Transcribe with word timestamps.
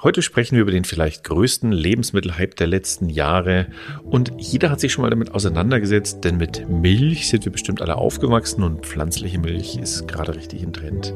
Heute 0.00 0.22
sprechen 0.22 0.54
wir 0.54 0.62
über 0.62 0.70
den 0.70 0.84
vielleicht 0.84 1.24
größten 1.24 1.72
Lebensmittelhype 1.72 2.54
der 2.54 2.68
letzten 2.68 3.08
Jahre 3.08 3.66
und 4.04 4.30
jeder 4.38 4.70
hat 4.70 4.78
sich 4.78 4.92
schon 4.92 5.02
mal 5.02 5.10
damit 5.10 5.34
auseinandergesetzt, 5.34 6.22
denn 6.22 6.36
mit 6.36 6.68
Milch 6.68 7.28
sind 7.28 7.44
wir 7.44 7.50
bestimmt 7.50 7.82
alle 7.82 7.96
aufgewachsen 7.96 8.62
und 8.62 8.86
pflanzliche 8.86 9.40
Milch 9.40 9.76
ist 9.76 10.06
gerade 10.06 10.36
richtig 10.36 10.62
im 10.62 10.72
Trend. 10.72 11.14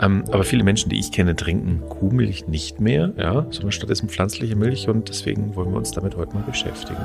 Ähm, 0.00 0.24
aber 0.32 0.44
viele 0.44 0.64
Menschen, 0.64 0.88
die 0.88 0.98
ich 0.98 1.12
kenne, 1.12 1.36
trinken 1.36 1.82
Kuhmilch 1.86 2.48
nicht 2.48 2.80
mehr, 2.80 3.12
ja, 3.18 3.46
sondern 3.50 3.72
stattdessen 3.72 4.08
pflanzliche 4.08 4.56
Milch 4.56 4.88
und 4.88 5.10
deswegen 5.10 5.54
wollen 5.54 5.72
wir 5.72 5.76
uns 5.76 5.90
damit 5.90 6.16
heute 6.16 6.32
mal 6.32 6.44
beschäftigen. 6.44 7.04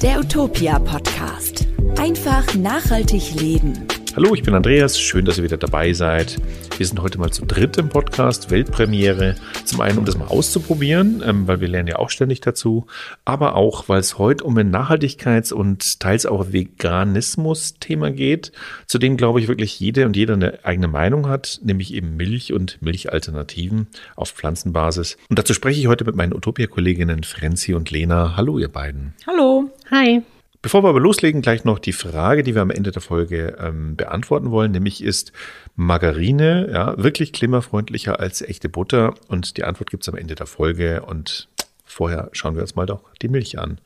Der 0.00 0.18
Utopia 0.18 0.78
Podcast. 0.78 1.66
Einfach 1.98 2.54
nachhaltig 2.54 3.38
leben. 3.38 3.86
Hallo, 4.16 4.32
ich 4.32 4.44
bin 4.44 4.54
Andreas. 4.54 5.00
Schön, 5.00 5.24
dass 5.24 5.38
ihr 5.38 5.44
wieder 5.44 5.56
dabei 5.56 5.92
seid. 5.92 6.40
Wir 6.76 6.86
sind 6.86 7.02
heute 7.02 7.18
mal 7.18 7.32
zu 7.32 7.44
dritt 7.46 7.78
im 7.78 7.88
Podcast, 7.88 8.48
Weltpremiere. 8.48 9.34
Zum 9.64 9.80
einen, 9.80 9.98
um 9.98 10.04
das 10.04 10.16
mal 10.16 10.28
auszuprobieren, 10.28 11.20
ähm, 11.26 11.48
weil 11.48 11.60
wir 11.60 11.66
lernen 11.66 11.88
ja 11.88 11.96
auch 11.96 12.10
ständig 12.10 12.40
dazu, 12.40 12.86
aber 13.24 13.56
auch, 13.56 13.88
weil 13.88 13.98
es 13.98 14.16
heute 14.16 14.44
um 14.44 14.56
ein 14.56 14.72
Nachhaltigkeits- 14.72 15.52
und 15.52 15.98
teils 15.98 16.26
auch 16.26 16.52
Veganismus-Thema 16.52 18.12
geht, 18.12 18.52
zu 18.86 18.98
dem, 18.98 19.16
glaube 19.16 19.40
ich, 19.40 19.48
wirklich 19.48 19.80
jede 19.80 20.06
und 20.06 20.14
jeder 20.14 20.34
eine 20.34 20.64
eigene 20.64 20.86
Meinung 20.86 21.28
hat, 21.28 21.58
nämlich 21.64 21.92
eben 21.92 22.16
Milch 22.16 22.52
und 22.52 22.80
Milchalternativen 22.80 23.88
auf 24.14 24.30
Pflanzenbasis. 24.30 25.16
Und 25.28 25.40
dazu 25.40 25.54
spreche 25.54 25.80
ich 25.80 25.88
heute 25.88 26.04
mit 26.04 26.14
meinen 26.14 26.34
Utopia-Kolleginnen 26.34 27.24
Frenzi 27.24 27.74
und 27.74 27.90
Lena. 27.90 28.36
Hallo, 28.36 28.60
ihr 28.60 28.68
beiden. 28.68 29.12
Hallo. 29.26 29.70
Hi. 29.90 30.22
Bevor 30.64 30.82
wir 30.82 30.88
aber 30.88 31.00
loslegen, 31.00 31.42
gleich 31.42 31.64
noch 31.64 31.78
die 31.78 31.92
Frage, 31.92 32.42
die 32.42 32.54
wir 32.54 32.62
am 32.62 32.70
Ende 32.70 32.90
der 32.90 33.02
Folge 33.02 33.54
ähm, 33.60 33.96
beantworten 33.96 34.50
wollen, 34.50 34.72
nämlich 34.72 35.04
ist 35.04 35.30
Margarine 35.76 36.70
ja 36.72 36.94
wirklich 36.96 37.34
klimafreundlicher 37.34 38.18
als 38.18 38.40
echte 38.40 38.70
Butter? 38.70 39.12
Und 39.28 39.58
die 39.58 39.64
Antwort 39.64 39.90
gibt 39.90 40.04
es 40.04 40.08
am 40.08 40.16
Ende 40.16 40.34
der 40.34 40.46
Folge 40.46 41.02
und 41.02 41.50
vorher 41.84 42.30
schauen 42.32 42.54
wir 42.54 42.62
uns 42.62 42.76
mal 42.76 42.86
doch 42.86 43.02
die 43.20 43.28
Milch 43.28 43.58
an. 43.58 43.78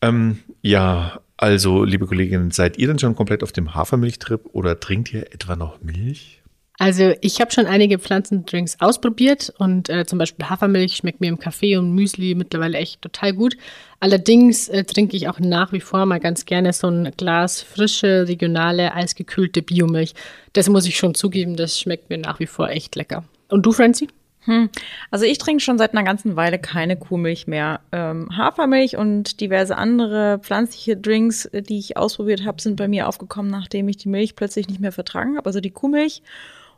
Ähm, 0.00 0.40
ja, 0.60 1.20
also 1.36 1.84
liebe 1.84 2.08
Kolleginnen, 2.08 2.50
seid 2.50 2.78
ihr 2.78 2.88
denn 2.88 2.98
schon 2.98 3.14
komplett 3.14 3.44
auf 3.44 3.52
dem 3.52 3.76
Hafermilchtrip 3.76 4.46
oder 4.52 4.80
trinkt 4.80 5.12
ihr 5.12 5.32
etwa 5.32 5.54
noch 5.54 5.82
Milch? 5.82 6.41
Also 6.82 7.12
ich 7.20 7.40
habe 7.40 7.52
schon 7.52 7.66
einige 7.66 8.00
Pflanzendrinks 8.00 8.80
ausprobiert 8.80 9.54
und 9.56 9.88
äh, 9.88 10.04
zum 10.04 10.18
Beispiel 10.18 10.50
Hafermilch 10.50 10.96
schmeckt 10.96 11.20
mir 11.20 11.28
im 11.28 11.38
Kaffee 11.38 11.76
und 11.76 11.94
Müsli 11.94 12.34
mittlerweile 12.34 12.78
echt 12.78 13.00
total 13.02 13.34
gut. 13.34 13.56
Allerdings 14.00 14.68
äh, 14.68 14.82
trinke 14.82 15.16
ich 15.16 15.28
auch 15.28 15.38
nach 15.38 15.72
wie 15.72 15.78
vor 15.78 16.06
mal 16.06 16.18
ganz 16.18 16.44
gerne 16.44 16.72
so 16.72 16.88
ein 16.88 17.12
Glas 17.16 17.62
frische, 17.62 18.26
regionale, 18.26 18.94
eisgekühlte 18.94 19.62
Biomilch. 19.62 20.14
Das 20.54 20.68
muss 20.68 20.84
ich 20.84 20.96
schon 20.96 21.14
zugeben, 21.14 21.54
das 21.54 21.78
schmeckt 21.78 22.10
mir 22.10 22.18
nach 22.18 22.40
wie 22.40 22.48
vor 22.48 22.68
echt 22.68 22.96
lecker. 22.96 23.22
Und 23.48 23.64
du, 23.64 23.70
Francie? 23.70 24.08
Hm. 24.46 24.68
Also 25.12 25.24
ich 25.24 25.38
trinke 25.38 25.62
schon 25.62 25.78
seit 25.78 25.92
einer 25.92 26.02
ganzen 26.02 26.34
Weile 26.34 26.58
keine 26.58 26.96
Kuhmilch 26.96 27.46
mehr. 27.46 27.78
Ähm, 27.92 28.36
Hafermilch 28.36 28.96
und 28.96 29.40
diverse 29.40 29.76
andere 29.76 30.40
pflanzliche 30.40 30.96
Drinks, 30.96 31.44
äh, 31.44 31.62
die 31.62 31.78
ich 31.78 31.96
ausprobiert 31.96 32.44
habe, 32.44 32.60
sind 32.60 32.74
bei 32.74 32.88
mir 32.88 33.06
aufgekommen, 33.06 33.52
nachdem 33.52 33.88
ich 33.88 33.98
die 33.98 34.08
Milch 34.08 34.34
plötzlich 34.34 34.66
nicht 34.66 34.80
mehr 34.80 34.90
vertragen 34.90 35.36
habe, 35.36 35.46
also 35.46 35.60
die 35.60 35.70
Kuhmilch. 35.70 36.22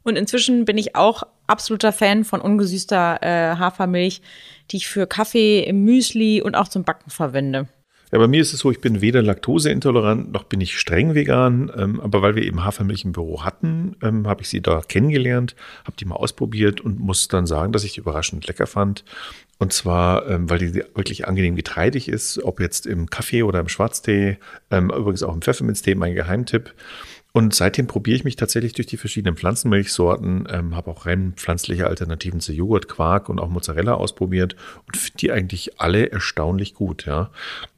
Und 0.04 0.16
inzwischen 0.16 0.64
bin 0.64 0.78
ich 0.78 0.94
auch 0.94 1.24
absoluter 1.46 1.92
Fan 1.92 2.24
von 2.24 2.40
ungesüßter 2.40 3.22
äh, 3.22 3.56
Hafermilch, 3.56 4.22
die 4.70 4.76
ich 4.76 4.86
für 4.86 5.06
Kaffee, 5.06 5.64
im 5.64 5.84
Müsli 5.84 6.40
und 6.42 6.54
auch 6.54 6.68
zum 6.68 6.84
Backen 6.84 7.10
verwende. 7.10 7.68
Ja, 8.12 8.20
bei 8.20 8.28
mir 8.28 8.40
ist 8.40 8.52
es 8.52 8.60
so, 8.60 8.70
ich 8.70 8.80
bin 8.80 9.00
weder 9.00 9.22
laktoseintolerant 9.22 10.30
noch 10.30 10.44
bin 10.44 10.60
ich 10.60 10.78
streng 10.78 11.14
vegan. 11.14 11.72
Ähm, 11.76 12.00
aber 12.00 12.22
weil 12.22 12.36
wir 12.36 12.44
eben 12.44 12.62
Hafermilch 12.64 13.04
im 13.04 13.10
Büro 13.10 13.42
hatten, 13.42 13.96
ähm, 14.04 14.28
habe 14.28 14.42
ich 14.42 14.48
sie 14.48 14.60
da 14.60 14.82
kennengelernt, 14.82 15.56
habe 15.84 15.96
die 15.98 16.04
mal 16.04 16.14
ausprobiert 16.14 16.80
und 16.80 17.00
muss 17.00 17.26
dann 17.26 17.46
sagen, 17.46 17.72
dass 17.72 17.82
ich 17.82 17.98
überraschend 17.98 18.46
lecker 18.46 18.68
fand. 18.68 19.04
Und 19.58 19.72
zwar, 19.72 20.28
ähm, 20.28 20.48
weil 20.48 20.58
die 20.58 20.74
wirklich 20.74 21.26
angenehm 21.26 21.56
getreidig 21.56 22.08
ist, 22.08 22.40
ob 22.44 22.60
jetzt 22.60 22.86
im 22.86 23.10
Kaffee 23.10 23.42
oder 23.42 23.58
im 23.58 23.68
Schwarztee, 23.68 24.38
ähm, 24.70 24.90
übrigens 24.90 25.24
auch 25.24 25.34
im 25.34 25.42
Pfefferminztee, 25.42 25.96
mein 25.96 26.14
Geheimtipp. 26.14 26.72
Und 27.36 27.52
seitdem 27.52 27.88
probiere 27.88 28.16
ich 28.16 28.22
mich 28.22 28.36
tatsächlich 28.36 28.74
durch 28.74 28.86
die 28.86 28.96
verschiedenen 28.96 29.36
Pflanzenmilchsorten, 29.36 30.46
ähm, 30.48 30.76
habe 30.76 30.88
auch 30.92 31.04
rein 31.04 31.32
pflanzliche 31.34 31.88
Alternativen 31.88 32.38
zu 32.38 32.52
Joghurt, 32.52 32.86
Quark 32.86 33.28
und 33.28 33.40
auch 33.40 33.48
Mozzarella 33.48 33.94
ausprobiert 33.94 34.54
und 34.86 34.96
finde 34.96 35.18
die 35.18 35.32
eigentlich 35.32 35.80
alle 35.80 36.12
erstaunlich 36.12 36.74
gut, 36.74 37.06
ja. 37.06 37.32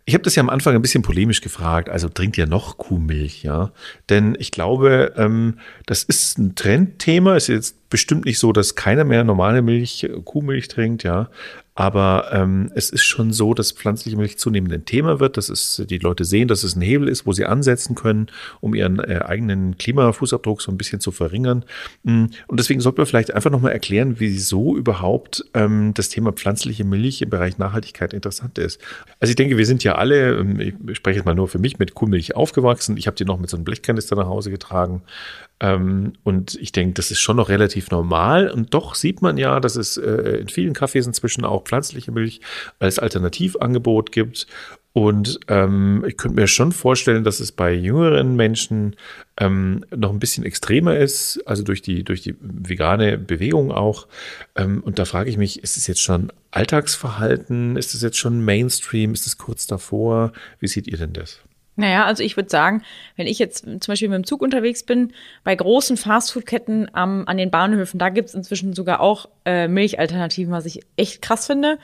Ich 0.05 0.12
habe 0.12 0.22
das 0.22 0.34
ja 0.34 0.43
am 0.43 0.50
Anfang 0.50 0.75
ein 0.75 0.83
bisschen 0.83 1.03
polemisch 1.03 1.41
gefragt, 1.41 1.89
also 1.89 2.11
trinkt 2.11 2.37
ihr 2.37 2.47
noch 2.47 2.77
Kuhmilch, 2.77 3.45
ja? 3.45 3.72
Denn 4.11 4.37
ich 4.39 4.50
glaube, 4.50 5.15
ähm, 5.16 5.59
das 5.87 6.03
ist 6.03 6.37
ein 6.39 6.55
Trendthema. 6.55 7.34
Es 7.34 7.49
ist 7.49 7.55
jetzt 7.55 7.89
bestimmt 7.89 8.27
nicht 8.27 8.39
so, 8.39 8.53
dass 8.53 8.75
keiner 8.75 9.05
mehr 9.05 9.25
normale 9.25 9.62
Milch, 9.62 10.06
Kuhmilch 10.27 10.69
trinkt, 10.69 11.03
ja. 11.03 11.31
Aber 11.76 12.31
ähm, 12.32 12.72
es 12.75 12.88
ist 12.88 13.04
schon 13.04 13.34
so, 13.34 13.53
dass 13.53 13.70
pflanzliche 13.70 14.16
Milch 14.16 14.38
zunehmend 14.38 14.72
ein 14.72 14.87
Thema 14.87 15.20
wird, 15.20 15.37
dass 15.37 15.50
es 15.50 15.82
die 15.88 15.98
Leute 15.98 16.25
sehen, 16.25 16.48
dass 16.48 16.64
es 16.64 16.75
ein 16.75 16.81
Hebel 16.81 17.06
ist, 17.06 17.26
wo 17.26 17.32
sie 17.32 17.44
ansetzen 17.44 17.94
können, 17.94 18.28
um 18.62 18.75
ihren 18.75 18.98
äh, 18.98 19.20
eigenen 19.22 19.76
Klimafußabdruck 19.76 20.62
so 20.62 20.72
ein 20.72 20.78
bisschen 20.78 21.00
zu 21.00 21.12
verringern. 21.12 21.66
Mm, 22.03 22.26
und 22.47 22.59
deswegen 22.59 22.81
sollte 22.81 23.00
man 23.00 23.06
vielleicht 23.06 23.34
einfach 23.34 23.50
nochmal 23.50 23.72
erklären, 23.72 24.16
wieso 24.19 24.75
überhaupt 24.75 25.44
ähm, 25.53 25.92
das 25.92 26.09
Thema 26.09 26.32
pflanzliche 26.32 26.84
Milch 26.84 27.20
im 27.20 27.28
Bereich 27.28 27.59
Nachhaltigkeit 27.59 28.15
interessant 28.15 28.56
ist. 28.56 28.81
Also 29.20 29.31
ich 29.32 29.36
denke, 29.36 29.59
wir 29.59 29.66
sind 29.66 29.84
ja 29.84 29.97
alle, 29.97 30.38
ähm, 30.38 30.59
ich 30.59 30.97
spreche 30.97 31.19
jetzt 31.19 31.26
mal 31.26 31.34
nur 31.34 31.47
für 31.47 31.59
mich, 31.59 31.78
mit 31.78 31.94
Kuhmilch 31.94 32.34
aufgewachsen. 32.34 32.97
Ich 32.97 33.06
habe 33.06 33.16
die 33.19 33.26
noch 33.26 33.38
mit 33.38 33.50
so 33.50 33.56
einem 33.59 33.65
Blechkanister 33.65 34.16
nach 34.16 34.28
Hause 34.28 34.50
getragen. 34.50 35.03
Ähm, 35.61 36.12
und 36.22 36.55
ich 36.56 36.72
denke, 36.72 36.94
das 36.94 37.11
ist 37.11 37.21
schon 37.21 37.37
noch 37.37 37.49
relativ 37.49 37.91
normal. 37.91 38.50
Und 38.50 38.75
doch 38.75 38.94
sieht 38.94 39.22
man 39.22 39.39
ja, 39.39 39.61
dass 39.61 39.77
es 39.77 39.97
äh, 39.97 40.39
in 40.41 40.49
vielen 40.49 40.75
Cafés 40.75 41.06
inzwischen 41.06 41.44
auch 41.44 41.65
pflanzliche 41.65 42.12
Milch 42.12 42.41
als 42.78 42.99
Alternativangebot 42.99 44.12
gibt. 44.12 44.47
Und 44.93 45.41
ähm, 45.49 46.06
ich 46.09 46.16
könnte 46.16 46.41
mir 46.41 46.47
schon 46.47 46.72
vorstellen, 46.72 47.22
dass 47.22 47.41
es 47.41 47.53
bei 47.53 47.71
jüngeren 47.71 48.34
Menschen 48.34 48.97
ähm, 49.39 49.84
noch 49.95 50.11
ein 50.11 50.19
bisschen 50.19 50.43
extremer 50.43 50.97
ist, 50.97 51.39
also 51.45 51.62
durch 51.62 51.83
die, 51.83 52.03
durch 52.03 52.22
die 52.22 52.34
vegane 52.41 53.19
Bewegung 53.19 53.72
auch. 53.72 54.06
Ähm, 54.55 54.83
und 54.83 54.99
da 54.99 55.05
frage 55.05 55.28
ich 55.28 55.37
mich, 55.37 55.62
ist 55.62 55.77
es 55.77 55.87
jetzt 55.87 56.00
schon 56.00 56.33
Alltagsverhalten? 56.50 57.77
Ist 57.77 57.95
es 57.95 58.00
jetzt 58.00 58.16
schon 58.16 58.43
Mainstream? 58.43 59.12
Ist 59.12 59.27
es 59.27 59.37
kurz 59.37 59.66
davor? 59.66 60.33
Wie 60.61 60.69
seht 60.69 60.87
ihr 60.87 60.97
denn 60.97 61.12
das? 61.12 61.41
Naja, 61.76 62.06
also 62.06 62.22
ich 62.22 62.37
würde 62.37 62.48
sagen, 62.48 62.82
wenn 63.16 63.26
ich 63.26 63.38
jetzt 63.38 63.64
zum 63.64 63.81
Beispiel 63.87 64.09
mit 64.09 64.16
dem 64.16 64.26
Zug 64.26 64.41
unterwegs 64.41 64.82
bin, 64.82 65.12
bei 65.44 65.54
großen 65.54 65.98
Fastfood-Ketten 65.98 66.91
ähm, 66.97 67.25
an 67.26 67.37
den 67.37 67.50
Bahnhöfen, 67.50 67.98
da 67.98 68.09
gibt's 68.09 68.34
inzwischen 68.34 68.72
sogar 68.72 69.00
auch 69.00 69.28
äh, 69.44 69.69
Milchalternativen, 69.69 70.53
was 70.53 70.65
ich 70.65 70.81
echt 70.97 71.20
krass 71.20 71.47
finde. 71.47 71.78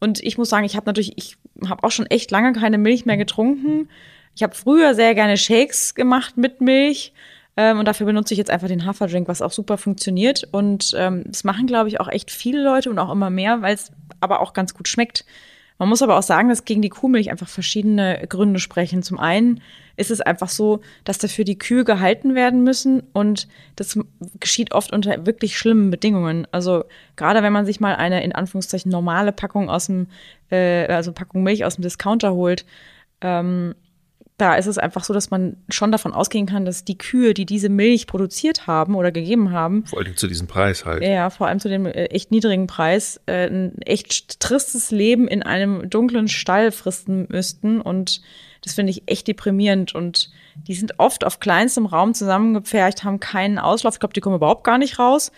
Und 0.00 0.22
ich 0.22 0.36
muss 0.36 0.50
sagen, 0.50 0.64
ich 0.64 0.76
habe 0.76 0.86
natürlich, 0.86 1.16
ich 1.16 1.36
habe 1.68 1.84
auch 1.84 1.92
schon 1.92 2.06
echt 2.06 2.30
lange 2.32 2.52
keine 2.52 2.76
Milch 2.76 3.06
mehr 3.06 3.16
getrunken. 3.16 3.88
Ich 4.34 4.42
habe 4.42 4.54
früher 4.54 4.94
sehr 4.94 5.14
gerne 5.14 5.36
Shakes 5.36 5.94
gemacht 5.94 6.36
mit 6.36 6.60
Milch. 6.60 7.12
Ähm, 7.56 7.78
und 7.78 7.86
dafür 7.86 8.06
benutze 8.06 8.34
ich 8.34 8.38
jetzt 8.38 8.50
einfach 8.50 8.68
den 8.68 8.84
Haferdrink, 8.84 9.28
was 9.28 9.42
auch 9.42 9.52
super 9.52 9.78
funktioniert. 9.78 10.46
Und 10.50 10.92
ähm, 10.96 11.22
das 11.24 11.44
machen, 11.44 11.66
glaube 11.66 11.88
ich, 11.88 12.00
auch 12.00 12.08
echt 12.08 12.30
viele 12.30 12.62
Leute 12.62 12.90
und 12.90 12.98
auch 12.98 13.10
immer 13.10 13.30
mehr, 13.30 13.62
weil 13.62 13.74
es 13.74 13.92
aber 14.20 14.40
auch 14.40 14.52
ganz 14.52 14.74
gut 14.74 14.88
schmeckt. 14.88 15.24
Man 15.78 15.88
muss 15.88 16.02
aber 16.02 16.16
auch 16.18 16.22
sagen, 16.22 16.48
dass 16.48 16.64
gegen 16.64 16.82
die 16.82 16.88
Kuhmilch 16.88 17.30
einfach 17.30 17.48
verschiedene 17.48 18.24
Gründe 18.28 18.60
sprechen. 18.60 19.02
Zum 19.02 19.18
einen 19.18 19.60
ist 19.96 20.10
es 20.10 20.20
einfach 20.20 20.48
so, 20.48 20.80
dass 21.04 21.18
dafür 21.18 21.44
die 21.44 21.58
Kühe 21.58 21.84
gehalten 21.84 22.34
werden 22.34 22.62
müssen 22.62 23.02
und 23.12 23.48
das 23.76 23.98
geschieht 24.40 24.72
oft 24.72 24.92
unter 24.92 25.26
wirklich 25.26 25.58
schlimmen 25.58 25.90
Bedingungen. 25.90 26.46
Also 26.52 26.84
gerade 27.16 27.42
wenn 27.42 27.52
man 27.52 27.66
sich 27.66 27.80
mal 27.80 27.96
eine 27.96 28.22
in 28.22 28.34
Anführungszeichen 28.34 28.90
normale 28.90 29.32
Packung 29.32 29.70
aus 29.70 29.86
dem, 29.86 30.08
äh, 30.50 30.86
also 30.86 31.12
Packung 31.12 31.42
Milch 31.42 31.64
aus 31.64 31.76
dem 31.76 31.82
Discounter 31.82 32.34
holt, 32.34 32.64
ähm, 33.20 33.74
da 34.38 34.54
ist 34.56 34.66
es 34.66 34.76
einfach 34.76 35.02
so, 35.02 35.14
dass 35.14 35.30
man 35.30 35.56
schon 35.70 35.90
davon 35.90 36.12
ausgehen 36.12 36.44
kann, 36.44 36.66
dass 36.66 36.84
die 36.84 36.98
Kühe, 36.98 37.32
die 37.32 37.46
diese 37.46 37.70
Milch 37.70 38.06
produziert 38.06 38.66
haben 38.66 38.94
oder 38.94 39.10
gegeben 39.10 39.50
haben. 39.50 39.86
Vor 39.86 40.00
allem 40.00 40.16
zu 40.16 40.26
diesem 40.26 40.46
Preis 40.46 40.84
halt. 40.84 41.02
Ja, 41.02 41.30
vor 41.30 41.46
allem 41.46 41.58
zu 41.58 41.70
dem 41.70 41.86
äh, 41.86 42.06
echt 42.06 42.30
niedrigen 42.30 42.66
Preis, 42.66 43.18
äh, 43.24 43.46
ein 43.46 43.80
echt 43.80 44.40
tristes 44.40 44.90
Leben 44.90 45.26
in 45.26 45.42
einem 45.42 45.88
dunklen 45.88 46.28
Stall 46.28 46.70
fristen 46.70 47.26
müssten. 47.30 47.80
Und 47.80 48.20
das 48.62 48.74
finde 48.74 48.90
ich 48.90 49.04
echt 49.06 49.26
deprimierend. 49.26 49.94
Und 49.94 50.30
die 50.68 50.74
sind 50.74 50.98
oft 50.98 51.24
auf 51.24 51.40
kleinstem 51.40 51.86
Raum 51.86 52.12
zusammengepfercht, 52.12 53.04
haben 53.04 53.20
keinen 53.20 53.58
Auslauf. 53.58 53.94
Ich 53.94 54.00
glaube, 54.00 54.14
die 54.14 54.20
kommen 54.20 54.36
überhaupt 54.36 54.64
gar 54.64 54.76
nicht 54.76 54.98
raus. 54.98 55.32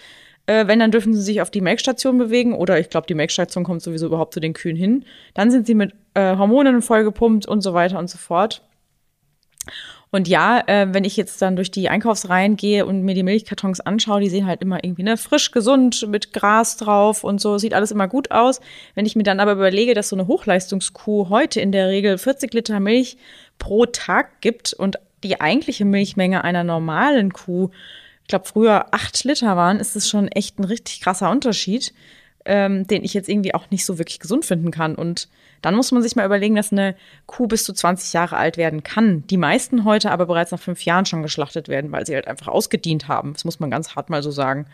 Äh, 0.46 0.66
wenn, 0.66 0.80
dann 0.80 0.90
dürfen 0.90 1.14
sie 1.14 1.22
sich 1.22 1.40
auf 1.40 1.52
die 1.52 1.60
Melkstation 1.60 2.18
bewegen. 2.18 2.52
Oder 2.52 2.80
ich 2.80 2.90
glaube, 2.90 3.06
die 3.06 3.14
Melkstation 3.14 3.62
kommt 3.62 3.82
sowieso 3.82 4.06
überhaupt 4.06 4.34
zu 4.34 4.40
den 4.40 4.54
Kühen 4.54 4.76
hin. 4.76 5.04
Dann 5.34 5.52
sind 5.52 5.68
sie 5.68 5.74
mit 5.74 5.92
äh, 6.14 6.36
Hormonen 6.36 6.82
vollgepumpt 6.82 7.46
und 7.46 7.60
so 7.60 7.74
weiter 7.74 8.00
und 8.00 8.10
so 8.10 8.18
fort. 8.18 8.64
Und 10.10 10.26
ja, 10.26 10.62
äh, 10.66 10.88
wenn 10.92 11.04
ich 11.04 11.16
jetzt 11.16 11.42
dann 11.42 11.56
durch 11.56 11.70
die 11.70 11.88
Einkaufsreihen 11.88 12.56
gehe 12.56 12.86
und 12.86 13.02
mir 13.02 13.14
die 13.14 13.22
Milchkartons 13.22 13.80
anschaue, 13.80 14.20
die 14.20 14.30
sehen 14.30 14.46
halt 14.46 14.62
immer 14.62 14.82
irgendwie 14.82 15.02
ne, 15.02 15.16
frisch, 15.16 15.50
gesund, 15.50 16.06
mit 16.08 16.32
Gras 16.32 16.78
drauf 16.78 17.24
und 17.24 17.40
so, 17.40 17.58
sieht 17.58 17.74
alles 17.74 17.90
immer 17.90 18.08
gut 18.08 18.30
aus. 18.30 18.60
Wenn 18.94 19.04
ich 19.04 19.16
mir 19.16 19.22
dann 19.22 19.40
aber 19.40 19.52
überlege, 19.52 19.94
dass 19.94 20.08
so 20.08 20.16
eine 20.16 20.26
Hochleistungskuh 20.26 21.28
heute 21.28 21.60
in 21.60 21.72
der 21.72 21.88
Regel 21.88 22.16
40 22.16 22.54
Liter 22.54 22.80
Milch 22.80 23.18
pro 23.58 23.84
Tag 23.84 24.40
gibt 24.40 24.72
und 24.72 24.96
die 25.22 25.40
eigentliche 25.40 25.84
Milchmenge 25.84 26.42
einer 26.42 26.64
normalen 26.64 27.32
Kuh, 27.32 27.70
ich 28.22 28.28
glaube, 28.28 28.46
früher 28.46 28.86
acht 28.92 29.24
Liter 29.24 29.56
waren, 29.56 29.80
ist 29.80 29.96
das 29.96 30.08
schon 30.08 30.28
echt 30.28 30.58
ein 30.58 30.64
richtig 30.64 31.00
krasser 31.00 31.30
Unterschied 31.30 31.92
ähm, 32.48 32.86
den 32.86 33.04
ich 33.04 33.14
jetzt 33.14 33.28
irgendwie 33.28 33.54
auch 33.54 33.70
nicht 33.70 33.84
so 33.84 33.98
wirklich 33.98 34.18
gesund 34.18 34.44
finden 34.44 34.70
kann. 34.70 34.94
Und 34.94 35.28
dann 35.60 35.76
muss 35.76 35.92
man 35.92 36.02
sich 36.02 36.16
mal 36.16 36.24
überlegen, 36.24 36.56
dass 36.56 36.72
eine 36.72 36.96
Kuh 37.26 37.46
bis 37.46 37.62
zu 37.62 37.72
20 37.72 38.12
Jahre 38.14 38.38
alt 38.38 38.56
werden 38.56 38.82
kann. 38.82 39.24
Die 39.28 39.36
meisten 39.36 39.84
heute 39.84 40.10
aber 40.10 40.26
bereits 40.26 40.50
nach 40.50 40.58
fünf 40.58 40.84
Jahren 40.84 41.04
schon 41.04 41.22
geschlachtet 41.22 41.68
werden, 41.68 41.92
weil 41.92 42.06
sie 42.06 42.14
halt 42.14 42.26
einfach 42.26 42.48
ausgedient 42.48 43.06
haben. 43.06 43.34
Das 43.34 43.44
muss 43.44 43.60
man 43.60 43.70
ganz 43.70 43.94
hart 43.94 44.08
mal 44.08 44.22
so 44.22 44.30
sagen. 44.30 44.66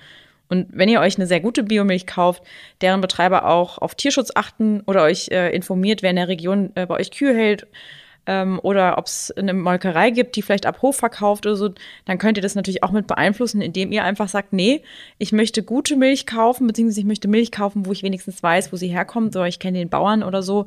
Und 0.48 0.68
wenn 0.70 0.88
ihr 0.88 1.00
euch 1.00 1.16
eine 1.16 1.26
sehr 1.26 1.40
gute 1.40 1.64
Biomilch 1.64 2.06
kauft, 2.06 2.42
deren 2.80 3.00
Betreiber 3.00 3.46
auch 3.46 3.78
auf 3.78 3.96
Tierschutz 3.96 4.30
achten 4.34 4.82
oder 4.86 5.02
euch 5.02 5.28
äh, 5.30 5.50
informiert, 5.54 6.02
wer 6.02 6.10
in 6.10 6.16
der 6.16 6.28
Region 6.28 6.70
äh, 6.76 6.86
bei 6.86 7.00
euch 7.00 7.10
Kühe 7.10 7.34
hält 7.34 7.66
ähm, 8.26 8.58
oder 8.62 8.98
ob 8.98 9.06
es 9.06 9.32
eine 9.36 9.54
Molkerei 9.54 10.10
gibt, 10.10 10.36
die 10.36 10.42
vielleicht 10.42 10.66
ab 10.66 10.82
Hof 10.82 10.96
verkauft 10.96 11.46
oder 11.46 11.56
so, 11.56 11.70
dann 12.04 12.18
könnt 12.18 12.38
ihr 12.38 12.42
das 12.42 12.54
natürlich 12.54 12.82
auch 12.82 12.90
mit 12.90 13.06
beeinflussen, 13.06 13.60
indem 13.60 13.92
ihr 13.92 14.04
einfach 14.04 14.28
sagt, 14.28 14.52
nee, 14.52 14.82
ich 15.18 15.32
möchte 15.32 15.62
gute 15.62 15.96
Milch 15.96 16.26
kaufen, 16.26 16.66
beziehungsweise 16.66 17.00
ich 17.00 17.06
möchte 17.06 17.28
Milch 17.28 17.52
kaufen, 17.52 17.86
wo 17.86 17.92
ich 17.92 18.02
wenigstens 18.02 18.42
weiß, 18.42 18.72
wo 18.72 18.76
sie 18.76 18.88
herkommt 18.88 19.34
oder 19.36 19.46
ich 19.46 19.58
kenne 19.58 19.78
den 19.78 19.90
Bauern 19.90 20.22
oder 20.22 20.42
so. 20.42 20.66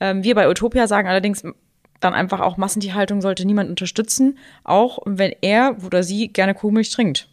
Ähm, 0.00 0.24
wir 0.24 0.34
bei 0.34 0.48
Utopia 0.48 0.86
sagen 0.86 1.08
allerdings, 1.08 1.44
dann 2.00 2.14
einfach 2.14 2.40
auch 2.40 2.56
Massentierhaltung 2.56 3.20
sollte 3.20 3.44
niemand 3.44 3.70
unterstützen, 3.70 4.38
auch 4.64 4.98
wenn 5.04 5.34
er 5.40 5.76
oder 5.84 6.02
sie 6.02 6.28
gerne 6.28 6.54
Kuhmilch 6.54 6.90
trinkt. 6.90 7.28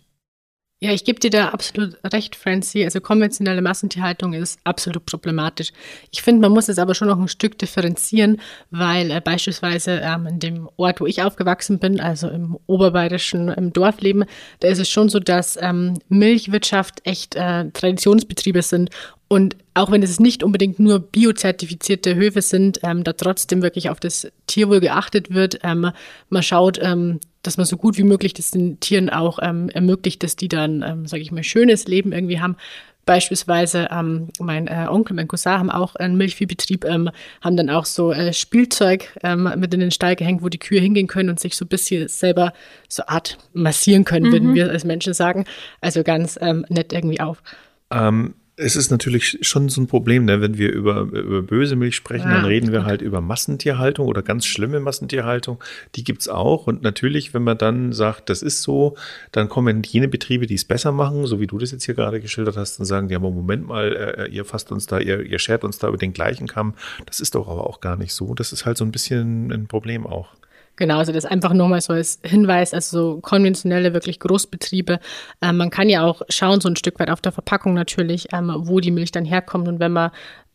Ja, 0.81 0.93
ich 0.93 1.03
gebe 1.03 1.19
dir 1.19 1.29
da 1.29 1.49
absolut 1.49 1.97
recht, 2.05 2.37
Francie. 2.37 2.85
Also 2.85 3.01
konventionelle 3.01 3.61
Massentierhaltung 3.61 4.31
ist 4.31 4.61
absolut 4.63 5.05
problematisch. 5.05 5.73
Ich 6.09 6.21
finde, 6.21 6.39
man 6.39 6.53
muss 6.53 6.69
es 6.69 6.79
aber 6.79 6.95
schon 6.95 7.09
noch 7.09 7.19
ein 7.19 7.27
Stück 7.27 7.57
differenzieren, 7.57 8.39
weil 8.71 9.11
äh, 9.11 9.19
beispielsweise 9.19 9.99
ähm, 10.01 10.25
in 10.25 10.39
dem 10.39 10.69
Ort, 10.77 11.01
wo 11.01 11.05
ich 11.05 11.21
aufgewachsen 11.21 11.79
bin, 11.79 11.99
also 11.99 12.29
im 12.29 12.57
oberbayerischen 12.65 13.49
im 13.49 13.73
Dorfleben, 13.73 14.23
da 14.61 14.69
ist 14.69 14.79
es 14.79 14.89
schon 14.89 15.09
so, 15.09 15.19
dass 15.19 15.57
ähm, 15.61 15.95
Milchwirtschaft 16.07 17.01
echt 17.03 17.35
äh, 17.35 17.69
Traditionsbetriebe 17.71 18.61
sind 18.61 18.89
und 19.27 19.57
auch 19.73 19.91
wenn 19.91 20.01
es 20.01 20.19
nicht 20.19 20.43
unbedingt 20.43 20.79
nur 20.79 20.99
biozertifizierte 20.99 22.15
Höfe 22.15 22.41
sind, 22.41 22.79
ähm, 22.83 23.03
da 23.03 23.13
trotzdem 23.13 23.61
wirklich 23.61 23.89
auf 23.89 23.99
das 23.99 24.31
Tierwohl 24.47 24.79
geachtet 24.79 25.33
wird. 25.33 25.59
Ähm, 25.63 25.91
man 26.29 26.43
schaut, 26.43 26.79
ähm, 26.81 27.19
dass 27.43 27.57
man 27.57 27.65
so 27.65 27.77
gut 27.77 27.97
wie 27.97 28.03
möglich 28.03 28.33
das 28.33 28.51
den 28.51 28.79
Tieren 28.79 29.09
auch 29.09 29.39
ähm, 29.41 29.69
ermöglicht, 29.69 30.23
dass 30.23 30.35
die 30.35 30.47
dann, 30.49 30.83
ähm, 30.83 31.05
sage 31.07 31.23
ich 31.23 31.31
mal, 31.31 31.43
schönes 31.43 31.87
Leben 31.87 32.11
irgendwie 32.11 32.39
haben. 32.39 32.57
Beispielsweise 33.05 33.87
ähm, 33.91 34.27
mein 34.39 34.67
äh, 34.67 34.85
Onkel, 34.87 35.15
mein 35.15 35.27
Cousin 35.27 35.53
haben 35.53 35.71
auch 35.71 35.95
einen 35.95 36.15
Milchviehbetrieb, 36.15 36.85
ähm, 36.85 37.09
haben 37.41 37.57
dann 37.57 37.69
auch 37.69 37.85
so 37.85 38.11
äh, 38.11 38.33
Spielzeug 38.33 39.17
ähm, 39.23 39.51
mit 39.57 39.73
in 39.73 39.79
den 39.79 39.89
Stall 39.89 40.15
gehängt, 40.15 40.43
wo 40.43 40.49
die 40.49 40.59
Kühe 40.59 40.79
hingehen 40.79 41.07
können 41.07 41.29
und 41.29 41.39
sich 41.39 41.55
so 41.55 41.65
ein 41.65 41.69
bisschen 41.69 42.07
selber 42.07 42.53
so 42.87 43.03
Art 43.07 43.39
massieren 43.53 44.05
können, 44.05 44.27
mhm. 44.27 44.31
würden 44.31 44.53
wir 44.53 44.69
als 44.69 44.83
Menschen 44.83 45.13
sagen. 45.13 45.45
Also 45.81 46.03
ganz 46.03 46.37
ähm, 46.39 46.65
nett 46.69 46.93
irgendwie 46.93 47.19
auf. 47.19 47.41
Ähm, 47.89 48.35
es 48.59 48.75
ist 48.75 48.91
natürlich 48.91 49.37
schon 49.41 49.69
so 49.69 49.79
ein 49.79 49.87
Problem, 49.87 50.25
ne? 50.25 50.41
wenn 50.41 50.57
wir 50.57 50.71
über, 50.73 51.01
über 51.01 51.41
böse 51.41 51.77
Milch 51.77 51.95
sprechen, 51.95 52.27
ja, 52.29 52.35
dann 52.35 52.45
reden 52.45 52.71
wir 52.71 52.83
halt 52.83 53.01
über 53.01 53.21
Massentierhaltung 53.21 54.05
oder 54.05 54.21
ganz 54.21 54.45
schlimme 54.45 54.81
Massentierhaltung. 54.81 55.63
Die 55.95 56.03
gibt's 56.03 56.27
auch. 56.27 56.67
Und 56.67 56.81
natürlich, 56.81 57.33
wenn 57.33 57.43
man 57.43 57.57
dann 57.57 57.93
sagt, 57.93 58.29
das 58.29 58.41
ist 58.41 58.61
so, 58.61 58.95
dann 59.31 59.47
kommen 59.47 59.81
jene 59.83 60.09
Betriebe, 60.09 60.45
die 60.45 60.55
es 60.55 60.65
besser 60.65 60.91
machen, 60.91 61.25
so 61.25 61.39
wie 61.39 61.47
du 61.47 61.57
das 61.57 61.71
jetzt 61.71 61.85
hier 61.85 61.95
gerade 61.95 62.19
geschildert 62.19 62.57
hast, 62.57 62.79
und 62.79 62.85
sagen, 62.85 63.09
ja, 63.09 63.19
Moment 63.19 63.65
mal, 63.65 63.95
äh, 63.95 64.29
ihr 64.29 64.43
fasst 64.43 64.71
uns 64.71 64.85
da, 64.87 64.99
ihr, 64.99 65.21
ihr 65.21 65.39
schert 65.39 65.63
uns 65.63 65.79
da 65.79 65.87
über 65.87 65.97
den 65.97 66.11
gleichen 66.11 66.47
Kamm. 66.47 66.73
Das 67.05 67.21
ist 67.21 67.35
doch 67.35 67.47
aber 67.47 67.65
auch 67.65 67.79
gar 67.79 67.95
nicht 67.95 68.13
so. 68.13 68.33
Das 68.33 68.51
ist 68.51 68.65
halt 68.65 68.77
so 68.77 68.83
ein 68.83 68.91
bisschen 68.91 69.51
ein 69.51 69.67
Problem 69.67 70.05
auch. 70.05 70.33
Genau, 70.79 70.97
also 70.97 71.11
das 71.11 71.25
einfach 71.25 71.51
nur 71.51 71.67
mal 71.67 71.81
so 71.81 71.91
als 71.91 72.19
Hinweis, 72.23 72.73
also 72.73 73.15
so 73.15 73.19
konventionelle, 73.19 73.93
wirklich 73.93 74.17
Großbetriebe. 74.21 75.01
Ähm, 75.41 75.57
man 75.57 75.71
kann 75.71 75.89
ja 75.89 76.05
auch 76.05 76.21
schauen, 76.29 76.61
so 76.61 76.69
ein 76.69 76.77
Stück 76.77 77.01
weit 77.01 77.09
auf 77.09 77.19
der 77.19 77.33
Verpackung 77.33 77.73
natürlich, 77.73 78.29
ähm, 78.31 78.49
wo 78.59 78.79
die 78.79 78.89
Milch 78.89 79.11
dann 79.11 79.25
herkommt. 79.25 79.67
Und 79.67 79.81
wenn 79.81 79.91
man 79.91 80.11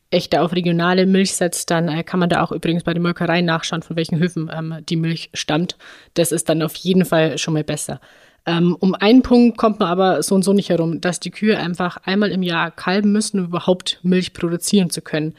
echter 0.09 0.43
auf 0.43 0.55
regionale 0.55 1.05
Milch 1.05 1.35
setzt, 1.35 1.71
dann 1.71 1.89
äh, 1.89 2.03
kann 2.05 2.21
man 2.21 2.31
da 2.31 2.43
auch 2.43 2.53
übrigens 2.53 2.85
bei 2.85 2.95
den 2.95 3.03
Molkereien 3.03 3.45
nachschauen, 3.45 3.83
von 3.83 3.97
welchen 3.97 4.19
Höfen 4.19 4.51
ähm, 4.51 4.77
die 4.89 4.97
Milch 4.97 5.29
stammt. 5.35 5.77
Das 6.15 6.33
ist 6.33 6.49
dann 6.49 6.63
auf 6.63 6.75
jeden 6.77 7.05
Fall 7.05 7.37
schon 7.37 7.53
mal 7.53 7.65
besser. 7.65 8.01
Ähm, 8.47 8.75
um 8.81 8.95
einen 8.95 9.21
Punkt 9.21 9.59
kommt 9.59 9.79
man 9.79 9.89
aber 9.89 10.23
so 10.23 10.35
und 10.37 10.43
so 10.43 10.55
nicht 10.55 10.71
herum, 10.71 11.03
dass 11.03 11.21
die 11.21 11.33
Kühe 11.33 11.59
einfach 11.59 11.99
einmal 12.05 12.31
im 12.31 12.43
Jahr 12.43 12.71
kalben 12.71 13.13
müssen, 13.13 13.41
um 13.41 13.45
überhaupt 13.45 14.01
Milch 14.03 14.33
produzieren 14.33 14.89
zu 14.89 15.03
können. 15.03 15.35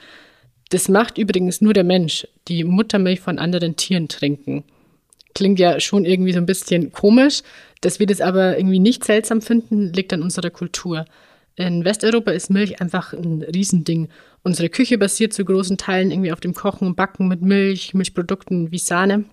Das 0.69 0.89
macht 0.89 1.17
übrigens 1.17 1.59
nur 1.59 1.73
der 1.73 1.83
Mensch, 1.83 2.27
die 2.47 2.63
Muttermilch 2.63 3.19
von 3.19 3.39
anderen 3.39 3.75
Tieren 3.77 4.07
trinken 4.09 4.63
klingt 5.35 5.59
ja 5.59 5.79
schon 5.79 6.05
irgendwie 6.05 6.33
so 6.33 6.39
ein 6.39 6.47
bisschen 6.47 6.91
komisch. 6.91 7.43
Dass 7.81 7.99
wir 7.99 8.07
das 8.07 8.21
aber 8.21 8.57
irgendwie 8.57 8.79
nicht 8.79 9.03
seltsam 9.03 9.41
finden, 9.41 9.93
liegt 9.93 10.11
an 10.13 10.23
unserer 10.23 10.49
Kultur. 10.49 11.05
In 11.55 11.85
Westeuropa 11.85 12.31
ist 12.31 12.49
Milch 12.49 12.81
einfach 12.81 13.13
ein 13.13 13.43
Riesending. 13.43 14.09
Unsere 14.43 14.69
Küche 14.69 14.97
basiert 14.97 15.33
zu 15.33 15.45
großen 15.45 15.77
Teilen 15.77 16.11
irgendwie 16.11 16.31
auf 16.31 16.39
dem 16.39 16.53
Kochen 16.53 16.87
und 16.87 16.95
Backen 16.95 17.27
mit 17.27 17.41
Milch, 17.41 17.93
Milchprodukten 17.93 18.71
wie 18.71 18.79
Sahne. 18.79 19.25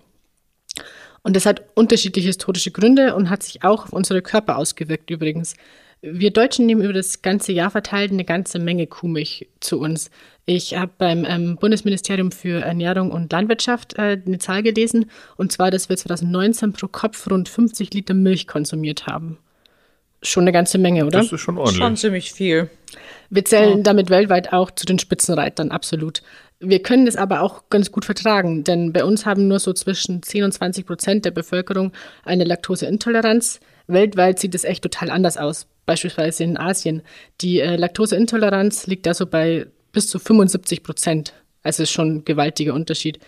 Und 1.23 1.37
das 1.37 1.47
hat 1.47 1.63
unterschiedliche 1.75 2.29
historische 2.29 2.71
Gründe 2.71 3.15
und 3.15 3.31
hat 3.31 3.43
sich 3.43 3.65
auch 3.65 3.85
auf 3.85 3.93
unsere 3.93 4.23
Körper 4.23 4.57
ausgewirkt 4.57 5.11
übrigens. 5.11 5.55
Wir 6.05 6.33
Deutschen 6.33 6.67
nehmen 6.67 6.83
über 6.83 6.93
das 6.93 7.23
ganze 7.23 7.53
Jahr 7.53 7.71
verteilt 7.71 8.11
eine 8.11 8.25
ganze 8.25 8.59
Menge 8.59 8.89
Kuhmilch 8.89 9.47
zu 9.61 9.79
uns. 9.79 10.11
Ich 10.47 10.77
habe 10.77 10.91
beim 10.99 11.25
ähm, 11.25 11.57
Bundesministerium 11.57 12.33
für 12.33 12.61
Ernährung 12.61 13.13
und 13.13 13.31
Landwirtschaft 13.31 13.97
äh, 13.99 14.21
eine 14.27 14.39
Zahl 14.39 14.65
gelesen, 14.65 15.09
und 15.37 15.53
zwar, 15.53 15.71
dass 15.71 15.89
wir 15.89 15.97
2019 15.97 16.73
pro 16.73 16.89
Kopf 16.89 17.31
rund 17.31 17.49
50 17.49 17.95
Liter 17.95 18.15
Milch 18.15 18.49
konsumiert 18.49 19.07
haben. 19.07 19.39
Schon 20.23 20.43
eine 20.43 20.51
ganze 20.51 20.79
Menge, 20.79 21.07
oder? 21.07 21.21
Das 21.21 21.31
ist 21.31 21.41
schon 21.41 21.57
ordentlich. 21.57 21.79
Schon 21.79 21.97
ziemlich 21.97 22.33
viel. 22.33 22.69
Wir 23.31 23.45
zählen 23.45 23.79
ja. 23.79 23.83
damit 23.85 24.11
weltweit 24.11 24.53
auch 24.53 24.73
zu 24.73 24.85
den 24.85 24.99
Spitzenreitern, 24.99 25.71
absolut. 25.71 26.23
Wir 26.59 26.83
können 26.83 27.07
das 27.07 27.15
aber 27.15 27.43
auch 27.43 27.63
ganz 27.71 27.93
gut 27.93 28.05
vertragen, 28.05 28.65
denn 28.65 28.93
bei 28.93 29.05
uns 29.05 29.25
haben 29.25 29.47
nur 29.47 29.61
so 29.61 29.73
zwischen 29.73 30.21
10 30.21 30.43
und 30.43 30.53
20 30.53 30.85
Prozent 30.85 31.25
der 31.25 31.31
Bevölkerung 31.31 31.93
eine 32.25 32.43
Laktoseintoleranz. 32.43 33.61
Weltweit 33.87 34.41
sieht 34.41 34.57
es 34.57 34.65
echt 34.65 34.83
total 34.83 35.11
anders 35.11 35.37
aus 35.37 35.69
beispielsweise 35.87 36.45
in 36.45 36.57
Asien. 36.57 37.03
Die 37.41 37.61
äh, 37.61 37.77
Laktoseintoleranz 37.77 38.87
liegt 38.87 39.07
also 39.09 39.27
bei 39.27 39.67
bis 39.93 40.09
zu 40.09 40.19
75 40.19 40.83
Prozent. 40.83 41.35
Also 41.63 41.83
ist 41.83 41.91
schon 41.91 42.17
ein 42.17 42.25
gewaltiger 42.25 42.75
Unterschied. 42.75 43.19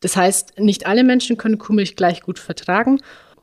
Das 0.00 0.16
heißt, 0.16 0.58
nicht 0.58 0.86
alle 0.86 1.04
Menschen 1.04 1.36
können 1.36 1.58
Kuhmilch 1.58 1.96
gleich 1.96 2.22
gut 2.22 2.38
vertragen 2.38 3.00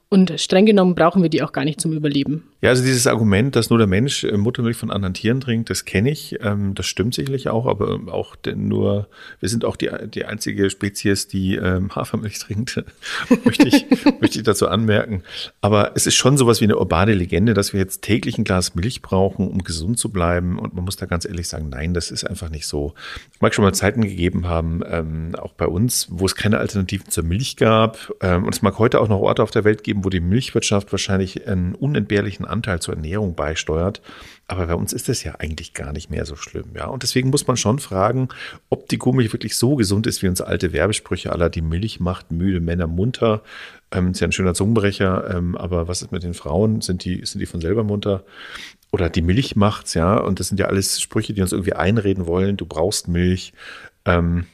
und 0.10 0.40
streng 0.40 0.66
genommen 0.66 0.96
brauchen 0.96 1.22
wir 1.22 1.30
die 1.30 1.44
auch 1.44 1.52
gar 1.52 1.66
nicht 1.66 1.82
zum 1.82 1.92
Überleben. 1.92 2.44
Ja, 2.60 2.72
also 2.72 2.84
dieses 2.84 3.06
Argument, 3.06 3.56
dass 3.56 3.70
nur 3.70 3.78
der 3.78 3.88
Mensch 3.88 4.24
äh, 4.24 4.36
Muttermilch 4.36 4.78
von 4.78 4.90
anderen 4.90 5.14
Tieren 5.14 5.42
trinkt, 5.42 5.70
das 5.70 5.86
kenne 5.86 6.10
ich. 6.10 6.38
Ähm, 6.42 6.74
das 6.74 6.88
stimmt 6.88 7.14
sicherlich 7.14 7.50
auch, 7.50 7.68
aber 7.68 8.00
auch 8.12 8.36
nur, 8.56 9.08
wir 9.40 9.50
sind 9.50 9.64
auch 9.64 9.76
die, 9.76 9.92
die 10.08 10.26
einzige 10.26 10.70
Spezies, 10.72 11.28
die 11.28 11.56
ähm, 11.56 11.94
Hafermilch 11.94 12.40
trinkt, 12.40 12.84
möchte, 13.44 13.68
ich, 13.68 13.86
möchte 14.22 14.40
ich 14.40 14.44
dazu 14.44 14.68
anmerken. 14.70 15.22
Aber 15.62 15.92
es 15.96 16.08
ist 16.08 16.16
schon 16.16 16.36
sowas 16.36 16.60
wie 16.60 16.66
eine 16.66 16.78
urbane 16.78 17.14
Legende, 17.14 17.54
dass 17.54 17.74
wir 17.74 17.80
jetzt 17.80 18.02
täglich 18.02 18.40
ein 18.40 18.44
Glas 18.44 18.74
Milch 18.74 19.04
brauchen, 19.04 19.48
um 19.48 19.64
gesund 19.64 20.00
zu 20.00 20.10
bleiben. 20.10 20.58
Und 20.58 20.74
man 20.74 20.84
muss 20.84 20.96
da 20.96 21.06
ganz 21.06 21.26
ehrlich 21.26 21.48
sagen, 21.48 21.70
nein, 21.70 21.94
das 21.94 22.10
ist 22.10 22.24
einfach 22.24 22.50
nicht 22.50 22.66
so. 22.66 22.96
Es 23.36 23.40
mag 23.40 23.54
schon 23.54 23.66
mal 23.66 23.74
Zeiten 23.74 24.02
gegeben 24.02 24.48
haben, 24.48 24.82
ähm, 24.90 25.36
auch 25.36 25.54
bei 25.54 25.68
uns, 25.68 26.08
wo 26.10 26.26
es 26.26 26.36
keine 26.36 26.58
Alternativen 26.58 27.12
zur 27.12 27.24
Milch 27.24 27.56
gab. 27.56 28.12
Ähm, 28.22 28.46
und 28.46 28.56
es 28.56 28.64
mag 28.64 28.80
heute 28.80 29.00
auch 29.00 29.10
noch 29.10 29.20
Orte 29.20 29.44
auf 29.44 29.52
der 29.52 29.64
Welt 29.64 29.84
geben, 29.84 29.97
wo 30.04 30.10
die 30.10 30.20
Milchwirtschaft 30.20 30.92
wahrscheinlich 30.92 31.48
einen 31.48 31.76
unentbehrlichen 31.76 32.46
Anteil 32.46 32.80
zur 32.82 32.96
Ernährung 32.96 33.36
beisteuert. 33.36 34.02
Aber 34.48 34.68
bei 34.68 34.76
uns 34.76 34.94
ist 34.94 35.10
das 35.10 35.24
ja 35.24 35.36
eigentlich 35.40 35.74
gar 35.74 35.92
nicht 35.92 36.10
mehr 36.10 36.26
so 36.26 36.36
schlimm, 36.36 36.70
ja. 36.76 36.86
Und 36.86 37.04
deswegen 37.04 37.30
muss 37.30 37.48
man 37.48 37.58
schon 37.58 37.80
fragen, 37.80 38.30
ob 38.70 38.88
die 38.88 38.98
Kuhmilch 38.98 39.34
wirklich 39.34 39.56
so 39.56 39.76
gesund 39.76 40.08
ist, 40.08 40.24
wie 40.24 40.28
uns 40.28 40.42
alte 40.42 40.72
Werbesprüche 40.72 41.32
aller 41.32 41.50
die 41.50 41.62
Milch 41.62 42.00
macht 42.00 42.32
müde 42.32 42.62
Männer 42.62 42.88
munter. 42.88 43.44
Ähm, 43.92 44.12
ist 44.12 44.22
ja 44.22 44.28
ein 44.28 44.32
schöner 44.32 44.54
Zungenbrecher, 44.54 45.36
ähm, 45.36 45.56
aber 45.58 45.88
was 45.88 46.02
ist 46.02 46.12
mit 46.12 46.24
den 46.24 46.34
Frauen? 46.34 46.82
Sind 46.82 47.04
die, 47.04 47.26
sind 47.26 47.40
die 47.40 47.46
von 47.46 47.62
selber 47.62 47.84
munter? 47.84 48.24
Oder 48.92 49.10
die 49.10 49.22
Milch 49.22 49.56
macht's, 49.56 49.94
ja. 49.94 50.18
Und 50.18 50.40
das 50.40 50.48
sind 50.48 50.60
ja 50.60 50.68
alles 50.68 51.02
Sprüche, 51.02 51.34
die 51.34 51.42
uns 51.42 51.52
irgendwie 51.52 51.74
einreden 51.74 52.26
wollen. 52.26 52.58
Du 52.58 52.66
brauchst 52.66 53.08
Milch. 53.08 53.54
Ähm, 54.06 54.46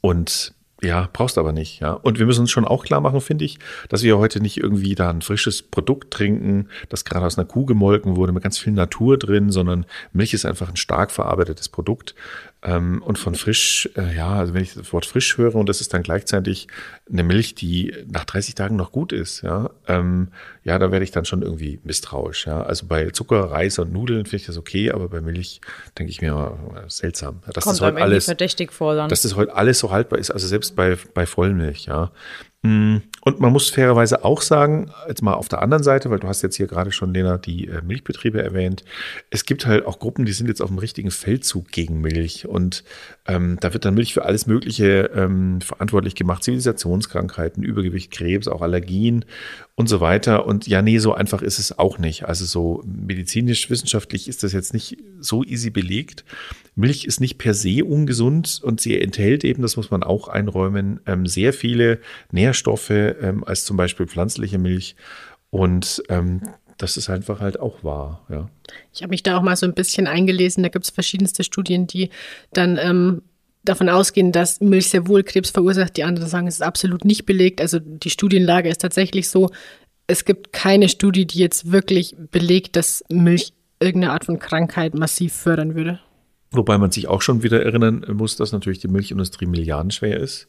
und 0.00 0.54
ja, 0.84 1.08
brauchst 1.12 1.38
aber 1.38 1.52
nicht, 1.52 1.80
ja. 1.80 1.92
Und 1.92 2.18
wir 2.18 2.26
müssen 2.26 2.42
uns 2.42 2.50
schon 2.50 2.64
auch 2.64 2.84
klar 2.84 3.00
machen, 3.00 3.20
finde 3.20 3.44
ich, 3.44 3.58
dass 3.88 4.02
wir 4.02 4.18
heute 4.18 4.40
nicht 4.40 4.58
irgendwie 4.58 4.94
da 4.94 5.10
ein 5.10 5.22
frisches 5.22 5.62
Produkt 5.62 6.12
trinken, 6.12 6.68
das 6.88 7.04
gerade 7.04 7.26
aus 7.26 7.38
einer 7.38 7.46
Kuh 7.46 7.64
gemolken 7.64 8.16
wurde, 8.16 8.32
mit 8.32 8.42
ganz 8.42 8.58
viel 8.58 8.72
Natur 8.72 9.18
drin, 9.18 9.50
sondern 9.50 9.86
Milch 10.12 10.34
ist 10.34 10.44
einfach 10.44 10.68
ein 10.68 10.76
stark 10.76 11.10
verarbeitetes 11.10 11.68
Produkt. 11.68 12.14
Ähm, 12.66 13.02
und 13.02 13.18
von 13.18 13.34
frisch, 13.34 13.90
äh, 13.94 14.16
ja, 14.16 14.36
also 14.36 14.54
wenn 14.54 14.62
ich 14.62 14.72
das 14.72 14.90
Wort 14.90 15.04
frisch 15.04 15.36
höre 15.36 15.54
und 15.54 15.68
das 15.68 15.82
ist 15.82 15.92
dann 15.92 16.02
gleichzeitig 16.02 16.66
eine 17.10 17.22
Milch, 17.22 17.54
die 17.54 17.92
nach 18.10 18.24
30 18.24 18.54
Tagen 18.54 18.74
noch 18.76 18.90
gut 18.90 19.12
ist, 19.12 19.42
ja, 19.42 19.68
ähm, 19.86 20.28
ja, 20.62 20.78
da 20.78 20.90
werde 20.90 21.04
ich 21.04 21.10
dann 21.10 21.26
schon 21.26 21.42
irgendwie 21.42 21.78
misstrauisch, 21.84 22.46
ja. 22.46 22.62
Also 22.62 22.86
bei 22.86 23.10
Zucker, 23.10 23.50
Reis 23.50 23.78
und 23.78 23.92
Nudeln 23.92 24.24
finde 24.24 24.36
ich 24.36 24.46
das 24.46 24.56
okay, 24.56 24.90
aber 24.90 25.10
bei 25.10 25.20
Milch 25.20 25.60
denke 25.98 26.10
ich 26.10 26.22
mir 26.22 26.58
äh, 26.74 26.88
seltsam. 26.88 27.42
Dass 27.52 27.64
Kommt 27.64 27.76
das 27.76 27.80
heute 27.82 28.00
alles 28.00 28.24
verdächtig 28.24 28.72
vor 28.72 28.94
dann. 28.94 29.10
Dass 29.10 29.20
das 29.20 29.36
heute 29.36 29.54
alles 29.54 29.78
so 29.78 29.90
haltbar 29.90 30.18
ist, 30.18 30.30
also 30.30 30.46
selbst 30.46 30.74
bei, 30.74 30.96
bei 31.12 31.26
Vollmilch, 31.26 31.84
ja. 31.84 32.12
Mm, 32.64 33.02
und 33.20 33.40
man 33.40 33.52
muss 33.52 33.68
fairerweise 33.68 34.24
auch 34.24 34.40
sagen, 34.40 34.90
jetzt 35.06 35.20
mal 35.20 35.34
auf 35.34 35.48
der 35.48 35.60
anderen 35.60 35.84
Seite, 35.84 36.08
weil 36.08 36.18
du 36.18 36.28
hast 36.28 36.40
jetzt 36.40 36.56
hier 36.56 36.66
gerade 36.66 36.92
schon, 36.92 37.12
Lena, 37.12 37.36
die 37.36 37.68
äh, 37.68 37.82
Milchbetriebe 37.82 38.42
erwähnt. 38.42 38.84
Es 39.28 39.44
gibt 39.44 39.66
halt 39.66 39.84
auch 39.84 39.98
Gruppen, 39.98 40.24
die 40.24 40.32
sind 40.32 40.46
jetzt 40.48 40.62
auf 40.62 40.70
dem 40.70 40.78
richtigen 40.78 41.10
Feldzug 41.10 41.68
gegen 41.70 42.00
Milch. 42.00 42.48
Und 42.48 42.82
ähm, 43.26 43.58
da 43.60 43.74
wird 43.74 43.84
dann 43.84 43.92
Milch 43.92 44.14
für 44.14 44.24
alles 44.24 44.46
Mögliche 44.46 45.10
ähm, 45.14 45.60
verantwortlich 45.60 46.14
gemacht. 46.14 46.42
Zivilisationskrankheiten, 46.42 47.62
Übergewicht, 47.62 48.10
Krebs, 48.10 48.48
auch 48.48 48.62
Allergien 48.62 49.26
und 49.76 49.88
so 49.88 50.00
weiter. 50.00 50.46
Und 50.46 50.66
ja, 50.66 50.82
nee, 50.82 50.98
so 50.98 51.14
einfach 51.14 51.42
ist 51.42 51.58
es 51.58 51.78
auch 51.78 51.98
nicht. 51.98 52.24
Also 52.24 52.44
so 52.44 52.82
medizinisch, 52.86 53.70
wissenschaftlich 53.70 54.28
ist 54.28 54.42
das 54.42 54.52
jetzt 54.52 54.72
nicht 54.72 54.98
so 55.18 55.42
easy 55.42 55.70
belegt. 55.70 56.24
Milch 56.76 57.04
ist 57.04 57.20
nicht 57.20 57.38
per 57.38 57.54
se 57.54 57.84
ungesund 57.84 58.60
und 58.62 58.80
sie 58.80 59.00
enthält 59.00 59.42
eben, 59.44 59.62
das 59.62 59.76
muss 59.76 59.90
man 59.90 60.02
auch 60.02 60.28
einräumen, 60.28 61.00
ähm, 61.06 61.26
sehr 61.26 61.52
viele 61.52 61.98
Nährstoffe 62.30 62.90
ähm, 62.90 63.42
als 63.44 63.64
zum 63.64 63.76
Beispiel 63.76 64.06
pflanzliche 64.06 64.58
Milch. 64.58 64.94
Und 65.50 66.02
ähm, 66.08 66.42
das 66.78 66.96
ist 66.96 67.10
einfach 67.10 67.40
halt 67.40 67.58
auch 67.58 67.84
wahr, 67.84 68.26
ja. 68.28 68.50
Ich 68.92 69.02
habe 69.02 69.10
mich 69.10 69.22
da 69.22 69.38
auch 69.38 69.42
mal 69.42 69.56
so 69.56 69.66
ein 69.66 69.74
bisschen 69.74 70.06
eingelesen. 70.06 70.62
Da 70.62 70.68
gibt 70.68 70.84
es 70.84 70.90
verschiedenste 70.90 71.44
Studien, 71.44 71.86
die 71.86 72.10
dann 72.52 72.78
ähm, 72.78 73.22
davon 73.64 73.88
ausgehen, 73.88 74.32
dass 74.32 74.60
Milch 74.60 74.90
sehr 74.90 75.08
wohl 75.08 75.22
Krebs 75.22 75.50
verursacht. 75.50 75.96
Die 75.96 76.04
anderen 76.04 76.28
sagen, 76.28 76.46
es 76.46 76.56
ist 76.56 76.62
absolut 76.62 77.04
nicht 77.04 77.26
belegt. 77.26 77.60
Also 77.60 77.78
die 77.80 78.10
Studienlage 78.10 78.68
ist 78.68 78.80
tatsächlich 78.80 79.28
so, 79.28 79.50
es 80.06 80.24
gibt 80.24 80.52
keine 80.52 80.88
Studie, 80.88 81.26
die 81.26 81.38
jetzt 81.38 81.72
wirklich 81.72 82.14
belegt, 82.30 82.76
dass 82.76 83.02
Milch 83.08 83.52
irgendeine 83.80 84.12
Art 84.12 84.24
von 84.24 84.38
Krankheit 84.38 84.94
massiv 84.94 85.32
fördern 85.32 85.74
würde. 85.74 86.00
Wobei 86.50 86.78
man 86.78 86.92
sich 86.92 87.08
auch 87.08 87.20
schon 87.20 87.42
wieder 87.42 87.64
erinnern 87.64 88.06
muss, 88.12 88.36
dass 88.36 88.52
natürlich 88.52 88.78
die 88.78 88.88
Milchindustrie 88.88 89.46
milliardenschwer 89.46 90.18
ist. 90.18 90.46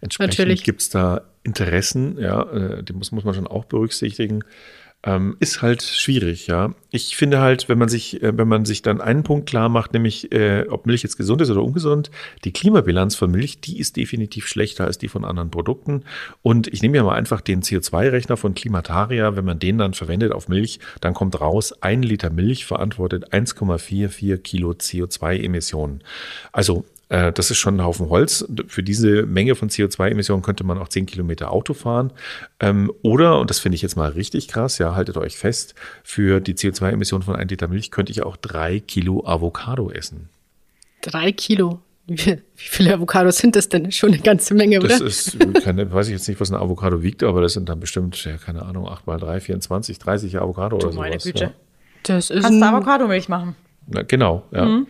Entsprechend 0.00 0.62
gibt 0.62 0.82
es 0.82 0.90
da 0.90 1.22
Interessen, 1.42 2.18
ja, 2.18 2.42
äh, 2.42 2.82
die 2.84 2.92
muss, 2.92 3.10
muss 3.10 3.24
man 3.24 3.34
schon 3.34 3.46
auch 3.46 3.64
berücksichtigen. 3.64 4.44
Ähm, 5.04 5.36
ist 5.38 5.62
halt 5.62 5.82
schwierig, 5.82 6.48
ja. 6.48 6.74
Ich 6.90 7.16
finde 7.16 7.38
halt, 7.38 7.68
wenn 7.68 7.78
man 7.78 7.88
sich, 7.88 8.20
äh, 8.20 8.36
wenn 8.36 8.48
man 8.48 8.64
sich 8.64 8.82
dann 8.82 9.00
einen 9.00 9.22
Punkt 9.22 9.48
klar 9.48 9.68
macht, 9.68 9.92
nämlich 9.92 10.32
äh, 10.32 10.66
ob 10.68 10.86
Milch 10.86 11.04
jetzt 11.04 11.16
gesund 11.16 11.40
ist 11.40 11.50
oder 11.50 11.62
ungesund, 11.62 12.10
die 12.44 12.52
Klimabilanz 12.52 13.14
von 13.14 13.30
Milch, 13.30 13.60
die 13.60 13.78
ist 13.78 13.96
definitiv 13.96 14.48
schlechter 14.48 14.86
als 14.86 14.98
die 14.98 15.06
von 15.06 15.24
anderen 15.24 15.52
Produkten. 15.52 16.02
Und 16.42 16.66
ich 16.66 16.82
nehme 16.82 16.96
ja 16.96 17.04
mal 17.04 17.14
einfach 17.14 17.40
den 17.40 17.62
CO2-Rechner 17.62 18.36
von 18.36 18.54
Klimataria, 18.54 19.36
wenn 19.36 19.44
man 19.44 19.60
den 19.60 19.78
dann 19.78 19.94
verwendet 19.94 20.32
auf 20.32 20.48
Milch, 20.48 20.80
dann 21.00 21.14
kommt 21.14 21.40
raus, 21.40 21.72
ein 21.80 22.02
Liter 22.02 22.30
Milch 22.30 22.66
verantwortet 22.66 23.32
1,44 23.32 24.38
Kilo 24.38 24.72
CO2-Emissionen. 24.72 26.02
Also 26.50 26.84
äh, 27.08 27.32
das 27.32 27.50
ist 27.50 27.58
schon 27.58 27.76
ein 27.76 27.84
Haufen 27.84 28.08
Holz. 28.08 28.46
Für 28.66 28.82
diese 28.82 29.24
Menge 29.24 29.54
von 29.54 29.68
CO2-Emissionen 29.70 30.42
könnte 30.42 30.64
man 30.64 30.78
auch 30.78 30.88
10 30.88 31.06
Kilometer 31.06 31.50
Auto 31.50 31.74
fahren. 31.74 32.12
Ähm, 32.60 32.92
oder, 33.02 33.38
und 33.40 33.50
das 33.50 33.58
finde 33.58 33.76
ich 33.76 33.82
jetzt 33.82 33.96
mal 33.96 34.10
richtig 34.10 34.48
krass, 34.48 34.78
ja, 34.78 34.94
haltet 34.94 35.16
euch 35.16 35.36
fest, 35.36 35.74
für 36.02 36.40
die 36.40 36.54
CO2-Emissionen 36.54 37.22
von 37.22 37.36
1 37.36 37.50
Liter 37.50 37.68
Milch 37.68 37.90
könnte 37.90 38.12
ich 38.12 38.22
auch 38.22 38.36
drei 38.36 38.80
Kilo 38.80 39.26
Avocado 39.26 39.90
essen. 39.90 40.28
Drei 41.02 41.32
Kilo? 41.32 41.80
Wie 42.08 42.40
viele 42.56 42.94
Avocados 42.94 43.36
sind 43.36 43.54
das 43.54 43.68
denn? 43.68 43.92
Schon 43.92 44.14
eine 44.14 44.22
ganze 44.22 44.54
Menge, 44.54 44.78
oder? 44.78 44.88
Das 44.88 45.00
ist, 45.00 45.36
keine, 45.62 45.92
weiß 45.92 46.08
ich 46.08 46.14
jetzt 46.14 46.26
nicht, 46.26 46.40
was 46.40 46.50
ein 46.50 46.56
Avocado 46.56 47.02
wiegt, 47.02 47.22
aber 47.22 47.42
das 47.42 47.52
sind 47.52 47.68
dann 47.68 47.80
bestimmt, 47.80 48.24
ja, 48.24 48.38
keine 48.38 48.62
Ahnung, 48.62 48.88
8 48.88 49.06
mal 49.06 49.18
3, 49.20 49.40
24, 49.40 49.98
30 49.98 50.38
Avocado 50.38 50.78
du 50.78 50.86
oder 50.86 50.96
meine 50.96 51.20
sowas. 51.20 51.24
Güte. 51.24 51.44
Ja. 51.44 51.50
Das 52.04 52.30
ist 52.30 52.42
Kannst 52.44 52.62
du 52.62 52.66
Avocadomilch 52.66 53.28
machen. 53.28 53.56
Na, 53.86 54.02
genau, 54.02 54.44
ja. 54.52 54.64
Mhm. 54.64 54.86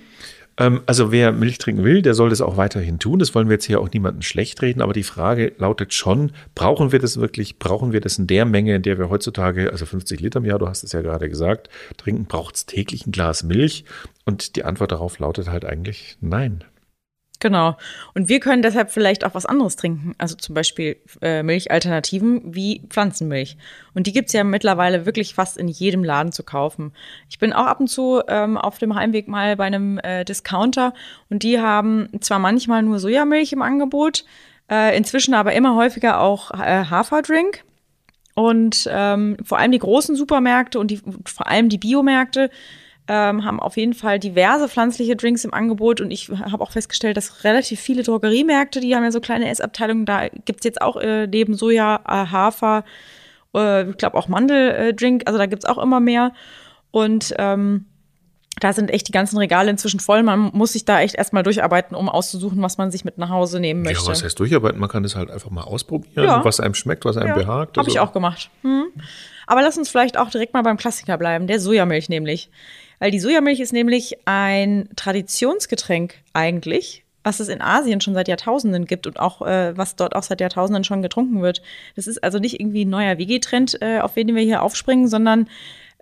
Ähm, 0.59 0.83
also 0.87 1.13
wer 1.13 1.33
Milch 1.33 1.59
trinken 1.59 1.85
will, 1.85 2.03
der 2.03 2.15
soll 2.15 2.31
das 2.31 2.41
auch 2.41 2.57
weiterhin 2.57 2.99
tun. 2.99 3.19
Das 3.19 3.35
wollen 3.35 3.49
wir 3.49 3.55
jetzt 3.55 3.65
hier 3.65 3.81
auch 3.81 3.91
niemanden 3.91 4.23
schlecht 4.23 4.61
reden, 4.61 4.83
aber 4.83 4.93
die 4.93 5.05
Frage 5.05 5.53
lautet 5.59 5.95
schon, 5.95 6.33
brauchen 6.55 6.93
wir 6.93 6.99
das 6.99 7.19
wirklich? 7.21 7.59
Brauchen 7.59 7.93
wir 7.93 8.01
das 8.01 8.19
in 8.19 8.27
der 8.27 8.45
Menge, 8.45 8.75
in 8.75 8.83
der 8.83 8.99
wir 8.99 9.09
heutzutage, 9.09 9.71
also 9.71 9.87
50 9.87 10.21
Liter 10.21 10.41
im 10.41 10.45
Jahr, 10.45 10.59
du 10.59 10.69
hast 10.69 10.83
es 10.83 10.93
ja 10.93 11.01
gerade 11.01 11.29
gesagt, 11.29 11.71
trinken, 11.97 12.27
braucht 12.27 12.57
es 12.57 12.67
täglich 12.67 13.07
ein 13.07 13.13
Glas 13.13 13.45
Milch? 13.45 13.85
Und 14.25 14.57
die 14.57 14.65
Antwort 14.65 14.93
darauf 14.93 15.19
lautet 15.19 15.49
halt 15.49 15.65
eigentlich 15.65 16.19
nein. 16.21 16.65
Genau. 17.41 17.77
Und 18.15 18.29
wir 18.29 18.41
können 18.41 18.63
deshalb 18.63 18.91
vielleicht 18.91 19.25
auch 19.25 19.35
was 19.35 19.47
anderes 19.47 19.77
trinken. 19.77 20.15
Also 20.19 20.35
zum 20.35 20.55
Beispiel 20.55 20.97
äh, 21.23 21.45
Milchalternativen 21.45 22.55
wie 22.55 22.83
Pflanzenmilch. 22.89 23.57
Und 23.95 24.09
die 24.09 24.13
gibt's 24.13 24.33
ja 24.33 24.43
mittlerweile 24.43 25.07
wirklich 25.07 25.35
fast 25.35 25.57
in 25.57 25.69
jedem 25.69 26.03
Laden 26.03 26.33
zu 26.33 26.43
kaufen. 26.43 26.93
Ich 27.31 27.39
bin 27.39 27.53
auch 27.53 27.67
ab 27.67 27.79
und 27.79 27.89
zu 27.89 28.23
ähm, 28.27 28.57
auf 28.57 28.79
dem 28.79 28.95
Heimweg 28.97 29.29
mal 29.29 29.55
bei 29.57 29.65
einem 29.65 29.99
äh, 29.99 30.25
Discounter 30.25 30.95
und 31.31 31.45
die 31.45 31.61
haben 31.61 32.09
zwar 32.21 32.41
manchmal 32.41 32.83
nur 32.83 32.99
Sojamilch 32.99 33.53
im 33.53 33.63
Angebot, 33.63 34.25
äh, 34.69 34.97
inzwischen 34.97 35.35
aber 35.35 35.53
immer 35.53 35.77
häufiger 35.77 36.21
auch 36.21 36.51
äh, 36.51 36.85
Haferdrink. 36.87 37.65
Und 38.35 38.89
ähm, 38.93 39.37
vor 39.43 39.59
allem 39.59 39.73
die 39.73 39.81
großen 39.81 40.15
Supermärkte 40.15 40.79
und 40.79 40.93
die, 40.93 41.01
vor 41.25 41.49
allem 41.49 41.69
die 41.69 41.79
Biomärkte 41.79 42.51
ähm, 43.09 43.45
haben 43.45 43.59
auf 43.59 43.77
jeden 43.77 43.95
Fall 43.95 44.19
diverse 44.19 44.69
pflanzliche 44.69 45.17
Drinks 45.17 45.45
im 45.45 45.55
Angebot 45.55 46.01
und 46.01 46.11
ich 46.11 46.29
habe 46.29 46.63
auch 46.63 46.71
festgestellt, 46.71 47.17
dass 47.17 47.43
relativ 47.45 47.81
viele 47.81 48.03
Drogeriemärkte, 48.03 48.81
die 48.81 48.95
haben 48.95 49.03
ja 49.03 49.11
so 49.11 49.21
kleine 49.21 49.49
Essabteilungen, 49.49 50.05
da 50.05 50.29
gibt's 50.29 50.65
jetzt 50.65 50.81
auch 50.83 50.97
äh, 50.97 51.27
neben 51.27 51.55
Soja, 51.55 52.01
äh, 52.07 52.31
Hafer, 52.31 52.85
äh, 53.55 53.89
ich 53.91 53.97
glaube 53.97 54.17
auch 54.17 54.29
Mandeldrink, 54.29 55.23
also 55.27 55.39
da 55.39 55.47
gibt's 55.47 55.65
auch 55.65 55.79
immer 55.79 56.01
mehr. 56.01 56.33
Und 56.91 57.35
ähm, 57.39 57.87
da 58.61 58.73
sind 58.73 58.91
echt 58.91 59.09
die 59.09 59.13
ganzen 59.13 59.39
Regale 59.39 59.71
inzwischen 59.71 60.01
voll. 60.01 60.23
Man 60.23 60.51
muss 60.53 60.73
sich 60.73 60.85
da 60.85 61.01
echt 61.01 61.15
erstmal 61.15 61.43
durcharbeiten, 61.43 61.97
um 61.97 62.09
auszusuchen, 62.09 62.61
was 62.63 62.79
man 62.79 62.91
sich 62.91 63.05
mit 63.05 63.19
nach 63.19 63.31
Hause 63.31 63.61
nehmen 63.61 63.83
möchte. 63.83 64.05
Ja, 64.05 64.11
was 64.11 64.23
heißt 64.23 64.39
durcharbeiten? 64.39 64.81
Man 64.81 64.89
kann 64.89 65.03
das 65.03 65.17
halt 65.17 65.31
einfach 65.31 65.51
mal 65.51 65.63
ausprobieren, 65.63 66.25
ja. 66.25 66.45
was 66.45 66.61
einem 66.61 66.75
schmeckt, 66.75 67.05
was 67.05 67.17
einem 67.17 67.29
ja, 67.29 67.35
behagt. 67.35 67.77
Habe 67.77 67.87
also. 67.87 67.91
ich 67.91 68.01
auch 68.01 68.13
gemacht. 68.13 68.51
Hm. 68.63 68.87
Aber 69.47 69.63
lass 69.63 69.79
uns 69.79 69.89
vielleicht 69.89 70.19
auch 70.19 70.31
direkt 70.31 70.55
mal 70.55 70.63
beim 70.63 70.77
Klassiker 70.77 71.17
bleiben, 71.17 71.47
der 71.47 71.61
Sojamilch 71.61 72.09
nämlich. 72.09 72.51
Weil 72.99 73.11
die 73.11 73.21
Sojamilch 73.21 73.61
ist 73.61 73.73
nämlich 73.73 74.19
ein 74.25 74.89
Traditionsgetränk 74.97 76.15
eigentlich, 76.33 77.05
was 77.23 77.41
es 77.41 77.49
in 77.49 77.61
Asien 77.61 78.01
schon 78.01 78.15
seit 78.15 78.29
Jahrtausenden 78.29 78.87
gibt 78.87 79.07
und 79.07 79.19
auch 79.19 79.43
äh, 79.43 79.77
was 79.77 79.97
dort 79.97 80.17
auch 80.17 80.23
seit 80.23 80.41
Jahrtausenden 80.41 80.85
schon 80.85 81.03
getrunken 81.03 81.43
wird. 81.43 81.63
Das 81.97 82.07
ist 82.07 82.23
also 82.25 82.39
nicht 82.39 82.61
irgendwie 82.61 82.85
ein 82.85 82.91
neuer 82.91 83.19
Vegetrend, 83.19 83.81
äh, 83.83 84.01
auf 84.01 84.15
den 84.15 84.35
wir 84.35 84.43
hier 84.43 84.63
aufspringen, 84.63 85.09
sondern 85.09 85.49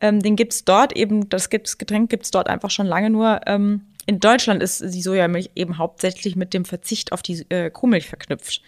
ähm, 0.01 0.21
den 0.21 0.37
gibt's 0.37 0.65
dort 0.65 0.97
eben, 0.97 1.29
das 1.29 1.51
gibt's, 1.51 1.79
Getränk 1.79 2.11
gibt's 2.11 2.31
dort 2.31 2.49
einfach 2.49 2.71
schon 2.71 2.87
lange 2.87 3.11
nur. 3.11 3.41
Ähm, 3.47 3.83
in 4.07 4.21
Deutschland 4.21 4.63
ist 4.63 4.81
die 4.81 5.03
Sojamilch 5.03 5.51
eben 5.57 5.79
hauptsächlich 5.79 6.37
mit 6.37 6.55
dem 6.55 6.65
Verzicht 6.65 7.13
auf 7.13 7.23
die 7.23 7.45
äh, 7.49 7.71
Kuhmilch 7.71 8.07
verknüpft. 8.09 8.63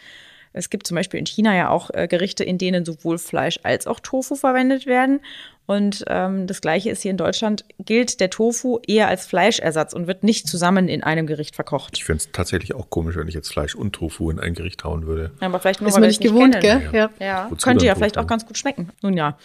Es 0.52 0.70
gibt 0.70 0.86
zum 0.86 0.94
Beispiel 0.94 1.20
in 1.20 1.26
China 1.26 1.54
ja 1.54 1.70
auch 1.70 1.90
äh, 1.92 2.08
Gerichte, 2.08 2.44
in 2.44 2.58
denen 2.58 2.84
sowohl 2.84 3.18
Fleisch 3.18 3.60
als 3.62 3.86
auch 3.86 4.00
Tofu 4.00 4.34
verwendet 4.34 4.86
werden. 4.86 5.20
Und 5.66 6.04
ähm, 6.08 6.46
das 6.46 6.62
Gleiche 6.62 6.88
ist 6.88 7.02
hier 7.02 7.10
in 7.10 7.18
Deutschland, 7.18 7.64
gilt 7.78 8.20
der 8.20 8.30
Tofu 8.30 8.80
eher 8.86 9.08
als 9.08 9.26
Fleischersatz 9.26 9.92
und 9.92 10.06
wird 10.06 10.24
nicht 10.24 10.48
zusammen 10.48 10.88
in 10.88 11.02
einem 11.02 11.26
Gericht 11.26 11.54
verkocht. 11.54 11.94
Ich 11.96 12.04
finde 12.04 12.22
es 12.22 12.32
tatsächlich 12.32 12.74
auch 12.74 12.88
komisch, 12.88 13.16
wenn 13.16 13.28
ich 13.28 13.34
jetzt 13.34 13.52
Fleisch 13.52 13.74
und 13.74 13.92
Tofu 13.92 14.30
in 14.30 14.40
ein 14.40 14.54
Gericht 14.54 14.82
hauen 14.84 15.06
würde. 15.06 15.30
Ja, 15.42 15.48
aber 15.48 15.60
vielleicht 15.60 15.82
nur, 15.82 15.88
ist 15.88 15.98
man 15.98 16.08
nicht 16.08 16.22
gewohnt, 16.22 16.58
gell? 16.60 16.88
Ja, 16.92 17.10
ja. 17.20 17.48
ja. 17.50 17.50
könnte 17.62 17.84
ja 17.84 17.94
vielleicht 17.94 18.16
auch 18.16 18.26
ganz 18.26 18.46
gut 18.46 18.56
schmecken. 18.56 18.88
Nun 19.02 19.14
ja. 19.14 19.36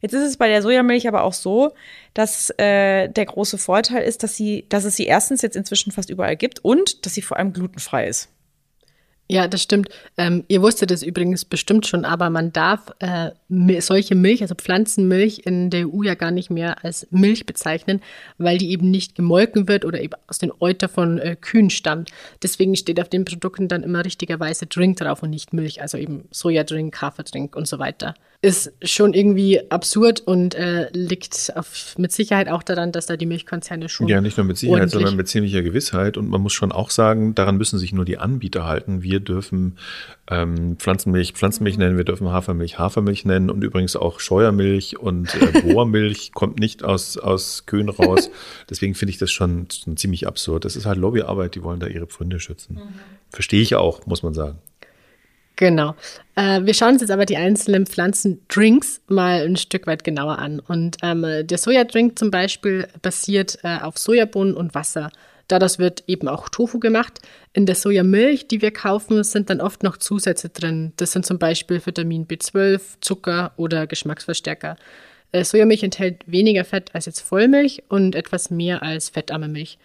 Jetzt 0.00 0.12
ist 0.12 0.24
es 0.24 0.36
bei 0.36 0.48
der 0.48 0.60
Sojamilch 0.60 1.08
aber 1.08 1.22
auch 1.22 1.32
so, 1.32 1.72
dass 2.14 2.50
äh, 2.58 3.08
der 3.08 3.24
große 3.24 3.56
Vorteil 3.56 4.02
ist, 4.02 4.22
dass 4.22 4.36
sie, 4.36 4.66
dass 4.68 4.84
es 4.84 4.96
sie 4.96 5.06
erstens 5.06 5.40
jetzt 5.40 5.56
inzwischen 5.56 5.92
fast 5.92 6.10
überall 6.10 6.36
gibt 6.36 6.62
und 6.64 7.06
dass 7.06 7.14
sie 7.14 7.22
vor 7.22 7.38
allem 7.38 7.52
glutenfrei 7.52 8.08
ist. 8.08 8.28
Ja, 9.26 9.48
das 9.48 9.62
stimmt. 9.62 9.88
Ähm, 10.18 10.44
ihr 10.48 10.60
wusstet 10.60 10.90
es 10.90 11.02
übrigens 11.02 11.46
bestimmt 11.46 11.86
schon, 11.86 12.04
aber 12.04 12.28
man 12.28 12.52
darf 12.52 12.92
äh, 12.98 13.30
solche 13.80 14.14
Milch, 14.14 14.42
also 14.42 14.54
Pflanzenmilch 14.54 15.42
in 15.46 15.70
der 15.70 15.88
EU 15.88 16.02
ja 16.02 16.14
gar 16.14 16.30
nicht 16.30 16.50
mehr 16.50 16.84
als 16.84 17.06
Milch 17.10 17.46
bezeichnen, 17.46 18.02
weil 18.36 18.58
die 18.58 18.70
eben 18.70 18.90
nicht 18.90 19.14
gemolken 19.14 19.66
wird 19.66 19.86
oder 19.86 20.02
eben 20.02 20.12
aus 20.26 20.38
den 20.38 20.52
Euter 20.60 20.90
von 20.90 21.18
äh, 21.18 21.36
Kühen 21.40 21.70
stammt. 21.70 22.10
Deswegen 22.42 22.76
steht 22.76 23.00
auf 23.00 23.08
den 23.08 23.24
Produkten 23.24 23.66
dann 23.66 23.82
immer 23.82 24.04
richtigerweise 24.04 24.66
Drink 24.66 24.98
drauf 24.98 25.22
und 25.22 25.30
nicht 25.30 25.54
Milch, 25.54 25.80
also 25.80 25.96
eben 25.96 26.28
Sojadrink, 26.30 27.00
Haferdrink 27.00 27.56
und 27.56 27.66
so 27.66 27.78
weiter 27.78 28.14
ist 28.44 28.72
schon 28.82 29.14
irgendwie 29.14 29.70
absurd 29.70 30.20
und 30.20 30.54
äh, 30.54 30.90
liegt 30.92 31.50
auf, 31.56 31.94
mit 31.96 32.12
Sicherheit 32.12 32.50
auch 32.50 32.62
daran, 32.62 32.92
dass 32.92 33.06
da 33.06 33.16
die 33.16 33.24
Milchkonzerne 33.24 33.88
schon. 33.88 34.06
Ja, 34.06 34.20
nicht 34.20 34.36
nur 34.36 34.44
mit 34.44 34.58
Sicherheit, 34.58 34.90
sondern 34.90 35.16
mit 35.16 35.28
ziemlicher 35.28 35.62
Gewissheit. 35.62 36.18
Und 36.18 36.28
man 36.28 36.42
muss 36.42 36.52
schon 36.52 36.70
auch 36.70 36.90
sagen, 36.90 37.34
daran 37.34 37.56
müssen 37.56 37.78
sich 37.78 37.94
nur 37.94 38.04
die 38.04 38.18
Anbieter 38.18 38.66
halten. 38.66 39.02
Wir 39.02 39.13
dürfen 39.20 39.78
ähm, 40.30 40.76
Pflanzenmilch 40.78 41.32
Pflanzenmilch 41.32 41.78
nennen, 41.78 41.96
wir 41.96 42.04
dürfen 42.04 42.30
Hafermilch 42.30 42.78
Hafermilch 42.78 43.24
nennen 43.24 43.50
und 43.50 43.62
übrigens 43.62 43.96
auch 43.96 44.20
Scheuermilch 44.20 44.98
und 44.98 45.34
äh, 45.34 45.60
Bohrmilch 45.62 46.32
kommt 46.32 46.58
nicht 46.58 46.82
aus, 46.84 47.18
aus 47.18 47.66
Kühen 47.66 47.88
raus. 47.88 48.30
Deswegen 48.70 48.94
finde 48.94 49.10
ich 49.10 49.18
das 49.18 49.30
schon, 49.30 49.68
schon, 49.70 49.96
ziemlich 49.96 50.26
absurd. 50.26 50.64
Das 50.64 50.76
ist 50.76 50.86
halt 50.86 50.98
Lobbyarbeit, 50.98 51.54
die 51.54 51.62
wollen 51.62 51.80
da 51.80 51.86
ihre 51.86 52.06
Pfründe 52.06 52.40
schützen. 52.40 52.76
Mhm. 52.76 52.94
Verstehe 53.30 53.60
ich 53.60 53.74
auch, 53.74 54.06
muss 54.06 54.22
man 54.22 54.34
sagen. 54.34 54.58
Genau. 55.56 55.94
Äh, 56.34 56.62
wir 56.64 56.74
schauen 56.74 56.94
uns 56.94 57.02
jetzt 57.02 57.10
aber 57.10 57.26
die 57.26 57.36
einzelnen 57.36 57.86
Pflanzendrinks 57.86 59.02
mal 59.06 59.42
ein 59.42 59.56
Stück 59.56 59.86
weit 59.86 60.02
genauer 60.02 60.38
an. 60.38 60.58
Und 60.58 60.96
ähm, 61.02 61.24
der 61.46 61.58
Sojadrink 61.58 62.18
zum 62.18 62.30
Beispiel 62.30 62.88
basiert 63.02 63.58
äh, 63.62 63.78
auf 63.80 63.98
Sojabohnen 63.98 64.54
und 64.54 64.74
Wasser. 64.74 65.10
Daraus 65.48 65.78
wird 65.78 66.04
eben 66.06 66.28
auch 66.28 66.48
Tofu 66.48 66.78
gemacht. 66.78 67.20
In 67.52 67.66
der 67.66 67.74
Sojamilch, 67.74 68.48
die 68.48 68.62
wir 68.62 68.70
kaufen, 68.70 69.22
sind 69.24 69.50
dann 69.50 69.60
oft 69.60 69.82
noch 69.82 69.98
Zusätze 69.98 70.48
drin. 70.48 70.92
Das 70.96 71.12
sind 71.12 71.26
zum 71.26 71.38
Beispiel 71.38 71.84
Vitamin 71.84 72.26
B12, 72.26 72.80
Zucker 73.00 73.52
oder 73.56 73.86
Geschmacksverstärker. 73.86 74.76
Äh, 75.32 75.44
Sojamilch 75.44 75.82
enthält 75.82 76.22
weniger 76.26 76.64
Fett 76.64 76.94
als 76.94 77.06
jetzt 77.06 77.20
Vollmilch 77.20 77.82
und 77.88 78.14
etwas 78.14 78.50
mehr 78.50 78.82
als 78.82 79.10
fettarme 79.10 79.48
Milch. 79.48 79.78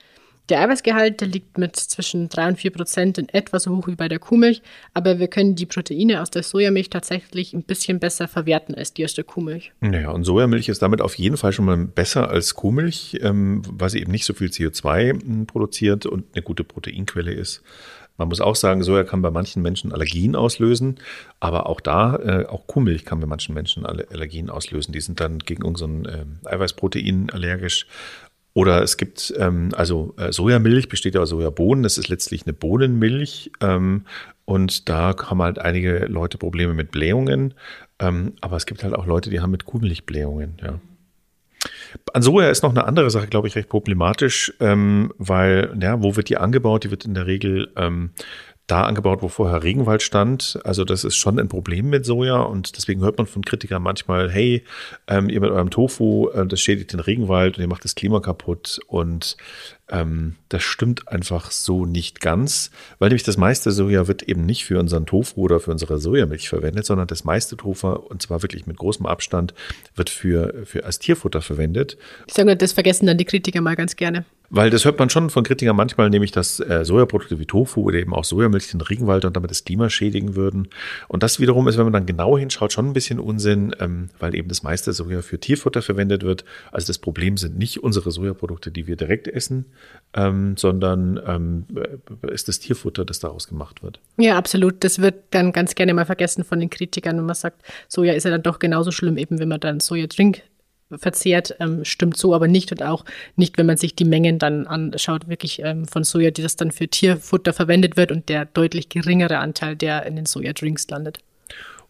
Der 0.49 0.61
Eiweißgehalt 0.61 1.21
der 1.21 1.27
liegt 1.27 1.57
mit 1.59 1.75
zwischen 1.75 2.27
3 2.27 2.49
und 2.49 2.59
4 2.59 2.71
Prozent 2.71 3.17
in 3.19 3.29
etwa 3.29 3.59
so 3.59 3.75
hoch 3.75 3.87
wie 3.87 3.95
bei 3.95 4.07
der 4.07 4.17
Kuhmilch, 4.17 4.63
aber 4.95 5.19
wir 5.19 5.27
können 5.27 5.55
die 5.55 5.67
Proteine 5.67 6.21
aus 6.21 6.31
der 6.31 6.41
Sojamilch 6.41 6.89
tatsächlich 6.89 7.53
ein 7.53 7.63
bisschen 7.63 7.99
besser 7.99 8.27
verwerten 8.27 8.73
als 8.73 8.93
die 8.93 9.05
aus 9.05 9.13
der 9.13 9.23
Kuhmilch. 9.25 9.71
Naja, 9.81 10.09
und 10.09 10.23
Sojamilch 10.23 10.67
ist 10.67 10.81
damit 10.81 11.01
auf 11.01 11.15
jeden 11.15 11.37
Fall 11.37 11.53
schon 11.53 11.65
mal 11.65 11.77
besser 11.77 12.29
als 12.29 12.55
Kuhmilch, 12.55 13.19
ähm, 13.21 13.61
weil 13.69 13.89
sie 13.89 13.99
eben 13.99 14.11
nicht 14.11 14.25
so 14.25 14.33
viel 14.33 14.47
CO2 14.47 15.21
hm, 15.21 15.45
produziert 15.45 16.07
und 16.07 16.25
eine 16.33 16.41
gute 16.41 16.63
Proteinquelle 16.63 17.31
ist. 17.31 17.61
Man 18.19 18.27
muss 18.27 18.41
auch 18.41 18.57
sagen, 18.57 18.83
Soja 18.83 19.05
kann 19.05 19.21
bei 19.21 19.31
manchen 19.31 19.61
Menschen 19.61 19.93
Allergien 19.93 20.35
auslösen, 20.35 20.99
aber 21.39 21.67
auch 21.67 21.79
da, 21.79 22.17
äh, 22.17 22.45
auch 22.47 22.67
Kuhmilch 22.67 23.05
kann 23.05 23.21
bei 23.21 23.27
manchen 23.27 23.55
Menschen 23.55 23.85
Allergien 23.85 24.49
auslösen. 24.49 24.91
Die 24.91 24.99
sind 24.99 25.21
dann 25.21 25.39
gegen 25.39 25.63
unseren 25.63 26.03
äh, 26.05 26.25
Eiweißprotein 26.43 27.29
allergisch 27.31 27.87
oder 28.53 28.81
es 28.81 28.97
gibt, 28.97 29.33
ähm, 29.37 29.69
also 29.75 30.15
äh, 30.17 30.31
Sojamilch 30.31 30.89
besteht 30.89 31.15
ja 31.15 31.21
aus 31.21 31.29
Sojabohnen, 31.29 31.83
das 31.83 31.97
ist 31.97 32.09
letztlich 32.09 32.45
eine 32.45 32.53
Bohnenmilch. 32.53 33.51
Ähm, 33.61 34.05
und 34.45 34.89
da 34.89 35.15
haben 35.29 35.41
halt 35.41 35.59
einige 35.59 36.05
Leute 36.07 36.37
Probleme 36.37 36.73
mit 36.73 36.91
Blähungen. 36.91 37.53
Ähm, 37.99 38.33
aber 38.41 38.57
es 38.57 38.65
gibt 38.65 38.83
halt 38.83 38.95
auch 38.95 39.05
Leute, 39.05 39.29
die 39.29 39.41
haben 39.41 39.51
mit 39.51 39.65
Kuhmilch 39.65 40.05
Blähungen, 40.05 40.57
ja. 40.61 40.79
An 42.13 42.21
Soja 42.21 42.49
ist 42.49 42.63
noch 42.63 42.69
eine 42.69 42.85
andere 42.85 43.09
Sache, 43.09 43.27
glaube 43.27 43.47
ich, 43.47 43.55
recht 43.55 43.67
problematisch, 43.67 44.53
ähm, 44.61 45.13
weil, 45.17 45.75
ja, 45.81 46.01
wo 46.01 46.15
wird 46.15 46.29
die 46.29 46.37
angebaut? 46.37 46.85
Die 46.85 46.91
wird 46.91 47.03
in 47.03 47.13
der 47.13 47.27
Regel 47.27 47.69
ähm, 47.75 48.11
da 48.71 48.83
angebaut, 48.83 49.21
wo 49.21 49.27
vorher 49.27 49.63
Regenwald 49.63 50.01
stand. 50.01 50.59
Also 50.63 50.85
das 50.85 51.03
ist 51.03 51.15
schon 51.15 51.39
ein 51.39 51.47
Problem 51.47 51.89
mit 51.89 52.05
Soja 52.05 52.41
und 52.41 52.77
deswegen 52.77 53.01
hört 53.01 53.17
man 53.17 53.27
von 53.27 53.43
Kritikern 53.43 53.81
manchmal, 53.81 54.29
hey, 54.29 54.63
ähm, 55.07 55.29
ihr 55.29 55.41
mit 55.41 55.49
eurem 55.49 55.69
Tofu, 55.69 56.29
äh, 56.29 56.45
das 56.45 56.61
schädigt 56.61 56.93
den 56.93 56.99
Regenwald 56.99 57.57
und 57.57 57.63
ihr 57.63 57.67
macht 57.67 57.83
das 57.83 57.95
Klima 57.95 58.19
kaputt 58.19 58.79
und 58.87 59.37
ähm, 59.91 60.35
das 60.49 60.63
stimmt 60.63 61.07
einfach 61.07 61.51
so 61.51 61.85
nicht 61.85 62.21
ganz, 62.21 62.71
weil 62.99 63.09
nämlich 63.09 63.23
das 63.23 63.37
meiste 63.37 63.71
Soja 63.71 64.07
wird 64.07 64.23
eben 64.23 64.45
nicht 64.45 64.65
für 64.65 64.79
unseren 64.79 65.05
Tofu 65.05 65.41
oder 65.41 65.59
für 65.59 65.71
unsere 65.71 65.99
Sojamilch 65.99 66.47
verwendet, 66.47 66.85
sondern 66.85 67.07
das 67.07 67.23
meiste 67.23 67.57
Tofu, 67.57 67.87
und 67.87 68.21
zwar 68.21 68.41
wirklich 68.43 68.67
mit 68.67 68.77
großem 68.77 69.05
Abstand, 69.05 69.53
wird 69.95 70.09
für, 70.09 70.65
für 70.65 70.85
als 70.85 70.99
Tierfutter 70.99 71.41
verwendet. 71.41 71.97
Ich 72.27 72.33
sage, 72.35 72.55
das 72.55 72.73
vergessen 72.73 73.07
dann 73.07 73.17
die 73.17 73.25
Kritiker 73.25 73.61
mal 73.61 73.75
ganz 73.75 73.95
gerne. 73.95 74.25
Weil 74.49 74.69
das 74.69 74.85
hört 74.85 74.97
man 74.97 75.09
schon 75.09 75.29
von 75.29 75.43
Kritikern 75.43 75.75
manchmal, 75.75 76.09
nämlich 76.09 76.31
dass 76.31 76.59
äh, 76.59 76.83
Sojaprodukte 76.83 77.39
wie 77.39 77.45
Tofu 77.45 77.81
oder 77.81 77.97
eben 77.99 78.13
auch 78.13 78.23
Sojamilch 78.23 78.71
den 78.71 78.81
Regenwald 78.81 79.25
und 79.25 79.35
damit 79.35 79.51
das 79.51 79.63
Klima 79.63 79.89
schädigen 79.89 80.35
würden. 80.35 80.69
Und 81.07 81.23
das 81.23 81.39
wiederum 81.39 81.67
ist, 81.67 81.77
wenn 81.77 81.85
man 81.85 81.93
dann 81.93 82.05
genau 82.05 82.37
hinschaut, 82.37 82.73
schon 82.73 82.87
ein 82.87 82.93
bisschen 82.93 83.19
Unsinn, 83.19 83.75
ähm, 83.79 84.09
weil 84.19 84.35
eben 84.35 84.49
das 84.49 84.63
meiste 84.63 84.91
Soja 84.93 85.21
für 85.21 85.39
Tierfutter 85.39 85.81
verwendet 85.81 86.23
wird. 86.23 86.45
Also 86.71 86.87
das 86.87 86.97
Problem 86.97 87.37
sind 87.37 87.57
nicht 87.57 87.83
unsere 87.83 88.11
Sojaprodukte, 88.11 88.71
die 88.71 88.87
wir 88.87 88.95
direkt 88.95 89.27
essen, 89.27 89.65
ähm, 90.13 90.57
sondern 90.57 91.19
ähm, 91.25 91.65
ist 92.29 92.47
das 92.47 92.59
Tierfutter, 92.59 93.05
das 93.05 93.19
daraus 93.19 93.47
gemacht 93.47 93.83
wird. 93.83 93.99
Ja, 94.17 94.37
absolut. 94.37 94.83
Das 94.83 94.99
wird 94.99 95.15
dann 95.31 95.51
ganz 95.51 95.75
gerne 95.75 95.93
mal 95.93 96.05
vergessen 96.05 96.43
von 96.43 96.59
den 96.59 96.69
Kritikern, 96.69 97.17
wenn 97.17 97.25
man 97.25 97.35
sagt, 97.35 97.61
Soja 97.87 98.13
ist 98.13 98.23
ja 98.23 98.31
dann 98.31 98.43
doch 98.43 98.59
genauso 98.59 98.91
schlimm, 98.91 99.17
eben 99.17 99.39
wenn 99.39 99.49
man 99.49 99.59
dann 99.59 99.79
Soja-Drink 99.79 100.41
verzehrt, 100.97 101.55
ähm, 101.59 101.85
stimmt 101.85 102.17
so 102.17 102.33
aber 102.33 102.47
nicht 102.47 102.71
und 102.71 102.83
auch 102.83 103.05
nicht, 103.35 103.57
wenn 103.57 103.65
man 103.65 103.77
sich 103.77 103.95
die 103.95 104.05
Mengen 104.05 104.39
dann 104.39 104.67
anschaut, 104.67 105.27
wirklich 105.27 105.61
ähm, 105.63 105.87
von 105.87 106.03
Soja, 106.03 106.31
die 106.31 106.41
das 106.41 106.55
dann 106.55 106.71
für 106.71 106.87
Tierfutter 106.87 107.53
verwendet 107.53 107.97
wird 107.97 108.11
und 108.11 108.29
der 108.29 108.45
deutlich 108.45 108.89
geringere 108.89 109.37
Anteil, 109.37 109.75
der 109.75 110.05
in 110.05 110.15
den 110.15 110.25
Sojadrinks 110.25 110.87
landet. 110.89 111.19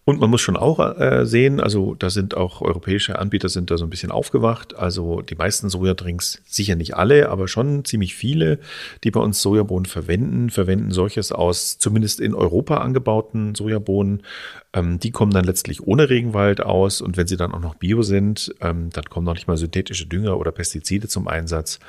Und 0.09 0.19
man 0.19 0.31
muss 0.31 0.41
schon 0.41 0.57
auch 0.57 0.79
äh, 0.79 1.23
sehen, 1.27 1.59
also 1.59 1.93
da 1.93 2.09
sind 2.09 2.35
auch 2.35 2.63
europäische 2.63 3.19
Anbieter 3.19 3.47
sind 3.47 3.69
da 3.69 3.77
so 3.77 3.85
ein 3.85 3.91
bisschen 3.91 4.09
aufgewacht. 4.09 4.75
Also 4.75 5.21
die 5.21 5.35
meisten 5.35 5.69
Sojadrinks, 5.69 6.41
sicher 6.47 6.75
nicht 6.75 6.95
alle, 6.95 7.29
aber 7.29 7.47
schon 7.47 7.85
ziemlich 7.85 8.15
viele, 8.15 8.57
die 9.03 9.11
bei 9.11 9.19
uns 9.19 9.39
Sojabohnen 9.39 9.85
verwenden, 9.85 10.49
verwenden 10.49 10.89
solches 10.89 11.31
aus 11.31 11.77
zumindest 11.77 12.21
in 12.21 12.33
Europa 12.33 12.77
angebauten 12.77 13.53
Sojabohnen. 13.53 14.23
Ähm, 14.73 14.99
die 14.99 15.11
kommen 15.11 15.31
dann 15.31 15.45
letztlich 15.45 15.85
ohne 15.85 16.09
Regenwald 16.09 16.61
aus 16.61 17.01
und 17.01 17.15
wenn 17.15 17.27
sie 17.27 17.37
dann 17.37 17.53
auch 17.53 17.61
noch 17.61 17.75
bio 17.75 18.01
sind, 18.01 18.55
ähm, 18.61 18.89
dann 18.91 19.05
kommen 19.05 19.27
noch 19.27 19.35
nicht 19.35 19.47
mal 19.47 19.57
synthetische 19.57 20.07
Dünger 20.07 20.39
oder 20.39 20.51
Pestizide 20.51 21.07
zum 21.07 21.27
Einsatz. 21.27 21.79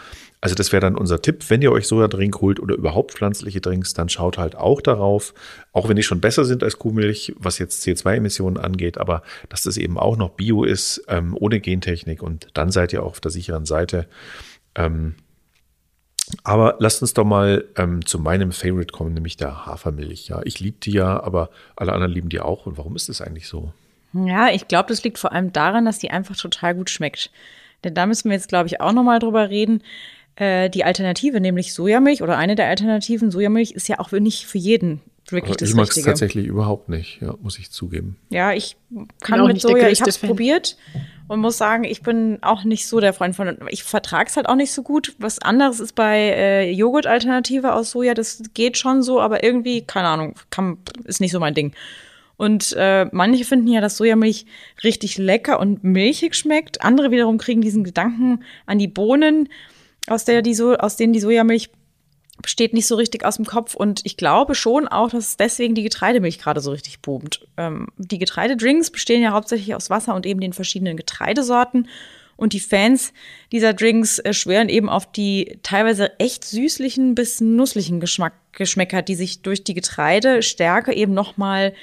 Also 0.40 0.55
das 0.55 0.72
wäre 0.72 0.81
dann 0.81 0.96
unser 0.96 1.20
Tipp, 1.20 1.44
wenn 1.48 1.61
ihr 1.61 1.70
euch 1.70 1.87
Sojadrink 1.87 2.40
holt 2.40 2.61
oder 2.61 2.74
überhaupt 2.74 3.12
pflanzliche 3.12 3.61
Drinks, 3.61 3.92
dann 3.92 4.09
schaut 4.09 4.38
halt 4.38 4.57
auch 4.57 4.81
darauf, 4.81 5.35
auch 5.72 5.88
wenn 5.88 5.96
die 5.96 6.03
schon 6.03 6.20
besser 6.20 6.46
sind 6.46 6.62
als 6.64 6.79
Kuhmilch, 6.79 7.35
was 7.38 7.59
jetzt 7.59 7.85
CO2-Emissionen 7.85 8.57
angeht, 8.57 8.96
aber 8.96 9.22
dass 9.50 9.62
das 9.62 9.76
eben 9.76 9.98
auch 9.98 10.16
noch 10.16 10.31
Bio 10.31 10.64
ist, 10.64 11.05
ähm, 11.09 11.37
ohne 11.38 11.61
Gentechnik 11.61 12.22
und 12.22 12.48
dann 12.55 12.70
seid 12.70 12.92
ihr 12.94 13.03
auch 13.03 13.11
auf 13.11 13.20
der 13.20 13.31
sicheren 13.31 13.66
Seite. 13.66 14.07
Ähm, 14.74 15.14
aber 16.44 16.76
lasst 16.79 17.03
uns 17.03 17.14
doch 17.14 17.24
mal 17.24 17.64
ähm, 17.76 18.05
zu 18.07 18.18
meinem 18.18 18.53
Favorite 18.53 18.92
kommen, 18.92 19.14
nämlich 19.14 19.37
der 19.37 19.66
Hafermilch. 19.66 20.29
Ja, 20.29 20.40
ich 20.44 20.61
liebe 20.61 20.79
die 20.81 20.92
ja, 20.92 21.22
aber 21.22 21.50
alle 21.76 21.92
anderen 21.92 22.12
lieben 22.12 22.29
die 22.29 22.40
auch. 22.40 22.66
Und 22.66 22.79
warum 22.79 22.96
ist 22.96 23.09
das 23.09 23.20
eigentlich 23.20 23.48
so? 23.48 23.72
Ja, 24.12 24.48
ich 24.48 24.68
glaube, 24.68 24.88
das 24.88 25.03
liegt 25.03 25.18
vor 25.18 25.33
allem 25.33 25.53
daran, 25.53 25.85
dass 25.85 25.98
die 25.98 26.11
einfach 26.11 26.37
total 26.37 26.74
gut 26.74 26.90
schmeckt. 26.90 27.31
Denn 27.85 27.94
da 27.94 28.07
müssen 28.07 28.29
wir 28.29 28.37
jetzt, 28.37 28.48
glaube 28.48 28.66
ich, 28.66 28.81
auch 28.81 28.92
nochmal 28.92 29.18
drüber 29.18 29.50
reden. 29.50 29.83
Äh, 30.40 30.70
die 30.70 30.85
Alternative, 30.85 31.38
nämlich 31.38 31.74
Sojamilch 31.74 32.22
oder 32.22 32.38
eine 32.38 32.55
der 32.55 32.68
Alternativen, 32.68 33.31
Sojamilch 33.31 33.72
ist 33.72 33.88
ja 33.88 33.98
auch 33.98 34.11
nicht 34.12 34.46
für 34.46 34.57
jeden 34.57 35.03
wirklich 35.29 35.59
das 35.59 35.68
Ich 35.68 35.74
mag 35.74 35.94
es 35.94 36.03
tatsächlich 36.03 36.46
überhaupt 36.46 36.88
nicht, 36.88 37.20
ja, 37.20 37.35
muss 37.42 37.59
ich 37.59 37.70
zugeben. 37.70 38.16
Ja, 38.31 38.55
ich 38.55 38.79
kann 39.20 39.46
mit 39.46 39.61
Soja, 39.61 39.90
ich 39.90 40.00
habe 40.00 40.09
es 40.09 40.16
probiert 40.16 40.79
und 41.29 41.40
muss 41.40 41.59
sagen, 41.59 41.85
ich 41.85 42.00
bin 42.03 42.38
auch 42.40 42.64
nicht 42.64 42.87
so 42.87 43.00
der 43.00 43.12
Freund 43.12 43.37
von, 43.37 43.55
ich 43.68 43.85
vertrage 43.85 44.31
es 44.31 44.37
halt 44.37 44.48
auch 44.48 44.55
nicht 44.55 44.72
so 44.72 44.83
gut. 44.83 45.14
Was 45.18 45.40
anderes 45.40 45.79
ist 45.79 45.94
bei 45.94 46.16
äh, 46.16 46.72
Joghurt-Alternative 46.72 47.74
aus 47.74 47.90
Soja, 47.90 48.14
das 48.14 48.42
geht 48.55 48.79
schon 48.79 49.03
so, 49.03 49.20
aber 49.20 49.44
irgendwie, 49.44 49.83
keine 49.83 50.09
Ahnung, 50.09 50.37
kann, 50.48 50.79
ist 51.05 51.20
nicht 51.20 51.33
so 51.33 51.38
mein 51.38 51.53
Ding. 51.53 51.74
Und 52.38 52.74
äh, 52.79 53.05
manche 53.12 53.44
finden 53.44 53.68
ja, 53.68 53.83
dass 53.83 53.98
Sojamilch 53.98 54.46
richtig 54.83 55.18
lecker 55.18 55.61
und 55.61 55.85
milchig 55.85 56.35
schmeckt. 56.35 56.83
Andere 56.83 57.11
wiederum 57.11 57.37
kriegen 57.37 57.61
diesen 57.61 57.85
Gedanken 57.85 58.42
an 58.64 58.79
die 58.79 58.88
Bohnen, 58.88 59.50
aus, 60.07 60.25
der 60.25 60.43
die 60.43 60.55
so, 60.55 60.77
aus 60.77 60.97
denen 60.97 61.13
die 61.13 61.21
Sojamilch 61.21 61.71
steht 62.47 62.73
nicht 62.73 62.87
so 62.87 62.97
richtig 62.97 63.25
aus 63.25 63.37
dem 63.37 63.45
Kopf. 63.45 63.75
Und 63.75 64.01
ich 64.05 64.17
glaube 64.17 64.55
schon 64.55 64.89
auch, 64.89 65.11
dass 65.11 65.37
deswegen 65.37 65.75
die 65.75 65.83
Getreidemilch 65.83 66.39
gerade 66.39 66.61
so 66.61 66.71
richtig 66.71 67.01
boomt. 67.01 67.47
Ähm, 67.57 67.89
die 67.97 68.19
Getreidedrinks 68.19 68.91
bestehen 68.91 69.23
ja 69.23 69.33
hauptsächlich 69.33 69.75
aus 69.75 69.91
Wasser 69.91 70.15
und 70.15 70.27
eben 70.27 70.41
den 70.41 70.53
verschiedenen 70.53 70.97
Getreidesorten. 70.97 71.89
Und 72.37 72.55
die 72.55 72.61
Fans 72.61 73.13
dieser 73.53 73.75
Drinks 73.75 74.19
äh, 74.19 74.33
schwören 74.33 74.71
eben 74.71 74.89
auf 74.89 75.11
die 75.13 75.59
teilweise 75.63 76.19
echt 76.19 76.45
süßlichen 76.45 77.15
bis 77.15 77.41
nusslichen 77.41 78.01
Geschmack, 78.01 78.33
Geschmäcker, 78.53 79.03
die 79.03 79.15
sich 79.15 79.43
durch 79.43 79.63
die 79.63 79.75
Getreidestärke 79.75 80.95
eben 80.95 81.13
nochmal 81.13 81.75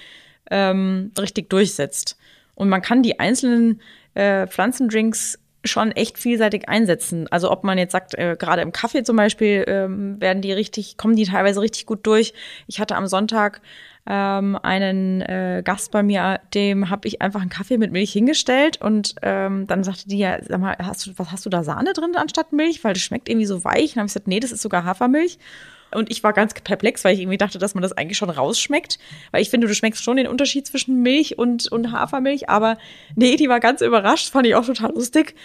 ähm, 0.50 1.12
richtig 1.20 1.50
durchsetzt. 1.50 2.18
Und 2.56 2.70
man 2.70 2.82
kann 2.82 3.04
die 3.04 3.20
einzelnen 3.20 3.82
äh, 4.16 4.48
Pflanzendrinks 4.48 5.38
schon 5.68 5.92
echt 5.92 6.18
vielseitig 6.18 6.68
einsetzen. 6.70 7.28
Also 7.30 7.52
ob 7.52 7.64
man 7.64 7.78
jetzt 7.78 7.92
sagt, 7.92 8.16
äh, 8.16 8.36
gerade 8.38 8.62
im 8.62 8.72
Kaffee 8.72 9.04
zum 9.04 9.16
Beispiel 9.16 9.64
ähm, 9.68 10.20
werden 10.20 10.42
die 10.42 10.52
richtig, 10.52 10.98
kommen 10.98 11.16
die 11.16 11.26
teilweise 11.26 11.62
richtig 11.62 11.86
gut 11.86 12.06
durch. 12.06 12.34
Ich 12.68 12.80
hatte 12.80 12.96
am 12.96 13.08
Sonntag 13.08 13.62
ähm, 14.08 14.58
einen 14.62 15.22
äh, 15.22 15.62
Gast 15.64 15.92
bei 15.92 16.02
mir, 16.02 16.40
dem 16.54 16.90
habe 16.90 17.08
ich 17.08 17.22
einfach 17.22 17.42
einen 17.42 17.50
Kaffee 17.50 17.78
mit 17.78 17.92
Milch 17.92 18.14
hingestellt 18.14 18.82
und 18.82 19.16
ähm, 19.22 19.68
dann 19.68 19.84
sagte 19.84 20.08
die 20.08 20.18
ja, 20.18 20.38
sag 20.42 20.60
mal, 20.60 20.78
hast 20.80 21.06
du, 21.06 21.12
was 21.18 21.32
hast 21.32 21.46
du 21.46 21.50
da 21.50 21.64
Sahne 21.64 21.94
drin 21.94 22.16
anstatt 22.16 22.54
Milch? 22.54 22.84
Weil 22.84 22.94
das 22.94 23.04
schmeckt 23.04 23.30
irgendwie 23.30 23.46
so 23.46 23.64
weich. 23.64 23.92
Und 23.92 23.96
dann 23.96 24.02
habe 24.02 24.08
ich 24.08 24.14
gesagt, 24.14 24.28
nee, 24.28 24.40
das 24.40 24.52
ist 24.52 24.62
sogar 24.62 24.86
Hafermilch. 24.86 25.38
Und 25.92 26.12
ich 26.12 26.24
war 26.24 26.34
ganz 26.34 26.54
perplex, 26.54 27.04
weil 27.04 27.14
ich 27.14 27.22
irgendwie 27.22 27.38
dachte, 27.38 27.60
dass 27.60 27.76
man 27.76 27.82
das 27.82 27.94
eigentlich 27.94 28.18
schon 28.18 28.30
rausschmeckt. 28.30 29.00
Weil 29.32 29.42
ich 29.42 29.50
finde, 29.50 29.68
du 29.68 29.74
schmeckst 29.74 30.04
schon 30.04 30.18
den 30.18 30.28
Unterschied 30.28 30.68
zwischen 30.68 31.02
Milch 31.02 31.38
und, 31.38 31.72
und 31.72 31.92
Hafermilch. 31.92 32.50
Aber 32.50 32.78
nee, 33.16 33.36
die 33.36 33.50
war 33.50 33.60
ganz 33.60 33.82
überrascht, 33.82 34.30
fand 34.32 34.48
ich 34.48 34.56
auch 34.56 34.66
total 34.66 34.94
lustig. 34.94 35.36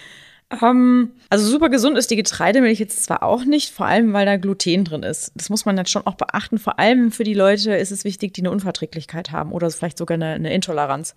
Ähm, 0.61 1.13
also 1.31 1.47
super 1.47 1.69
gesund 1.71 1.97
ist 1.97 2.11
die 2.11 2.17
Getreidemilch 2.17 2.79
jetzt 2.79 3.05
zwar 3.05 3.23
auch 3.23 3.45
nicht, 3.45 3.71
vor 3.71 3.87
allem 3.87 4.13
weil 4.13 4.27
da 4.27 4.37
Gluten 4.37 4.85
drin 4.85 5.03
ist. 5.03 5.33
Das 5.35 5.49
muss 5.49 5.65
man 5.65 5.77
jetzt 5.77 5.91
schon 5.91 6.07
auch 6.07 6.17
beachten. 6.17 6.59
Vor 6.59 6.79
allem 6.79 7.13
für 7.13 7.25
die 7.25 7.35
Leute 7.35 7.75
ist 7.75 7.91
es 7.91 8.05
wichtig, 8.05 8.35
die 8.35 8.43
eine 8.43 8.51
Unverträglichkeit 8.51 9.31
haben 9.31 9.53
oder 9.53 9.71
vielleicht 9.71 9.99
sogar 9.99 10.17
eine, 10.17 10.33
eine 10.35 10.53
Intoleranz. 10.53 11.15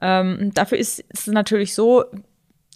Ähm, 0.00 0.52
dafür 0.54 0.78
ist 0.78 1.04
es 1.08 1.26
natürlich 1.26 1.74
so, 1.74 2.04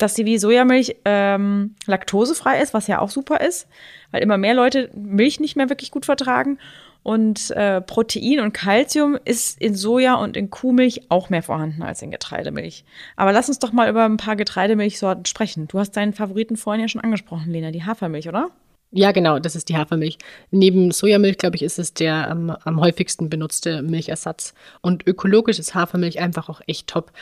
dass 0.03 0.15
die 0.15 0.25
wie 0.25 0.39
Sojamilch 0.39 0.97
ähm, 1.05 1.75
laktosefrei 1.87 2.61
ist, 2.61 2.75
was 2.75 2.87
ja 2.87 3.01
auch 3.01 3.11
super 3.11 3.41
ist, 3.41 3.69
weil 4.11 4.23
immer 4.23 4.39
mehr 4.39 4.55
Leute 4.55 4.91
Milch 4.95 5.41
nicht 5.41 5.57
mehr 5.57 5.69
wirklich 5.69 5.91
gut 5.91 6.07
vertragen. 6.07 6.59
Und 7.03 7.51
äh, 7.53 7.81
Protein 7.81 8.41
und 8.41 8.53
Kalzium 8.53 9.19
ist 9.25 9.61
in 9.61 9.75
Soja 9.75 10.17
und 10.17 10.37
in 10.37 10.51
Kuhmilch 10.51 11.03
auch 11.09 11.31
mehr 11.31 11.43
vorhanden 11.43 11.83
als 11.83 12.03
in 12.03 12.11
Getreidemilch. 12.11 12.85
Aber 13.17 13.33
lass 13.33 13.49
uns 13.49 13.59
doch 13.59 13.73
mal 13.73 13.89
über 13.89 14.05
ein 14.05 14.19
paar 14.19 14.37
Getreidemilchsorten 14.37 15.25
sprechen. 15.25 15.67
Du 15.69 15.79
hast 15.79 15.93
deinen 15.93 16.13
Favoriten 16.13 16.57
vorhin 16.57 16.83
ja 16.83 16.89
schon 16.89 17.01
angesprochen, 17.01 17.51
Lena, 17.51 17.71
die 17.71 17.85
Hafermilch, 17.85 18.29
oder? 18.29 18.51
Ja, 18.93 19.13
genau, 19.13 19.39
das 19.39 19.55
ist 19.55 19.69
die 19.69 19.77
Hafermilch. 19.77 20.19
Neben 20.51 20.91
Sojamilch, 20.91 21.39
glaube 21.39 21.55
ich, 21.55 21.63
ist 21.63 21.79
es 21.79 21.95
der 21.95 22.29
am, 22.29 22.51
am 22.51 22.81
häufigsten 22.81 23.31
benutzte 23.31 23.83
Milchersatz. 23.83 24.53
Und 24.81 25.07
ökologisch 25.07 25.61
ist 25.61 25.77
Hafermilch 25.77 26.19
einfach 26.19 26.49
auch 26.49 26.61
echt 26.67 26.89
top. 26.89 27.13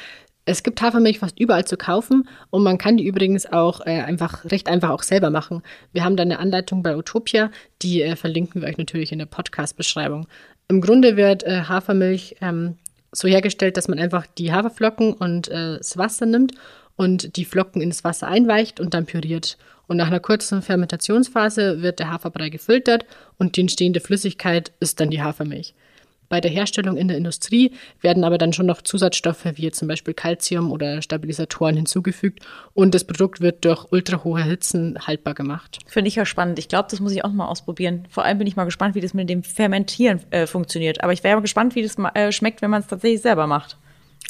Es 0.48 0.62
gibt 0.62 0.80
Hafermilch 0.80 1.18
fast 1.18 1.38
überall 1.38 1.66
zu 1.66 1.76
kaufen 1.76 2.26
und 2.48 2.62
man 2.62 2.78
kann 2.78 2.96
die 2.96 3.04
übrigens 3.04 3.44
auch 3.44 3.82
äh, 3.84 4.00
einfach 4.00 4.46
recht 4.46 4.66
einfach 4.66 4.88
auch 4.88 5.02
selber 5.02 5.28
machen. 5.28 5.62
Wir 5.92 6.04
haben 6.04 6.16
da 6.16 6.22
eine 6.22 6.38
Anleitung 6.38 6.82
bei 6.82 6.96
Utopia, 6.96 7.50
die 7.82 8.00
äh, 8.00 8.16
verlinken 8.16 8.62
wir 8.62 8.68
euch 8.68 8.78
natürlich 8.78 9.12
in 9.12 9.18
der 9.18 9.26
Podcast-Beschreibung. 9.26 10.26
Im 10.68 10.80
Grunde 10.80 11.18
wird 11.18 11.42
äh, 11.42 11.64
Hafermilch 11.68 12.36
ähm, 12.40 12.76
so 13.12 13.28
hergestellt, 13.28 13.76
dass 13.76 13.88
man 13.88 13.98
einfach 13.98 14.26
die 14.26 14.50
Haferflocken 14.50 15.12
und 15.12 15.48
äh, 15.48 15.76
das 15.76 15.98
Wasser 15.98 16.24
nimmt 16.24 16.54
und 16.96 17.36
die 17.36 17.44
Flocken 17.44 17.82
ins 17.82 18.02
Wasser 18.02 18.28
einweicht 18.28 18.80
und 18.80 18.94
dann 18.94 19.04
püriert. 19.04 19.58
Und 19.86 19.98
nach 19.98 20.06
einer 20.06 20.20
kurzen 20.20 20.62
Fermentationsphase 20.62 21.82
wird 21.82 21.98
der 21.98 22.10
Haferbrei 22.10 22.48
gefiltert 22.48 23.04
und 23.36 23.56
die 23.56 23.60
entstehende 23.60 24.00
Flüssigkeit 24.00 24.72
ist 24.80 24.98
dann 24.98 25.10
die 25.10 25.20
Hafermilch. 25.20 25.74
Bei 26.28 26.40
der 26.40 26.50
Herstellung 26.50 26.96
in 26.96 27.08
der 27.08 27.16
Industrie 27.16 27.72
werden 28.00 28.24
aber 28.24 28.38
dann 28.38 28.52
schon 28.52 28.66
noch 28.66 28.82
Zusatzstoffe 28.82 29.46
wie 29.54 29.70
zum 29.70 29.88
Beispiel 29.88 30.14
Calcium 30.14 30.70
oder 30.70 31.00
Stabilisatoren 31.00 31.76
hinzugefügt 31.76 32.44
und 32.74 32.94
das 32.94 33.04
Produkt 33.04 33.40
wird 33.40 33.64
durch 33.64 33.86
ultrahohe 33.90 34.42
Hitzen 34.42 34.98
haltbar 35.06 35.34
gemacht. 35.34 35.78
Finde 35.86 36.08
ich 36.08 36.16
ja 36.16 36.26
spannend. 36.26 36.58
Ich 36.58 36.68
glaube, 36.68 36.88
das 36.90 37.00
muss 37.00 37.12
ich 37.12 37.24
auch 37.24 37.32
mal 37.32 37.46
ausprobieren. 37.46 38.06
Vor 38.10 38.24
allem 38.24 38.38
bin 38.38 38.46
ich 38.46 38.56
mal 38.56 38.64
gespannt, 38.64 38.94
wie 38.94 39.00
das 39.00 39.14
mit 39.14 39.30
dem 39.30 39.42
Fermentieren 39.42 40.20
äh, 40.30 40.46
funktioniert. 40.46 41.02
Aber 41.02 41.12
ich 41.12 41.24
wäre 41.24 41.40
gespannt, 41.40 41.74
wie 41.74 41.82
das 41.82 41.96
äh, 42.14 42.32
schmeckt, 42.32 42.62
wenn 42.62 42.70
man 42.70 42.82
es 42.82 42.88
tatsächlich 42.88 43.22
selber 43.22 43.46
macht. 43.46 43.76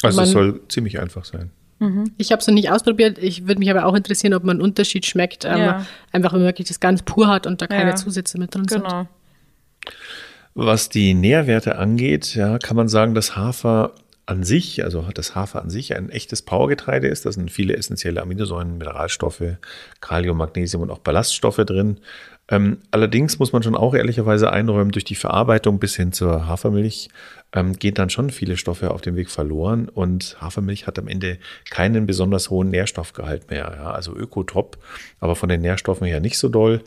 Also 0.01 0.21
es 0.21 0.31
soll 0.31 0.61
ziemlich 0.69 0.99
einfach 0.99 1.25
sein. 1.25 1.51
Mhm. 1.79 2.11
Ich 2.17 2.31
habe 2.31 2.41
es 2.41 2.47
noch 2.47 2.53
nicht 2.53 2.71
ausprobiert. 2.71 3.17
Ich 3.17 3.47
würde 3.47 3.59
mich 3.59 3.69
aber 3.71 3.85
auch 3.85 3.95
interessieren, 3.95 4.33
ob 4.33 4.43
man 4.43 4.57
einen 4.57 4.61
Unterschied 4.61 5.05
schmeckt. 5.05 5.45
Ähm, 5.45 5.57
ja. 5.57 5.85
Einfach, 6.11 6.33
wenn 6.33 6.39
man 6.39 6.47
wirklich 6.47 6.67
das 6.67 6.79
ganz 6.79 7.01
pur 7.03 7.27
hat 7.27 7.47
und 7.47 7.61
da 7.61 7.67
keine 7.67 7.91
ja. 7.91 7.95
Zusätze 7.95 8.37
mit 8.37 8.53
drin 8.53 8.65
genau. 8.65 8.89
sind. 8.89 9.07
Was 10.53 10.89
die 10.89 11.13
Nährwerte 11.13 11.77
angeht, 11.77 12.35
ja, 12.35 12.57
kann 12.59 12.75
man 12.75 12.87
sagen, 12.87 13.13
dass 13.13 13.35
Hafer 13.35 13.93
an 14.29 14.43
sich, 14.43 14.83
also 14.83 15.07
das 15.13 15.33
Hafer 15.35 15.61
an 15.61 15.69
sich 15.69 15.95
ein 15.95 16.09
echtes 16.09 16.43
Powergetreide 16.43 17.07
ist. 17.07 17.25
Da 17.25 17.31
sind 17.31 17.49
viele 17.51 17.75
essentielle 17.75 18.21
Aminosäuren, 18.21 18.77
Mineralstoffe, 18.77 19.57
Kalium, 20.01 20.37
Magnesium 20.37 20.83
und 20.83 20.91
auch 20.91 20.99
Ballaststoffe 20.99 21.57
drin. 21.65 21.99
Ähm, 22.51 22.79
allerdings 22.91 23.37
muss 23.37 23.53
man 23.53 23.61
schon 23.61 23.75
auch 23.75 23.93
ehrlicherweise 23.93 24.51
einräumen, 24.51 24.91
durch 24.91 25.05
die 25.05 25.15
Verarbeitung 25.15 25.79
bis 25.79 25.95
hin 25.95 26.11
zur 26.11 26.47
Hafermilch 26.47 27.09
ähm, 27.53 27.73
gehen 27.77 27.93
dann 27.93 28.09
schon 28.09 28.29
viele 28.31 28.57
Stoffe 28.57 28.91
auf 28.91 29.01
dem 29.01 29.15
Weg 29.15 29.29
verloren 29.29 29.87
und 29.87 30.37
Hafermilch 30.41 30.87
hat 30.87 30.97
am 30.97 31.07
Ende 31.07 31.37
keinen 31.69 32.07
besonders 32.07 32.49
hohen 32.49 32.69
Nährstoffgehalt 32.69 33.49
mehr. 33.49 33.75
Ja? 33.77 33.91
Also 33.91 34.15
ökotop, 34.15 34.77
aber 35.19 35.35
von 35.35 35.49
den 35.49 35.61
Nährstoffen 35.61 36.07
her 36.07 36.19
nicht 36.19 36.37
so 36.37 36.49
doll. 36.49 36.81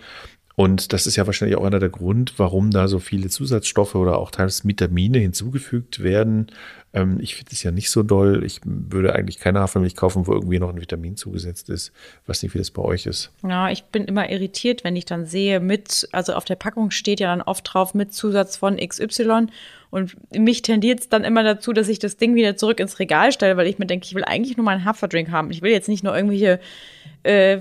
Und 0.54 0.92
das 0.92 1.06
ist 1.06 1.16
ja 1.16 1.26
wahrscheinlich 1.26 1.56
auch 1.56 1.64
einer 1.64 1.78
der 1.78 1.88
Grund, 1.88 2.34
warum 2.38 2.70
da 2.70 2.88
so 2.88 2.98
viele 2.98 3.28
Zusatzstoffe 3.28 3.94
oder 3.94 4.18
auch 4.18 4.30
teils 4.30 4.66
Vitamine 4.66 5.18
hinzugefügt 5.18 6.02
werden. 6.02 6.48
Ähm, 6.92 7.18
ich 7.20 7.34
finde 7.34 7.52
es 7.52 7.62
ja 7.62 7.70
nicht 7.70 7.90
so 7.90 8.02
doll. 8.02 8.44
Ich 8.44 8.60
würde 8.64 9.14
eigentlich 9.14 9.38
keine 9.38 9.60
Hafermilch 9.60 9.96
kaufen, 9.96 10.26
wo 10.26 10.32
irgendwie 10.32 10.58
noch 10.58 10.70
ein 10.70 10.80
Vitamin 10.80 11.16
zugesetzt 11.16 11.70
ist. 11.70 11.92
Ich 12.22 12.28
weiß 12.28 12.42
nicht, 12.42 12.54
wie 12.54 12.58
das 12.58 12.70
bei 12.70 12.82
euch 12.82 13.06
ist. 13.06 13.30
Ja, 13.42 13.70
ich 13.70 13.84
bin 13.84 14.04
immer 14.04 14.30
irritiert, 14.30 14.84
wenn 14.84 14.96
ich 14.96 15.04
dann 15.04 15.26
sehe, 15.26 15.60
mit, 15.60 16.08
also 16.12 16.34
auf 16.34 16.44
der 16.44 16.56
Packung 16.56 16.90
steht 16.90 17.20
ja 17.20 17.28
dann 17.28 17.42
oft 17.42 17.72
drauf 17.72 17.94
mit 17.94 18.12
Zusatz 18.12 18.56
von 18.56 18.76
XY. 18.76 19.46
Und 19.92 20.16
mich 20.34 20.62
tendiert 20.62 21.00
es 21.00 21.10
dann 21.10 21.22
immer 21.22 21.42
dazu, 21.42 21.74
dass 21.74 21.86
ich 21.86 21.98
das 21.98 22.16
Ding 22.16 22.34
wieder 22.34 22.56
zurück 22.56 22.80
ins 22.80 22.98
Regal 22.98 23.30
stelle, 23.30 23.58
weil 23.58 23.66
ich 23.66 23.78
mir 23.78 23.84
denke, 23.84 24.06
ich 24.06 24.14
will 24.14 24.24
eigentlich 24.24 24.56
nur 24.56 24.64
meinen 24.64 24.86
Haferdrink 24.86 25.30
haben. 25.30 25.50
Ich 25.50 25.60
will 25.60 25.70
jetzt 25.70 25.86
nicht 25.86 26.02
nur 26.02 26.16
irgendwelche 26.16 26.60
äh, 27.24 27.58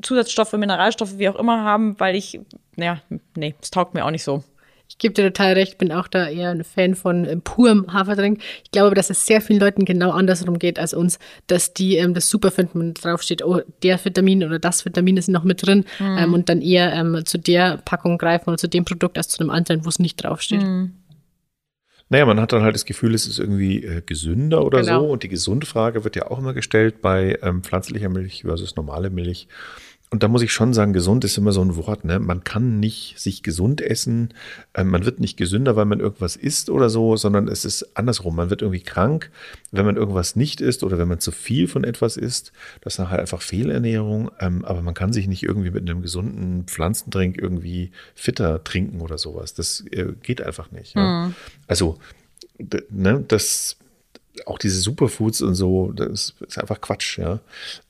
Zusatzstoffe, 0.00 0.52
Mineralstoffe, 0.52 1.18
wie 1.18 1.28
auch 1.28 1.34
immer 1.34 1.64
haben, 1.64 1.98
weil 1.98 2.14
ich, 2.14 2.38
ja, 2.76 3.00
nee, 3.34 3.56
es 3.60 3.72
taugt 3.72 3.94
mir 3.94 4.04
auch 4.04 4.12
nicht 4.12 4.22
so. 4.22 4.44
Ich 4.88 4.98
gebe 4.98 5.14
dir 5.14 5.24
total 5.24 5.54
recht, 5.54 5.78
bin 5.78 5.90
auch 5.90 6.06
da 6.06 6.28
eher 6.28 6.50
ein 6.50 6.62
Fan 6.62 6.94
von 6.94 7.24
äh, 7.24 7.36
purem 7.36 7.92
Haferdrink. 7.92 8.40
Ich 8.62 8.70
glaube, 8.70 8.94
dass 8.94 9.10
es 9.10 9.26
sehr 9.26 9.40
vielen 9.40 9.58
Leuten 9.58 9.84
genau 9.84 10.12
andersrum 10.12 10.60
geht 10.60 10.78
als 10.78 10.94
uns, 10.94 11.18
dass 11.48 11.74
die 11.74 11.96
ähm, 11.96 12.14
das 12.14 12.30
super 12.30 12.52
finden, 12.52 12.78
wenn 12.78 12.94
draufsteht, 12.94 13.44
oh, 13.44 13.62
der 13.82 14.02
Vitamin 14.04 14.44
oder 14.44 14.60
das 14.60 14.84
Vitamin 14.84 15.16
ist 15.16 15.28
noch 15.28 15.42
mit 15.42 15.66
drin 15.66 15.86
mhm. 15.98 16.18
ähm, 16.18 16.34
und 16.34 16.48
dann 16.48 16.62
eher 16.62 16.92
ähm, 16.92 17.26
zu 17.26 17.36
der 17.36 17.78
Packung 17.78 18.16
greifen 18.16 18.48
oder 18.48 18.58
zu 18.58 18.68
dem 18.68 18.84
Produkt 18.84 19.18
als 19.18 19.26
zu 19.26 19.40
einem 19.40 19.50
anderen, 19.50 19.84
wo 19.84 19.88
es 19.88 19.98
nicht 19.98 20.22
draufsteht. 20.22 20.62
Mhm. 20.62 20.92
Naja, 22.10 22.24
man 22.24 22.40
hat 22.40 22.52
dann 22.52 22.62
halt 22.62 22.74
das 22.74 22.86
Gefühl, 22.86 23.14
es 23.14 23.26
ist 23.26 23.38
irgendwie 23.38 23.84
äh, 23.84 24.02
gesünder 24.04 24.64
oder 24.64 24.80
genau. 24.80 25.00
so. 25.00 25.12
Und 25.12 25.22
die 25.22 25.28
Gesundfrage 25.28 26.04
wird 26.04 26.16
ja 26.16 26.30
auch 26.30 26.38
immer 26.38 26.54
gestellt 26.54 27.02
bei 27.02 27.38
ähm, 27.42 27.62
pflanzlicher 27.62 28.08
Milch 28.08 28.42
versus 28.42 28.76
normale 28.76 29.10
Milch. 29.10 29.46
Und 30.10 30.22
da 30.22 30.28
muss 30.28 30.42
ich 30.42 30.52
schon 30.52 30.72
sagen, 30.72 30.92
gesund 30.92 31.24
ist 31.24 31.36
immer 31.36 31.52
so 31.52 31.60
ein 31.60 31.76
Wort. 31.76 32.04
Ne? 32.04 32.18
Man 32.18 32.42
kann 32.42 32.80
nicht 32.80 33.18
sich 33.18 33.42
gesund 33.42 33.80
essen. 33.82 34.32
Ähm, 34.74 34.88
man 34.88 35.04
wird 35.04 35.20
nicht 35.20 35.36
gesünder, 35.36 35.76
weil 35.76 35.84
man 35.84 36.00
irgendwas 36.00 36.34
isst 36.34 36.70
oder 36.70 36.88
so, 36.88 37.16
sondern 37.16 37.46
es 37.46 37.64
ist 37.66 37.96
andersrum. 37.96 38.36
Man 38.36 38.48
wird 38.48 38.62
irgendwie 38.62 38.80
krank, 38.80 39.30
wenn 39.70 39.84
man 39.84 39.96
irgendwas 39.96 40.34
nicht 40.34 40.62
isst 40.62 40.82
oder 40.82 40.96
wenn 40.98 41.08
man 41.08 41.20
zu 41.20 41.30
viel 41.30 41.68
von 41.68 41.84
etwas 41.84 42.16
isst. 42.16 42.52
Das 42.80 42.98
ist 42.98 43.08
halt 43.08 43.20
einfach 43.20 43.42
Fehlernährung. 43.42 44.30
Ähm, 44.40 44.64
aber 44.64 44.80
man 44.80 44.94
kann 44.94 45.12
sich 45.12 45.28
nicht 45.28 45.42
irgendwie 45.42 45.70
mit 45.70 45.88
einem 45.88 46.00
gesunden 46.00 46.64
Pflanzendrink 46.64 47.36
irgendwie 47.36 47.90
fitter 48.14 48.64
trinken 48.64 49.02
oder 49.02 49.18
sowas. 49.18 49.52
Das 49.52 49.84
äh, 49.90 50.12
geht 50.22 50.40
einfach 50.40 50.70
nicht. 50.70 50.94
Ja? 50.94 51.26
Mhm. 51.26 51.34
Also, 51.66 51.98
ne, 52.90 53.24
das 53.28 53.76
auch 54.46 54.58
diese 54.58 54.80
Superfoods 54.80 55.42
und 55.42 55.54
so, 55.54 55.92
das 55.92 56.34
ist 56.46 56.58
einfach 56.58 56.80
Quatsch, 56.80 57.18
ja. 57.18 57.40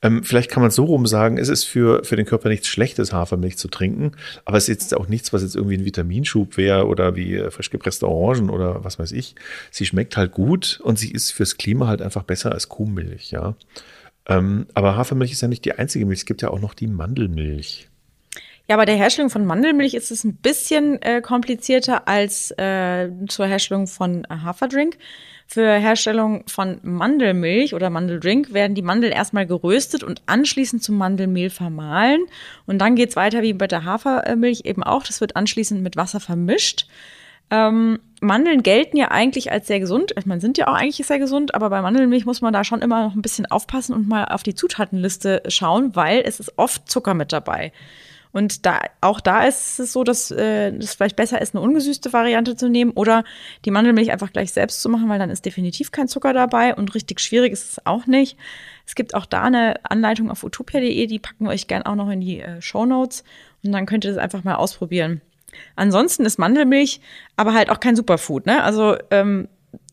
Ähm, 0.01 0.23
vielleicht 0.23 0.49
kann 0.49 0.61
man 0.61 0.71
so 0.71 0.85
rum 0.85 1.05
sagen, 1.07 1.37
es 1.37 1.49
ist 1.49 1.65
für, 1.65 2.03
für 2.03 2.15
den 2.15 2.25
Körper 2.25 2.49
nichts 2.49 2.67
Schlechtes, 2.67 3.13
Hafermilch 3.13 3.57
zu 3.57 3.67
trinken, 3.67 4.13
aber 4.45 4.57
es 4.57 4.63
ist 4.63 4.81
jetzt 4.81 4.95
auch 4.95 5.07
nichts, 5.07 5.33
was 5.33 5.41
jetzt 5.41 5.55
irgendwie 5.55 5.77
ein 5.77 5.85
Vitaminschub 5.85 6.57
wäre 6.57 6.87
oder 6.87 7.15
wie 7.15 7.35
äh, 7.35 7.51
frisch 7.51 7.69
gepresste 7.69 8.07
Orangen 8.07 8.49
oder 8.49 8.83
was 8.83 8.99
weiß 8.99 9.11
ich. 9.11 9.35
Sie 9.71 9.85
schmeckt 9.85 10.17
halt 10.17 10.31
gut 10.31 10.79
und 10.83 10.97
sie 10.97 11.11
ist 11.11 11.31
fürs 11.31 11.57
Klima 11.57 11.87
halt 11.87 12.01
einfach 12.01 12.23
besser 12.23 12.51
als 12.51 12.69
Kuhmilch, 12.69 13.31
ja. 13.31 13.55
Ähm, 14.27 14.67
aber 14.73 14.95
Hafermilch 14.95 15.31
ist 15.31 15.41
ja 15.41 15.47
nicht 15.47 15.65
die 15.65 15.73
einzige 15.73 16.05
Milch, 16.05 16.19
es 16.19 16.25
gibt 16.25 16.41
ja 16.41 16.49
auch 16.49 16.59
noch 16.59 16.73
die 16.73 16.87
Mandelmilch. 16.87 17.88
Ja, 18.69 18.77
bei 18.77 18.85
der 18.85 18.97
Herstellung 18.97 19.31
von 19.31 19.47
Mandelmilch 19.47 19.95
ist 19.95 20.11
es 20.11 20.23
ein 20.23 20.35
bisschen 20.35 21.01
äh, 21.01 21.21
komplizierter 21.21 22.07
als 22.07 22.51
äh, 22.51 23.09
zur 23.27 23.47
Herstellung 23.47 23.87
von 23.87 24.27
Haferdrink. 24.29 24.99
Für 25.47 25.71
Herstellung 25.71 26.43
von 26.45 26.79
Mandelmilch 26.83 27.73
oder 27.73 27.89
Mandeldrink 27.89 28.53
werden 28.53 28.75
die 28.75 28.83
Mandeln 28.83 29.11
erstmal 29.11 29.47
geröstet 29.47 30.03
und 30.03 30.21
anschließend 30.27 30.83
zum 30.83 30.97
Mandelmehl 30.97 31.49
vermahlen. 31.49 32.21
Und 32.67 32.77
dann 32.77 32.93
geht's 32.93 33.15
weiter 33.15 33.41
wie 33.41 33.53
bei 33.53 33.65
der 33.65 33.85
Hafermilch 33.85 34.61
eben 34.65 34.83
auch. 34.83 35.01
Das 35.01 35.19
wird 35.19 35.35
anschließend 35.35 35.81
mit 35.81 35.95
Wasser 35.95 36.19
vermischt. 36.19 36.85
Ähm, 37.49 37.97
Mandeln 38.21 38.61
gelten 38.61 38.97
ja 38.97 39.09
eigentlich 39.09 39.51
als 39.51 39.65
sehr 39.65 39.79
gesund. 39.79 40.13
Meine, 40.25 40.41
sind 40.41 40.59
ja 40.59 40.67
auch 40.67 40.75
eigentlich 40.75 41.07
sehr 41.07 41.17
gesund, 41.17 41.55
aber 41.55 41.71
bei 41.71 41.81
Mandelmilch 41.81 42.27
muss 42.27 42.41
man 42.41 42.53
da 42.53 42.63
schon 42.63 42.83
immer 42.83 43.03
noch 43.03 43.15
ein 43.15 43.23
bisschen 43.23 43.47
aufpassen 43.47 43.95
und 43.95 44.07
mal 44.07 44.25
auf 44.25 44.43
die 44.43 44.53
Zutatenliste 44.53 45.41
schauen, 45.47 45.95
weil 45.95 46.21
es 46.23 46.39
ist 46.39 46.53
oft 46.59 46.87
Zucker 46.87 47.15
mit 47.15 47.33
dabei. 47.33 47.71
Und 48.31 48.65
da, 48.65 48.79
auch 49.01 49.21
da 49.21 49.43
ist 49.45 49.79
es 49.79 49.91
so, 49.91 50.03
dass 50.03 50.29
äh, 50.29 50.69
es 50.75 50.93
vielleicht 50.93 51.15
besser 51.15 51.41
ist, 51.41 51.55
eine 51.55 51.63
ungesüßte 51.63 52.13
Variante 52.13 52.55
zu 52.55 52.69
nehmen 52.69 52.91
oder 52.91 53.23
die 53.65 53.71
Mandelmilch 53.71 54.11
einfach 54.11 54.31
gleich 54.31 54.51
selbst 54.53 54.81
zu 54.81 54.89
machen, 54.89 55.09
weil 55.09 55.17
dann 55.17 55.31
ist 55.31 55.45
definitiv 55.45 55.91
kein 55.91 56.07
Zucker 56.07 56.33
dabei 56.33 56.75
und 56.75 56.93
richtig 56.93 57.21
schwierig 57.21 57.51
ist 57.53 57.71
es 57.71 57.85
auch 57.85 58.05
nicht. 58.05 58.37
Es 58.85 58.93
gibt 58.93 59.15
auch 59.15 59.25
da 59.25 59.43
eine 59.43 59.83
Anleitung 59.83 60.29
auf 60.29 60.43
utopia.de, 60.43 61.07
die 61.07 61.19
packen 61.19 61.45
wir 61.45 61.51
euch 61.51 61.67
gern 61.67 61.83
auch 61.83 61.95
noch 61.95 62.09
in 62.09 62.21
die 62.21 62.41
äh, 62.41 62.61
Show 62.61 62.85
Notes 62.85 63.23
und 63.63 63.71
dann 63.71 63.87
könnt 63.87 64.05
ihr 64.05 64.11
das 64.11 64.19
einfach 64.19 64.43
mal 64.43 64.55
ausprobieren. 64.55 65.21
Ansonsten 65.75 66.25
ist 66.25 66.37
Mandelmilch 66.37 67.01
aber 67.35 67.55
halt 67.55 67.71
auch 67.71 67.79
kein 67.79 67.95
Superfood, 67.95 68.45
ne? 68.45 68.63
Also 68.63 68.95
ähm, 69.09 69.47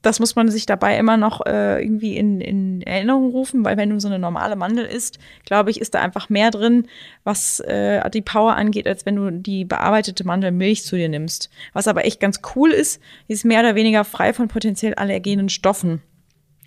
das 0.07 0.21
muss 0.21 0.37
man 0.37 0.49
sich 0.49 0.67
dabei 0.67 0.97
immer 0.97 1.17
noch 1.17 1.45
äh, 1.47 1.83
irgendwie 1.83 2.17
in, 2.17 2.41
in 2.41 2.81
Erinnerung 2.83 3.31
rufen, 3.31 3.65
weil 3.65 3.77
wenn 3.77 3.91
du 3.91 3.99
so 3.99 4.07
eine 4.07 4.21
normale 4.21 4.55
Mandel 4.55 4.85
isst, 4.85 5.19
glaube 5.45 5.71
ich, 5.71 5.81
ist 5.81 5.95
da 5.95 6.01
einfach 6.01 6.29
mehr 6.29 6.53
drin, 6.53 6.87
was 7.25 7.59
äh, 7.59 8.09
die 8.11 8.23
Power 8.23 8.55
angeht, 8.55 8.87
als 8.87 9.05
wenn 9.05 9.17
du 9.17 9.31
die 9.33 9.65
bearbeitete 9.65 10.25
Mandelmilch 10.25 10.85
zu 10.85 10.95
dir 10.95 11.09
nimmst. 11.09 11.51
Was 11.73 11.89
aber 11.89 12.05
echt 12.05 12.21
ganz 12.21 12.41
cool 12.55 12.71
ist, 12.71 13.03
ist 13.27 13.45
mehr 13.45 13.61
oder 13.61 13.75
weniger 13.75 14.05
frei 14.05 14.33
von 14.33 14.47
potenziell 14.47 14.95
allergenen 14.95 15.49
Stoffen, 15.49 16.01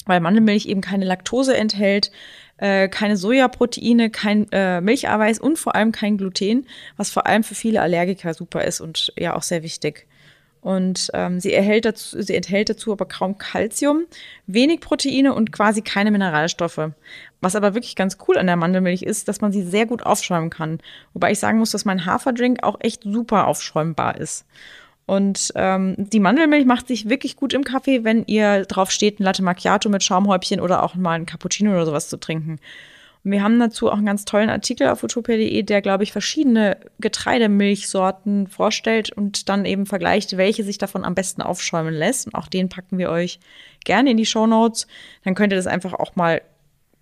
weil 0.06 0.19
Mandelmilch 0.19 0.65
eben 0.65 0.82
keine 0.82 1.06
Laktose 1.06 1.56
enthält, 1.56 2.12
äh, 2.58 2.89
keine 2.89 3.15
Sojaproteine, 3.15 4.10
kein 4.10 4.52
äh, 4.52 4.82
Milcheiweiß 4.82 5.39
und 5.39 5.58
vor 5.58 5.75
allem 5.75 5.93
kein 5.93 6.17
Gluten, 6.17 6.67
was 6.97 7.10
vor 7.10 7.25
allem 7.25 7.43
für 7.43 7.56
viele 7.56 7.82
Allergiker 7.82 8.34
super 8.34 8.65
ist 8.65 8.82
und 8.82 9.13
ja 9.17 9.34
auch 9.38 9.43
sehr 9.43 9.63
wichtig. 9.63 10.08
Und 10.62 11.10
ähm, 11.13 11.39
sie, 11.39 11.54
erhält 11.54 11.86
dazu, 11.86 12.22
sie 12.22 12.36
enthält 12.36 12.69
dazu 12.69 12.91
aber 12.91 13.06
kaum 13.06 13.38
Kalzium, 13.38 14.06
wenig 14.45 14.82
Proteine 14.82 15.34
und 15.34 15.52
quasi 15.52 15.82
keine 15.82 16.12
Mineralstoffe. 16.12 16.91
Was 17.39 17.56
aber 17.56 17.74
wirklich 17.74 17.95
ganz 17.95 18.17
cool 18.28 18.38
an 18.38 18.48
der 18.48 18.58
Mandelmilch 18.58 19.02
ist, 19.02 19.30
dass 19.30 19.39
man 19.39 19.54
sie 19.54 19.63
sehr 19.63 19.86
gut 19.86 20.04
aufschäumen 20.04 20.50
kann. 20.50 20.80
Wobei 21.13 21.32
ich 21.32 21.39
sagen 21.39 21.60
muss, 21.60 21.72
dass 21.72 21.86
mein 21.86 22.06
Haferdrink 22.06 22.63
auch 22.63 22.78
echt 22.82 23.04
super 23.04 23.48
aufschäumbar 23.48 24.17
ist. 24.17 24.45
Und 25.06 25.52
ähm, 25.56 25.95
die 25.98 26.19
Mandelmilch 26.19 26.65
macht 26.65 26.88
sich 26.88 27.10
wirklich 27.10 27.36
gut 27.36 27.54
im 27.54 27.63
Kaffee, 27.63 28.04
wenn 28.04 28.26
ihr 28.28 28.65
drauf 28.65 28.91
steht, 28.91 29.19
ein 29.19 29.24
Latte 29.24 29.41
Macchiato 29.41 29.89
mit 29.89 30.04
Schaumhäubchen 30.04 30.60
oder 30.60 30.84
auch 30.84 30.93
mal 30.93 31.13
ein 31.13 31.26
Cappuccino 31.26 31.72
oder 31.72 31.86
sowas 31.86 32.10
zu 32.10 32.17
trinken. 32.17 32.60
Wir 33.23 33.43
haben 33.43 33.60
dazu 33.60 33.89
auch 33.89 33.97
einen 33.97 34.05
ganz 34.05 34.25
tollen 34.25 34.49
Artikel 34.49 34.88
auf 34.88 35.03
utopia.de, 35.03 35.62
der, 35.63 35.82
glaube 35.82 36.03
ich, 36.03 36.12
verschiedene 36.12 36.77
Getreidemilchsorten 36.99 38.47
vorstellt 38.47 39.12
und 39.12 39.49
dann 39.49 39.65
eben 39.65 39.86
vergleicht, 39.86 40.38
welche 40.38 40.63
sich 40.63 40.77
davon 40.77 41.03
am 41.03 41.15
besten 41.15 41.41
aufschäumen 41.41 41.93
lässt. 41.93 42.27
Und 42.27 42.36
auch 42.36 42.47
den 42.47 42.69
packen 42.69 42.97
wir 42.97 43.10
euch 43.10 43.39
gerne 43.84 44.12
in 44.12 44.17
die 44.17 44.25
Show 44.25 44.47
Notes. 44.47 44.88
Dann 45.25 45.36
könnt 45.36 45.51
ihr 45.51 45.58
das 45.58 45.67
einfach 45.67 45.93
auch 45.93 46.15
mal 46.15 46.41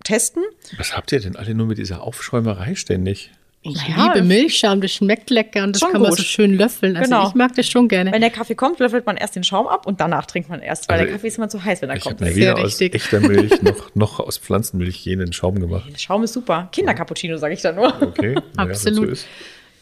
testen. 0.04 0.44
Was 0.78 0.96
habt 0.96 1.12
ihr 1.12 1.20
denn 1.20 1.36
alle 1.36 1.54
nur 1.54 1.68
mit 1.68 1.78
dieser 1.78 2.02
Aufschäumerei 2.02 2.76
ständig? 2.76 3.32
Ich 3.70 3.88
Ja, 3.88 4.14
liebe 4.14 4.26
Milchschaum, 4.26 4.82
das 4.82 4.92
schmeckt 4.94 5.30
lecker 5.30 5.64
und 5.64 5.74
das 5.76 5.82
kann 5.82 6.02
man 6.02 6.10
gut. 6.10 6.18
so 6.20 6.24
schön 6.24 6.56
löffeln. 6.58 6.96
Also 6.96 7.10
Genau. 7.10 7.28
ich 7.30 7.36
mag 7.36 7.54
das 7.56 7.68
schon 7.68 7.88
gerne. 7.88 8.12
Wenn 8.12 8.22
der 8.22 8.30
Kaffee 8.30 8.56
kommt, 8.56 8.80
löffelt 8.80 9.06
man 9.06 9.18
erst 9.18 9.36
den 9.36 9.44
Schaum 9.44 9.68
ab 9.68 9.86
und 9.88 10.00
danach 10.00 10.26
trinkt 10.26 10.50
man 10.50 10.62
erst, 10.62 10.88
weil 10.90 10.96
Also 10.96 11.06
der 11.06 11.14
Kaffee 11.16 11.28
ist 11.28 11.38
immer 11.38 11.50
zu 11.50 11.64
heiß, 11.64 11.82
wenn 11.82 11.90
er 11.90 11.98
Ich 11.98 12.04
kommt. 12.04 12.16
habe 12.22 12.26
mir 12.26 12.32
sehr 12.34 12.54
weder 12.56 12.58
aus 12.66 12.66
richtig. 12.66 12.96
echter 12.96 13.20
Milch 13.20 13.62
noch, 13.62 13.96
noch 13.96 14.20
aus 14.20 14.38
Pflanzenmilch 14.38 14.98
jenen 15.06 15.34
Schaum 15.34 15.60
gemacht. 15.60 15.90
Der 15.92 15.98
Schaum 15.98 16.24
ist 16.24 16.34
super. 16.34 16.70
Kindercappuccino, 16.72 17.38
sage 17.38 17.54
ich 17.54 17.62
da 17.62 17.72
nur. 17.72 17.94
Okay, 18.02 18.34
naja, 18.56 18.72
Absolut. 18.72 18.96
so 18.98 19.04
ist. 19.06 19.26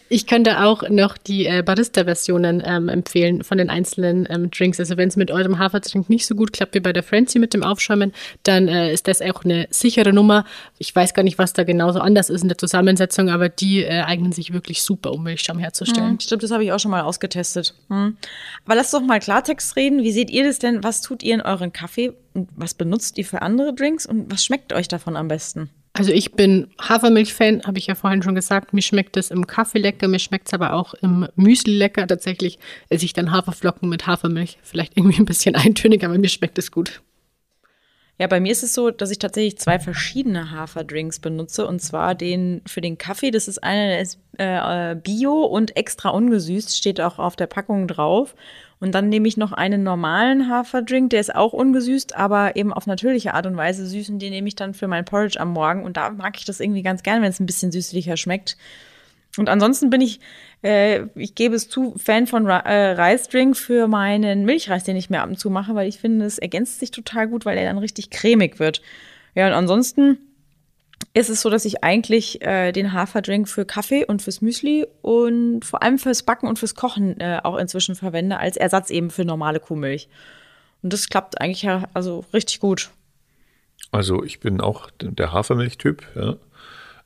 Ich 0.08 0.28
könnte 0.28 0.64
auch 0.64 0.88
noch 0.90 1.18
die 1.18 1.48
äh, 1.48 1.64
Barista-Versionen 1.64 2.62
ähm, 2.64 2.90
empfehlen 2.90 3.44
von 3.44 3.58
den 3.58 3.72
einzelnen 3.72 4.28
ähm, 4.30 4.52
Drinks. 4.52 4.80
Also 4.80 4.98
wenn 4.98 5.10
es 5.10 5.16
mit 5.16 5.32
eurem 5.32 5.58
Hafertrink 5.58 6.10
nicht 6.10 6.28
so 6.28 6.36
gut 6.36 6.54
klappt 6.54 6.76
wie 6.76 6.80
bei 6.80 6.94
der 6.94 7.02
Frenzy 7.02 7.40
mit 7.40 7.56
dem 7.56 7.64
Aufschäumen, 7.64 8.14
dann 8.44 8.68
äh, 8.68 8.94
ist 8.94 9.08
das 9.08 9.22
auch 9.22 9.44
eine 9.44 9.68
sichere 9.72 10.14
Nummer. 10.14 10.46
Ich 10.78 10.96
weiß 10.96 11.16
gar 11.16 11.24
nicht, 11.24 11.40
was 11.40 11.54
da 11.54 11.64
genauso 11.64 12.00
anders 12.00 12.30
ist 12.30 12.44
in 12.44 12.50
der 12.50 12.58
Zusammensetzung, 12.58 13.30
aber 13.30 13.50
die 13.50 13.84
äh, 13.84 14.02
eignen 14.02 14.32
sich 14.32 14.54
wirklich 14.54 14.84
super, 14.84 15.12
um 15.12 15.24
Milchschaum 15.24 15.58
herzustellen. 15.58 16.20
Stimmt, 16.20 16.44
das 16.44 16.52
habe 16.52 16.64
ich 16.64 16.72
auch 16.72 16.80
schon 16.80 16.92
mal 16.92 17.02
ausgetestet. 17.02 17.74
Hm. 17.90 18.18
Aber 18.66 18.76
lasst 18.76 18.94
doch 18.94 19.02
mal 19.02 19.20
Klartext 19.20 19.76
reden. 19.76 20.04
Wie 20.04 20.12
seht 20.12 20.30
ihr 20.30 20.44
das 20.44 20.60
denn? 20.60 20.84
Was 20.84 21.02
tut 21.02 21.24
ihr 21.24 21.34
in 21.34 21.42
euren 21.42 21.74
Kaffee? 21.74 22.14
Und 22.36 22.50
was 22.56 22.76
benutzt 22.76 23.18
ihr 23.18 23.26
für 23.26 23.42
andere 23.42 23.74
Drinks? 23.74 24.06
Und 24.06 24.32
was 24.32 24.46
schmeckt 24.46 24.72
euch 24.72 24.88
davon 24.88 25.16
am 25.16 25.30
besten? 25.30 25.72
Also 25.98 26.12
ich 26.12 26.34
bin 26.34 26.68
Hafermilch-Fan, 26.82 27.62
habe 27.66 27.78
ich 27.78 27.88
ja 27.88 27.96
vorhin 27.96 28.22
schon 28.22 28.36
gesagt. 28.36 28.74
Mir 28.74 28.82
schmeckt 28.82 29.16
es 29.16 29.32
im 29.32 29.48
Kaffee 29.48 29.80
lecker, 29.80 30.10
mir 30.10 30.20
schmeckt 30.20 30.48
es 30.48 30.54
aber 30.54 30.74
auch 30.74 30.94
im 30.96 31.26
Müsli 31.38 31.74
lecker. 31.74 32.06
Tatsächlich 32.06 32.60
esse 32.90 33.06
ich 33.06 33.14
dann 33.14 33.32
Haferflocken 33.32 33.88
mit 33.88 34.06
Hafermilch. 34.06 34.58
Vielleicht 34.62 34.98
irgendwie 34.98 35.20
ein 35.22 35.26
bisschen 35.26 35.56
eintönig, 35.56 36.04
aber 36.04 36.18
mir 36.18 36.28
schmeckt 36.28 36.58
es 36.58 36.70
gut. 36.70 37.02
Ja, 38.20 38.28
bei 38.28 38.42
mir 38.42 38.52
ist 38.52 38.64
es 38.64 38.74
so, 38.74 38.92
dass 38.92 39.10
ich 39.10 39.20
tatsächlich 39.20 39.58
zwei 39.58 39.80
verschiedene 39.80 40.52
Haferdrinks 40.52 41.20
benutze. 41.20 41.66
Und 41.66 41.82
zwar 41.82 42.14
den 42.14 42.62
für 42.68 42.82
den 42.82 42.98
Kaffee. 42.98 43.32
Das 43.32 43.48
ist 43.48 43.64
einer, 43.64 43.88
der 43.88 44.02
ist 44.02 44.20
äh, 44.38 44.92
äh, 44.92 44.96
bio 44.96 45.46
und 45.46 45.78
extra 45.78 46.10
ungesüßt, 46.10 46.76
steht 46.76 47.00
auch 47.00 47.20
auf 47.20 47.38
der 47.38 47.48
Packung 47.48 47.88
drauf. 47.88 48.36
Und 48.80 48.94
dann 48.94 49.10
nehme 49.10 49.28
ich 49.28 49.38
noch 49.38 49.54
einen 49.54 49.84
normalen 49.84 50.50
Haferdrink, 50.50 51.10
der 51.10 51.22
ist 51.22 51.34
auch 51.34 51.54
ungesüßt, 51.54 52.16
aber 52.16 52.56
eben 52.56 52.74
auf 52.74 52.88
natürliche 52.88 53.34
Art 53.34 53.46
und 53.46 53.56
Weise 53.56 53.86
süß. 53.86 54.10
Und 54.10 54.20
den 54.20 54.32
nehme 54.32 54.48
ich 54.48 54.56
dann 54.56 54.74
für 54.74 54.88
mein 54.88 55.06
Porridge 55.06 55.40
am 55.40 55.54
Morgen. 55.54 55.84
Und 55.84 55.98
da 55.98 56.10
mag 56.10 56.38
ich 56.38 56.46
das 56.46 56.60
irgendwie 56.60 56.84
ganz 56.84 57.02
gern, 57.02 57.22
wenn 57.22 57.30
es 57.30 57.40
ein 57.40 57.46
bisschen 57.46 57.72
süßlicher 57.72 58.18
schmeckt. 58.18 58.58
Und 59.38 59.50
ansonsten 59.50 59.90
bin 59.90 60.02
ich, 60.02 60.20
äh, 60.64 61.04
ich 61.16 61.36
gebe 61.36 61.56
es 61.56 61.70
zu, 61.70 61.96
Fan 61.98 62.28
von 62.28 62.48
äh, 62.48 62.92
Reisdrink 62.92 63.58
für 63.58 63.88
meinen 63.88 64.46
Milchreis, 64.46 64.84
den 64.84 64.96
ich 64.96 65.10
mir 65.10 65.22
ab 65.22 65.30
und 65.30 65.40
zu 65.40 65.50
mache, 65.50 65.76
weil 65.76 65.88
ich 65.88 66.00
finde, 66.00 66.26
es 66.26 66.38
ergänzt 66.38 66.80
sich 66.80 66.92
total 66.92 67.28
gut, 67.28 67.46
weil 67.46 67.58
er 67.58 67.66
dann 67.66 67.78
richtig 67.78 68.10
cremig 68.10 68.60
wird. 68.60 68.82
Ja, 69.36 69.48
und 69.48 69.54
ansonsten 69.54 70.18
ist 71.16 71.30
es 71.30 71.42
so, 71.42 71.50
dass 71.50 71.64
ich 71.64 71.82
eigentlich 71.82 72.42
äh, 72.42 72.74
den 72.74 72.92
Haferdrink 72.92 73.48
für 73.48 73.66
Kaffee 73.66 74.06
und 74.06 74.22
fürs 74.22 74.42
Müsli 74.42 74.86
und 75.02 75.64
vor 75.64 75.82
allem 75.82 75.98
fürs 75.98 76.24
Backen 76.24 76.46
und 76.46 76.60
fürs 76.60 76.76
Kochen 76.76 77.20
äh, 77.22 77.40
auch 77.42 77.58
inzwischen 77.58 77.96
verwende, 77.96 78.38
als 78.38 78.58
Ersatz 78.58 78.90
eben 78.90 79.10
für 79.10 79.24
normale 79.24 79.62
Kuhmilch. 79.62 80.10
Und 80.84 80.92
das 80.92 81.08
klappt 81.08 81.40
eigentlich 81.40 81.62
ja 81.62 81.86
also 81.94 82.26
richtig 82.34 82.60
gut. 82.60 82.92
Also 83.92 84.26
ich 84.26 84.42
bin 84.42 84.60
auch 84.60 84.90
der 85.00 85.32
Hafermilchtyp, 85.32 86.04
ja. 86.16 86.36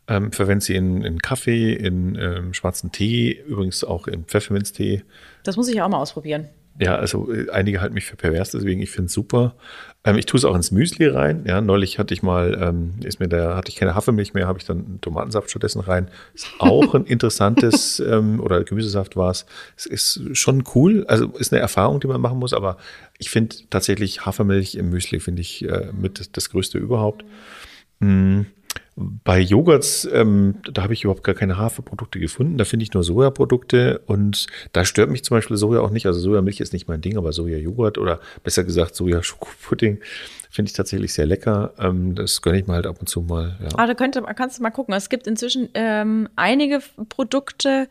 Ähm, 0.08 0.32
verwende 0.32 0.66
sie 0.66 0.76
in, 0.76 1.04
in 1.04 1.20
Kaffee, 1.20 1.72
in 1.72 2.16
ähm, 2.16 2.56
schwarzen 2.56 2.92
Tee, 2.92 3.44
übrigens 3.48 3.84
auch 3.84 4.08
in 4.08 4.26
Pfefferminztee. 4.26 5.04
Das 5.44 5.56
muss 5.56 5.68
ich 5.68 5.76
ja 5.76 5.86
auch 5.86 5.90
mal 5.90 6.00
ausprobieren. 6.00 6.50
Ja, 6.80 6.96
also 6.96 7.32
äh, 7.32 7.50
einige 7.50 7.82
halten 7.82 7.94
mich 7.94 8.06
für 8.06 8.16
pervers, 8.16 8.52
deswegen 8.52 8.82
ich 8.82 8.90
finde 8.90 9.08
es 9.08 9.14
super. 9.14 9.56
Ähm, 10.06 10.18
ich 10.18 10.26
tue 10.26 10.38
es 10.38 10.46
auch 10.46 10.56
ins 10.56 10.72
Müsli 10.72 11.08
rein. 11.08 11.44
Ja, 11.46 11.60
neulich 11.60 12.00
hatte 12.00 12.14
ich 12.14 12.24
mal, 12.24 12.58
ähm, 12.62 12.94
ist 13.04 13.20
mir 13.20 13.28
da 13.28 13.58
hatte 13.58 13.70
ich 13.70 13.76
keine 13.76 13.96
Hafermilch 13.96 14.34
mehr, 14.34 14.48
habe 14.48 14.60
ich 14.60 14.66
dann 14.66 15.02
Tomatensaft 15.02 15.50
stattdessen 15.50 15.82
rein. 15.82 16.10
Ist 16.34 16.48
auch 16.60 16.96
ein 16.96 17.04
interessantes 17.04 18.00
ähm, 18.08 18.40
oder 18.40 18.64
Gemüsesaft 18.64 19.18
war 19.18 19.30
es. 19.30 19.46
Es 19.76 19.86
ist 19.86 20.38
schon 20.38 20.64
cool, 20.74 21.04
also 21.08 21.28
ist 21.38 21.52
eine 21.52 21.62
Erfahrung, 21.62 22.00
die 22.00 22.08
man 22.08 22.22
machen 22.22 22.40
muss. 22.40 22.54
Aber 22.54 22.78
ich 23.18 23.30
finde 23.30 23.58
tatsächlich 23.70 24.26
Hafermilch 24.26 24.76
im 24.76 24.90
Müsli 24.90 25.20
finde 25.20 25.42
ich 25.42 25.68
äh, 25.68 25.92
mit 25.92 26.20
das, 26.22 26.32
das 26.32 26.50
Größte 26.50 26.78
überhaupt. 26.78 27.26
Mm. 28.00 28.44
Bei 28.96 29.40
Joghurts, 29.40 30.08
ähm, 30.12 30.56
da 30.70 30.84
habe 30.84 30.94
ich 30.94 31.06
überhaupt 31.06 31.24
gar 31.24 31.36
keine 31.36 31.58
Haferprodukte 31.58 32.20
gefunden. 32.20 32.58
Da 32.58 32.66
finde 32.66 32.84
ich 32.84 32.94
nur 32.94 33.04
Sojaprodukte 33.04 34.02
und 34.08 34.48
da 34.74 34.84
stört 34.84 35.10
mich 35.10 35.24
zum 35.24 35.38
Beispiel 35.38 35.56
Soja 35.56 35.80
auch 35.80 35.90
nicht. 35.90 36.06
Also 36.06 36.20
Sojamilch 36.20 36.60
ist 36.60 36.74
nicht 36.74 36.90
mein 36.90 37.00
Ding, 37.00 37.18
aber 37.18 37.32
Sojajoghurt 37.32 37.98
oder 37.98 38.20
besser 38.44 38.66
gesagt 38.66 38.96
Soja-Schokopudding 38.96 40.00
finde 40.50 40.70
ich 40.70 40.74
tatsächlich 40.74 41.14
sehr 41.14 41.26
lecker. 41.26 41.74
Ähm, 41.80 42.14
das 42.16 42.42
gönne 42.42 42.60
ich 42.60 42.68
mir 42.68 42.74
halt 42.74 42.88
ab 42.88 42.98
und 43.00 43.08
zu 43.08 43.22
mal. 43.22 43.58
Ja. 43.62 43.70
Ah, 43.78 43.88
da 43.88 43.94
könnte, 43.94 44.22
kannst 44.36 44.60
du 44.60 44.64
mal 44.64 44.72
gucken. 44.72 44.94
Es 44.94 45.10
gibt 45.10 45.28
inzwischen 45.28 45.70
ähm, 45.76 46.28
einige 46.36 46.82
Produkte, 47.08 47.88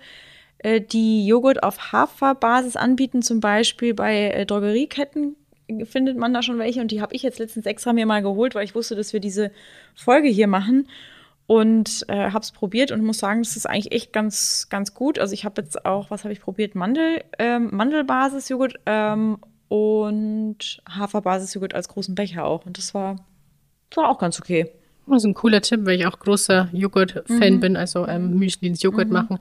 äh, 0.58 0.80
die 0.80 1.26
Joghurt 1.26 1.62
auf 1.62 1.92
Haferbasis 1.92 2.76
anbieten, 2.76 3.22
zum 3.22 3.40
Beispiel 3.40 3.94
bei 3.94 4.30
äh, 4.30 4.44
Drogerieketten 4.44 5.36
findet 5.84 6.16
man 6.16 6.32
da 6.32 6.42
schon 6.42 6.58
welche 6.58 6.80
und 6.80 6.90
die 6.90 7.00
habe 7.00 7.14
ich 7.14 7.22
jetzt 7.22 7.38
letztens 7.38 7.66
extra 7.66 7.92
mir 7.92 8.06
mal 8.06 8.22
geholt, 8.22 8.54
weil 8.54 8.64
ich 8.64 8.74
wusste, 8.74 8.96
dass 8.96 9.12
wir 9.12 9.20
diese 9.20 9.50
Folge 9.94 10.28
hier 10.28 10.46
machen 10.46 10.88
und 11.46 12.04
äh, 12.08 12.30
habe 12.30 12.40
es 12.40 12.52
probiert 12.52 12.90
und 12.90 13.04
muss 13.04 13.18
sagen, 13.18 13.42
das 13.42 13.56
ist 13.56 13.66
eigentlich 13.66 13.92
echt 13.92 14.12
ganz 14.12 14.68
ganz 14.70 14.94
gut. 14.94 15.18
Also 15.18 15.34
ich 15.34 15.44
habe 15.44 15.62
jetzt 15.62 15.84
auch, 15.84 16.10
was 16.10 16.24
habe 16.24 16.32
ich 16.32 16.40
probiert? 16.40 16.74
Mandel, 16.74 17.22
ähm, 17.38 17.68
Mandelbasis-Joghurt 17.72 18.80
ähm, 18.86 19.38
und 19.68 20.82
Haferbasis-Joghurt 20.88 21.74
als 21.74 21.88
großen 21.88 22.14
Becher 22.14 22.44
auch 22.44 22.66
und 22.66 22.78
das 22.78 22.94
war, 22.94 23.16
das 23.90 23.98
war 23.98 24.10
auch 24.10 24.18
ganz 24.18 24.38
okay. 24.40 24.72
Das 25.10 25.22
ist 25.22 25.26
ein 25.26 25.34
cooler 25.34 25.60
Tipp, 25.60 25.80
weil 25.84 25.98
ich 25.98 26.06
auch 26.06 26.18
großer 26.18 26.68
Joghurt-Fan 26.72 27.60
bin, 27.60 27.76
also 27.76 28.06
ähm, 28.06 28.38
Müsli 28.38 28.68
ins 28.68 28.82
Joghurt 28.82 29.10
machen. 29.10 29.38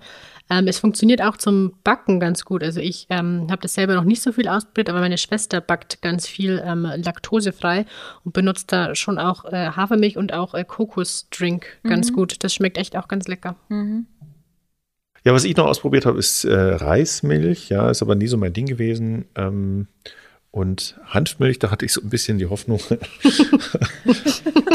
Ähm, 0.49 0.67
es 0.67 0.79
funktioniert 0.79 1.21
auch 1.21 1.37
zum 1.37 1.73
Backen 1.83 2.19
ganz 2.19 2.45
gut. 2.45 2.63
Also 2.63 2.79
ich 2.79 3.07
ähm, 3.09 3.47
habe 3.49 3.61
das 3.61 3.73
selber 3.73 3.95
noch 3.95 4.05
nicht 4.05 4.21
so 4.21 4.31
viel 4.31 4.47
ausprobiert, 4.47 4.89
aber 4.89 4.99
meine 4.99 5.17
Schwester 5.17 5.59
backt 5.59 6.01
ganz 6.01 6.25
viel 6.25 6.61
ähm, 6.65 6.87
laktosefrei 7.03 7.85
und 8.23 8.33
benutzt 8.33 8.71
da 8.71 8.95
schon 8.95 9.17
auch 9.19 9.45
äh, 9.45 9.71
Hafermilch 9.71 10.17
und 10.17 10.33
auch 10.33 10.53
äh, 10.53 10.63
Kokosdrink 10.63 11.65
ganz 11.83 12.13
gut. 12.13 12.43
Das 12.43 12.53
schmeckt 12.53 12.77
echt 12.77 12.95
auch 12.95 13.07
ganz 13.07 13.27
lecker. 13.27 13.55
Ja, 15.23 15.33
was 15.33 15.43
ich 15.43 15.57
noch 15.57 15.65
ausprobiert 15.65 16.05
habe, 16.05 16.19
ist 16.19 16.45
äh, 16.45 16.55
Reismilch. 16.55 17.67
Ja, 17.67 17.89
ist 17.89 18.01
aber 18.01 18.15
nie 18.15 18.27
so 18.27 18.37
mein 18.37 18.53
Ding 18.53 18.65
gewesen. 18.65 19.25
Ähm, 19.35 19.87
und 20.57 20.95
Hanfmilch, 21.05 21.59
da 21.59 21.69
hatte 21.69 21.85
ich 21.85 21.93
so 21.93 22.01
ein 22.01 22.09
bisschen 22.09 22.39
die 22.39 22.47
Hoffnung, 22.47 22.79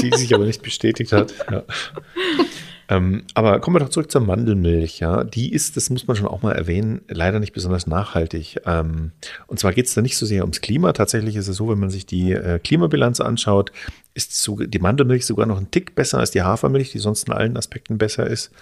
die 0.00 0.16
sich 0.16 0.32
aber 0.32 0.44
nicht 0.44 0.62
bestätigt 0.62 1.12
hat. 1.12 1.34
Ja. 1.50 1.64
Ähm, 2.88 3.24
aber 3.34 3.58
kommen 3.58 3.74
wir 3.74 3.80
doch 3.80 3.88
zurück 3.88 4.10
zur 4.10 4.20
Mandelmilch. 4.20 5.00
Ja, 5.00 5.24
die 5.24 5.52
ist, 5.52 5.76
das 5.76 5.90
muss 5.90 6.06
man 6.06 6.16
schon 6.16 6.28
auch 6.28 6.42
mal 6.42 6.52
erwähnen, 6.52 7.00
leider 7.08 7.40
nicht 7.40 7.52
besonders 7.52 7.88
nachhaltig. 7.88 8.60
Ähm, 8.64 9.10
und 9.48 9.58
zwar 9.58 9.72
geht 9.72 9.86
es 9.86 9.94
da 9.94 10.02
nicht 10.02 10.16
so 10.16 10.24
sehr 10.24 10.42
ums 10.42 10.60
Klima. 10.60 10.92
Tatsächlich 10.92 11.34
ist 11.34 11.48
es 11.48 11.56
so, 11.56 11.68
wenn 11.68 11.80
man 11.80 11.90
sich 11.90 12.06
die 12.06 12.32
äh, 12.32 12.60
Klimabilanz 12.60 13.20
anschaut, 13.20 13.72
ist 14.14 14.40
so, 14.40 14.58
die 14.58 14.78
Mandelmilch 14.78 15.26
sogar 15.26 15.46
noch 15.46 15.58
ein 15.58 15.72
Tick 15.72 15.96
besser 15.96 16.18
als 16.18 16.30
die 16.30 16.42
Hafermilch, 16.42 16.92
die 16.92 16.98
sonst 17.00 17.26
in 17.26 17.32
allen 17.32 17.56
Aspekten 17.56 17.98
besser 17.98 18.26
ist. 18.26 18.52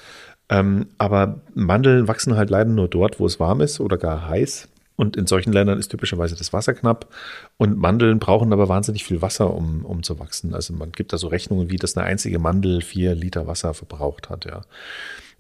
Ähm, 0.49 0.87
aber 0.97 1.41
Mandeln 1.55 2.09
wachsen 2.09 2.37
halt 2.37 2.49
leider 2.49 2.71
nur 2.71 2.89
dort, 2.89 3.21
wo 3.21 3.27
es 3.27 3.41
warm 3.41 3.61
ist 3.61 3.79
oder 3.79 3.99
gar 3.99 4.27
heiß. 4.29 4.69
Und 5.01 5.17
in 5.17 5.27
solchen 5.27 5.51
Ländern 5.51 5.79
ist 5.79 5.89
typischerweise 5.89 6.37
das 6.37 6.53
Wasser 6.53 6.75
knapp. 6.75 7.09
Und 7.57 7.79
Mandeln 7.79 8.19
brauchen 8.19 8.53
aber 8.53 8.69
wahnsinnig 8.69 9.03
viel 9.03 9.23
Wasser, 9.23 9.55
um, 9.55 9.87
um 9.87 10.03
zu 10.03 10.19
wachsen. 10.19 10.55
Also 10.55 10.75
man 10.75 10.93
gibt 10.93 11.15
da 11.15 11.17
so 11.17 11.29
Rechnungen, 11.29 11.71
wie 11.71 11.77
das 11.77 11.97
eine 11.97 12.05
einzige 12.05 12.39
Mandel 12.39 12.83
vier 12.83 13.15
Liter 13.15 13.47
Wasser 13.47 13.73
verbraucht 13.73 14.29
hat. 14.29 14.45
Ja. 14.45 14.61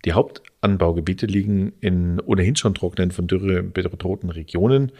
Die 0.06 0.14
Hauptanbaugebiete 0.14 1.26
liegen 1.26 1.74
in 1.80 2.20
ohnehin 2.20 2.56
schon 2.56 2.72
trockenen, 2.72 3.10
von 3.10 3.26
Dürre 3.26 3.62
bedrohten 3.62 4.30
Regionen. 4.30 4.92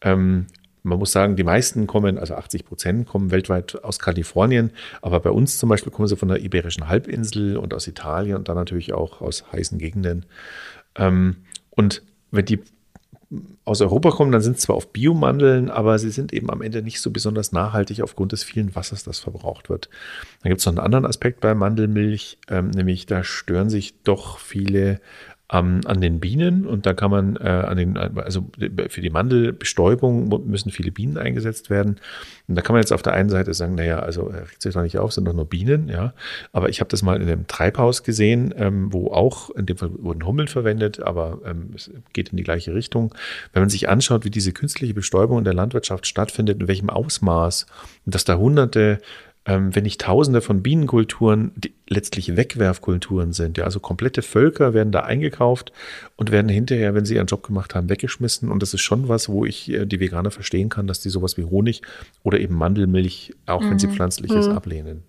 Ähm, 0.00 0.46
man 0.82 0.98
muss 0.98 1.12
sagen, 1.12 1.36
die 1.36 1.44
meisten 1.44 1.86
kommen, 1.86 2.16
also 2.16 2.36
80 2.36 2.64
Prozent 2.64 3.06
kommen 3.06 3.30
weltweit 3.30 3.84
aus 3.84 3.98
Kalifornien, 3.98 4.70
aber 5.02 5.20
bei 5.20 5.30
uns 5.30 5.58
zum 5.58 5.68
Beispiel 5.68 5.92
kommen 5.92 6.08
sie 6.08 6.16
von 6.16 6.28
der 6.28 6.40
Iberischen 6.40 6.88
Halbinsel 6.88 7.58
und 7.58 7.74
aus 7.74 7.86
Italien 7.86 8.38
und 8.38 8.48
dann 8.48 8.56
natürlich 8.56 8.94
auch 8.94 9.20
aus 9.20 9.44
heißen 9.52 9.76
Gegenden. 9.76 10.24
Ähm, 10.94 11.36
und 11.68 12.02
wenn 12.30 12.46
die 12.46 12.60
aus 13.64 13.80
Europa 13.80 14.10
kommen, 14.10 14.30
dann 14.30 14.40
sind 14.40 14.60
zwar 14.60 14.76
auf 14.76 14.92
Biomandeln, 14.92 15.68
aber 15.68 15.98
sie 15.98 16.10
sind 16.10 16.32
eben 16.32 16.50
am 16.50 16.62
Ende 16.62 16.82
nicht 16.82 17.00
so 17.00 17.10
besonders 17.10 17.50
nachhaltig 17.50 18.00
aufgrund 18.00 18.32
des 18.32 18.44
vielen 18.44 18.74
Wassers, 18.76 19.02
das 19.02 19.18
verbraucht 19.18 19.68
wird. 19.68 19.88
Dann 20.42 20.50
gibt 20.50 20.60
es 20.60 20.66
noch 20.66 20.72
einen 20.72 20.84
anderen 20.84 21.06
Aspekt 21.06 21.40
bei 21.40 21.54
Mandelmilch, 21.54 22.38
ähm, 22.48 22.70
nämlich 22.70 23.06
da 23.06 23.24
stören 23.24 23.68
sich 23.68 24.00
doch 24.02 24.38
viele 24.38 25.00
ähm, 25.52 25.80
an 25.84 26.00
den 26.00 26.18
Bienen 26.18 26.66
und 26.66 26.86
da 26.86 26.92
kann 26.92 27.10
man 27.10 27.36
äh, 27.36 27.48
an 27.48 27.76
den, 27.76 27.96
also 27.96 28.48
für 28.88 29.00
die 29.00 29.10
Mandelbestäubung 29.10 30.28
müssen 30.46 30.72
viele 30.72 30.90
Bienen 30.90 31.18
eingesetzt 31.18 31.70
werden. 31.70 32.00
Und 32.48 32.56
da 32.56 32.62
kann 32.62 32.74
man 32.74 32.82
jetzt 32.82 32.92
auf 32.92 33.02
der 33.02 33.12
einen 33.12 33.30
Seite 33.30 33.54
sagen, 33.54 33.76
naja, 33.76 34.00
also 34.00 34.24
regt 34.24 34.62
sich 34.62 34.74
doch 34.74 34.82
nicht 34.82 34.98
auf, 34.98 35.12
sind 35.12 35.24
doch 35.24 35.32
nur 35.32 35.48
Bienen, 35.48 35.88
ja. 35.88 36.14
Aber 36.52 36.68
ich 36.68 36.80
habe 36.80 36.88
das 36.88 37.02
mal 37.02 37.20
in 37.20 37.28
einem 37.28 37.46
Treibhaus 37.46 38.02
gesehen, 38.02 38.54
ähm, 38.56 38.92
wo 38.92 39.12
auch, 39.12 39.50
in 39.50 39.66
dem 39.66 39.76
Fall 39.76 39.90
wurden 39.98 40.26
Hummeln 40.26 40.48
verwendet, 40.48 41.00
aber 41.00 41.40
ähm, 41.44 41.70
es 41.74 41.90
geht 42.12 42.30
in 42.30 42.36
die 42.36 42.44
gleiche 42.44 42.74
Richtung. 42.74 43.14
Wenn 43.52 43.62
man 43.62 43.70
sich 43.70 43.88
anschaut, 43.88 44.24
wie 44.24 44.30
diese 44.30 44.52
künstliche 44.52 44.94
Bestäubung 44.94 45.38
in 45.38 45.44
der 45.44 45.54
Landwirtschaft 45.54 46.06
stattfindet, 46.06 46.60
in 46.60 46.66
welchem 46.66 46.90
Ausmaß, 46.90 47.66
dass 48.04 48.24
da 48.24 48.36
hunderte 48.36 49.00
ähm, 49.46 49.74
wenn 49.74 49.84
nicht 49.84 50.00
Tausende 50.00 50.40
von 50.40 50.62
Bienenkulturen, 50.62 51.52
die 51.54 51.72
letztlich 51.88 52.36
Wegwerfkulturen 52.36 53.32
sind. 53.32 53.58
Ja, 53.58 53.64
also 53.64 53.78
komplette 53.78 54.22
Völker 54.22 54.74
werden 54.74 54.90
da 54.90 55.00
eingekauft 55.00 55.72
und 56.16 56.32
werden 56.32 56.48
hinterher, 56.48 56.94
wenn 56.94 57.04
sie 57.04 57.14
ihren 57.14 57.28
Job 57.28 57.46
gemacht 57.46 57.74
haben, 57.74 57.88
weggeschmissen. 57.88 58.50
Und 58.50 58.62
das 58.62 58.74
ist 58.74 58.80
schon 58.80 59.08
was, 59.08 59.28
wo 59.28 59.44
ich 59.44 59.70
äh, 59.70 59.86
die 59.86 60.00
Veganer 60.00 60.32
verstehen 60.32 60.68
kann, 60.68 60.88
dass 60.88 61.00
die 61.00 61.10
sowas 61.10 61.36
wie 61.36 61.44
Honig 61.44 61.82
oder 62.24 62.40
eben 62.40 62.56
Mandelmilch, 62.56 63.34
auch 63.46 63.62
mhm. 63.62 63.70
wenn 63.70 63.78
sie 63.78 63.86
mhm. 63.86 63.92
pflanzlich 63.92 64.32
ist, 64.32 64.48
mhm. 64.48 64.56
ablehnen. 64.56 65.02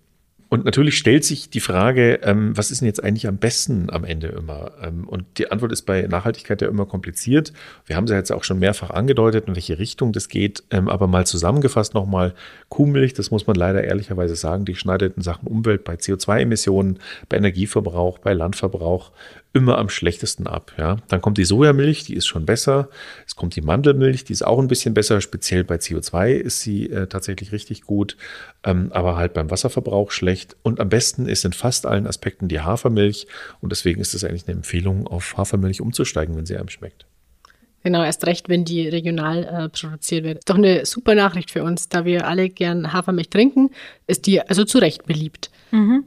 Und 0.50 0.64
natürlich 0.64 0.96
stellt 0.96 1.24
sich 1.24 1.50
die 1.50 1.60
Frage, 1.60 2.20
ähm, 2.22 2.56
was 2.56 2.70
ist 2.70 2.80
denn 2.80 2.86
jetzt 2.86 3.04
eigentlich 3.04 3.28
am 3.28 3.36
besten 3.36 3.90
am 3.90 4.04
Ende 4.04 4.28
immer? 4.28 4.72
Ähm, 4.82 5.06
und 5.06 5.26
die 5.36 5.50
Antwort 5.50 5.72
ist 5.72 5.82
bei 5.82 6.02
Nachhaltigkeit 6.02 6.62
ja 6.62 6.68
immer 6.68 6.86
kompliziert. 6.86 7.52
Wir 7.84 7.96
haben 7.96 8.06
sie 8.06 8.14
jetzt 8.14 8.32
auch 8.32 8.44
schon 8.44 8.58
mehrfach 8.58 8.88
angedeutet, 8.90 9.46
in 9.46 9.56
welche 9.56 9.78
Richtung 9.78 10.12
das 10.12 10.28
geht. 10.28 10.62
Ähm, 10.70 10.88
aber 10.88 11.06
mal 11.06 11.26
zusammengefasst 11.26 11.92
nochmal, 11.92 12.34
Kuhmilch, 12.70 13.12
das 13.12 13.30
muss 13.30 13.46
man 13.46 13.56
leider 13.56 13.84
ehrlicherweise 13.84 14.36
sagen, 14.36 14.64
die 14.64 14.74
schneidet 14.74 15.18
in 15.18 15.22
Sachen 15.22 15.46
Umwelt 15.46 15.84
bei 15.84 15.94
CO2-Emissionen, 15.94 16.98
bei 17.28 17.36
Energieverbrauch, 17.36 18.18
bei 18.18 18.32
Landverbrauch 18.32 19.12
immer 19.52 19.78
am 19.78 19.88
schlechtesten 19.88 20.46
ab. 20.46 20.72
Ja. 20.76 20.98
Dann 21.08 21.20
kommt 21.20 21.38
die 21.38 21.44
Sojamilch, 21.44 22.04
die 22.04 22.14
ist 22.14 22.26
schon 22.26 22.46
besser. 22.46 22.88
Es 23.26 23.34
kommt 23.34 23.56
die 23.56 23.60
Mandelmilch, 23.60 24.24
die 24.24 24.32
ist 24.32 24.46
auch 24.46 24.58
ein 24.58 24.68
bisschen 24.68 24.94
besser. 24.94 25.20
Speziell 25.20 25.64
bei 25.64 25.76
CO2 25.76 26.32
ist 26.32 26.60
sie 26.60 26.90
äh, 26.90 27.06
tatsächlich 27.06 27.52
richtig 27.52 27.82
gut, 27.82 28.16
ähm, 28.64 28.92
aber 28.92 29.16
halt 29.16 29.34
beim 29.34 29.50
Wasserverbrauch 29.50 30.10
schlecht. 30.10 30.56
Und 30.62 30.80
am 30.80 30.88
besten 30.88 31.26
ist 31.26 31.44
in 31.44 31.52
fast 31.52 31.86
allen 31.86 32.06
Aspekten 32.06 32.48
die 32.48 32.60
Hafermilch. 32.60 33.26
Und 33.60 33.72
deswegen 33.72 34.00
ist 34.00 34.14
es 34.14 34.24
eigentlich 34.24 34.46
eine 34.46 34.56
Empfehlung, 34.56 35.06
auf 35.06 35.36
Hafermilch 35.36 35.80
umzusteigen, 35.80 36.36
wenn 36.36 36.46
sie 36.46 36.56
einem 36.56 36.68
schmeckt. 36.68 37.06
Genau, 37.84 38.02
erst 38.02 38.26
recht, 38.26 38.48
wenn 38.48 38.64
die 38.64 38.88
regional 38.88 39.44
äh, 39.44 39.68
produziert 39.68 40.24
wird. 40.24 40.42
Doch 40.46 40.56
eine 40.56 40.84
super 40.84 41.14
Nachricht 41.14 41.50
für 41.50 41.62
uns, 41.62 41.88
da 41.88 42.04
wir 42.04 42.26
alle 42.26 42.50
gern 42.50 42.92
Hafermilch 42.92 43.30
trinken, 43.30 43.70
ist 44.06 44.26
die 44.26 44.40
also 44.40 44.64
zu 44.64 44.78
Recht 44.78 45.06
beliebt. 45.06 45.50
Mhm. 45.70 46.04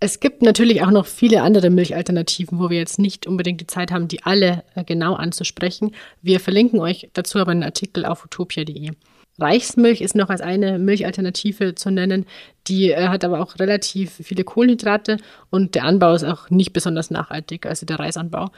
Es 0.00 0.20
gibt 0.20 0.42
natürlich 0.42 0.82
auch 0.82 0.92
noch 0.92 1.06
viele 1.06 1.42
andere 1.42 1.70
Milchalternativen, 1.70 2.60
wo 2.60 2.70
wir 2.70 2.78
jetzt 2.78 3.00
nicht 3.00 3.26
unbedingt 3.26 3.60
die 3.60 3.66
Zeit 3.66 3.90
haben, 3.90 4.06
die 4.06 4.22
alle 4.22 4.62
äh, 4.76 4.84
genau 4.84 5.14
anzusprechen. 5.14 5.92
Wir 6.22 6.38
verlinken 6.38 6.78
euch 6.78 7.10
dazu 7.14 7.38
aber 7.38 7.50
einen 7.50 7.64
Artikel 7.64 8.04
auf 8.04 8.24
utopia.de. 8.24 8.92
Reichsmilch 9.40 10.00
ist 10.00 10.14
noch 10.14 10.30
als 10.30 10.40
eine 10.40 10.78
Milchalternative 10.78 11.74
zu 11.74 11.90
nennen. 11.90 12.26
Die 12.68 12.90
äh, 12.90 13.08
hat 13.08 13.24
aber 13.24 13.40
auch 13.40 13.58
relativ 13.58 14.20
viele 14.22 14.44
Kohlenhydrate 14.44 15.16
und 15.50 15.74
der 15.74 15.84
Anbau 15.84 16.14
ist 16.14 16.24
auch 16.24 16.48
nicht 16.48 16.72
besonders 16.72 17.10
nachhaltig, 17.10 17.66
also 17.66 17.84
der 17.84 17.98
Reisanbau. 17.98 18.50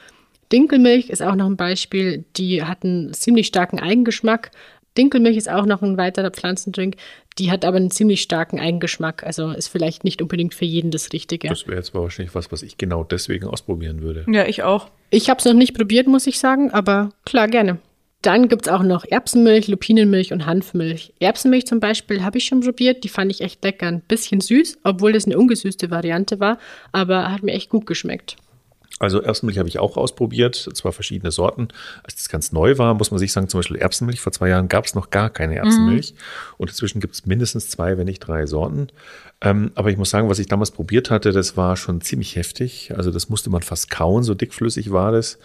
Dinkelmilch 0.52 1.08
ist 1.08 1.22
auch 1.22 1.36
noch 1.36 1.46
ein 1.46 1.56
Beispiel. 1.56 2.24
Die 2.36 2.64
hat 2.64 2.84
einen 2.84 3.14
ziemlich 3.14 3.46
starken 3.46 3.78
Eigengeschmack, 3.78 4.50
Dinkelmilch 4.98 5.36
ist 5.36 5.48
auch 5.48 5.66
noch 5.66 5.82
ein 5.82 5.96
weiterer 5.96 6.30
Pflanzendrink. 6.30 6.96
Die 7.38 7.50
hat 7.50 7.64
aber 7.64 7.76
einen 7.76 7.90
ziemlich 7.90 8.22
starken 8.22 8.58
Eigengeschmack. 8.58 9.24
Also 9.24 9.50
ist 9.50 9.68
vielleicht 9.68 10.04
nicht 10.04 10.20
unbedingt 10.20 10.54
für 10.54 10.64
jeden 10.64 10.90
das 10.90 11.12
Richtige. 11.12 11.48
Das 11.48 11.66
wäre 11.66 11.76
jetzt 11.76 11.94
wahrscheinlich 11.94 12.34
was, 12.34 12.50
was 12.50 12.62
ich 12.62 12.76
genau 12.76 13.04
deswegen 13.04 13.46
ausprobieren 13.46 14.02
würde. 14.02 14.24
Ja, 14.28 14.46
ich 14.46 14.62
auch. 14.62 14.88
Ich 15.10 15.30
habe 15.30 15.38
es 15.38 15.44
noch 15.44 15.54
nicht 15.54 15.74
probiert, 15.74 16.06
muss 16.06 16.26
ich 16.26 16.38
sagen, 16.38 16.70
aber 16.70 17.10
klar, 17.24 17.48
gerne. 17.48 17.78
Dann 18.22 18.48
gibt 18.48 18.66
es 18.66 18.72
auch 18.72 18.82
noch 18.82 19.06
Erbsenmilch, 19.08 19.68
Lupinenmilch 19.68 20.32
und 20.32 20.44
Hanfmilch. 20.44 21.14
Erbsenmilch 21.20 21.66
zum 21.66 21.80
Beispiel 21.80 22.22
habe 22.22 22.36
ich 22.36 22.44
schon 22.44 22.60
probiert. 22.60 23.02
Die 23.02 23.08
fand 23.08 23.30
ich 23.30 23.40
echt 23.40 23.64
lecker. 23.64 23.86
Ein 23.86 24.02
bisschen 24.02 24.42
süß, 24.42 24.80
obwohl 24.84 25.14
das 25.14 25.24
eine 25.24 25.38
ungesüßte 25.38 25.90
Variante 25.90 26.38
war, 26.38 26.58
aber 26.92 27.32
hat 27.32 27.42
mir 27.42 27.52
echt 27.52 27.70
gut 27.70 27.86
geschmeckt. 27.86 28.36
Also 28.98 29.22
Erbsenmilch 29.22 29.58
habe 29.58 29.68
ich 29.68 29.78
auch 29.78 29.96
ausprobiert, 29.96 30.56
zwar 30.74 30.92
verschiedene 30.92 31.30
Sorten. 31.30 31.68
Als 32.02 32.16
das 32.16 32.28
ganz 32.28 32.52
neu 32.52 32.76
war, 32.76 32.92
muss 32.94 33.10
man 33.10 33.18
sich 33.18 33.32
sagen, 33.32 33.48
zum 33.48 33.60
Beispiel 33.60 33.78
Erbsenmilch. 33.78 34.20
Vor 34.20 34.32
zwei 34.32 34.48
Jahren 34.48 34.68
gab 34.68 34.84
es 34.84 34.94
noch 34.94 35.10
gar 35.10 35.30
keine 35.30 35.56
Erbsenmilch. 35.56 36.12
Mhm. 36.12 36.54
Und 36.58 36.70
inzwischen 36.70 37.00
gibt 37.00 37.14
es 37.14 37.24
mindestens 37.24 37.70
zwei, 37.70 37.96
wenn 37.96 38.04
nicht 38.04 38.20
drei 38.20 38.46
Sorten. 38.46 38.88
Ähm, 39.40 39.70
aber 39.74 39.90
ich 39.90 39.96
muss 39.96 40.10
sagen, 40.10 40.28
was 40.28 40.38
ich 40.38 40.48
damals 40.48 40.70
probiert 40.70 41.10
hatte, 41.10 41.32
das 41.32 41.56
war 41.56 41.76
schon 41.76 42.02
ziemlich 42.02 42.36
heftig. 42.36 42.92
Also 42.94 43.10
das 43.10 43.30
musste 43.30 43.48
man 43.48 43.62
fast 43.62 43.88
kauen, 43.90 44.22
so 44.22 44.34
dickflüssig 44.34 44.92
war 44.92 45.12
das. 45.12 45.38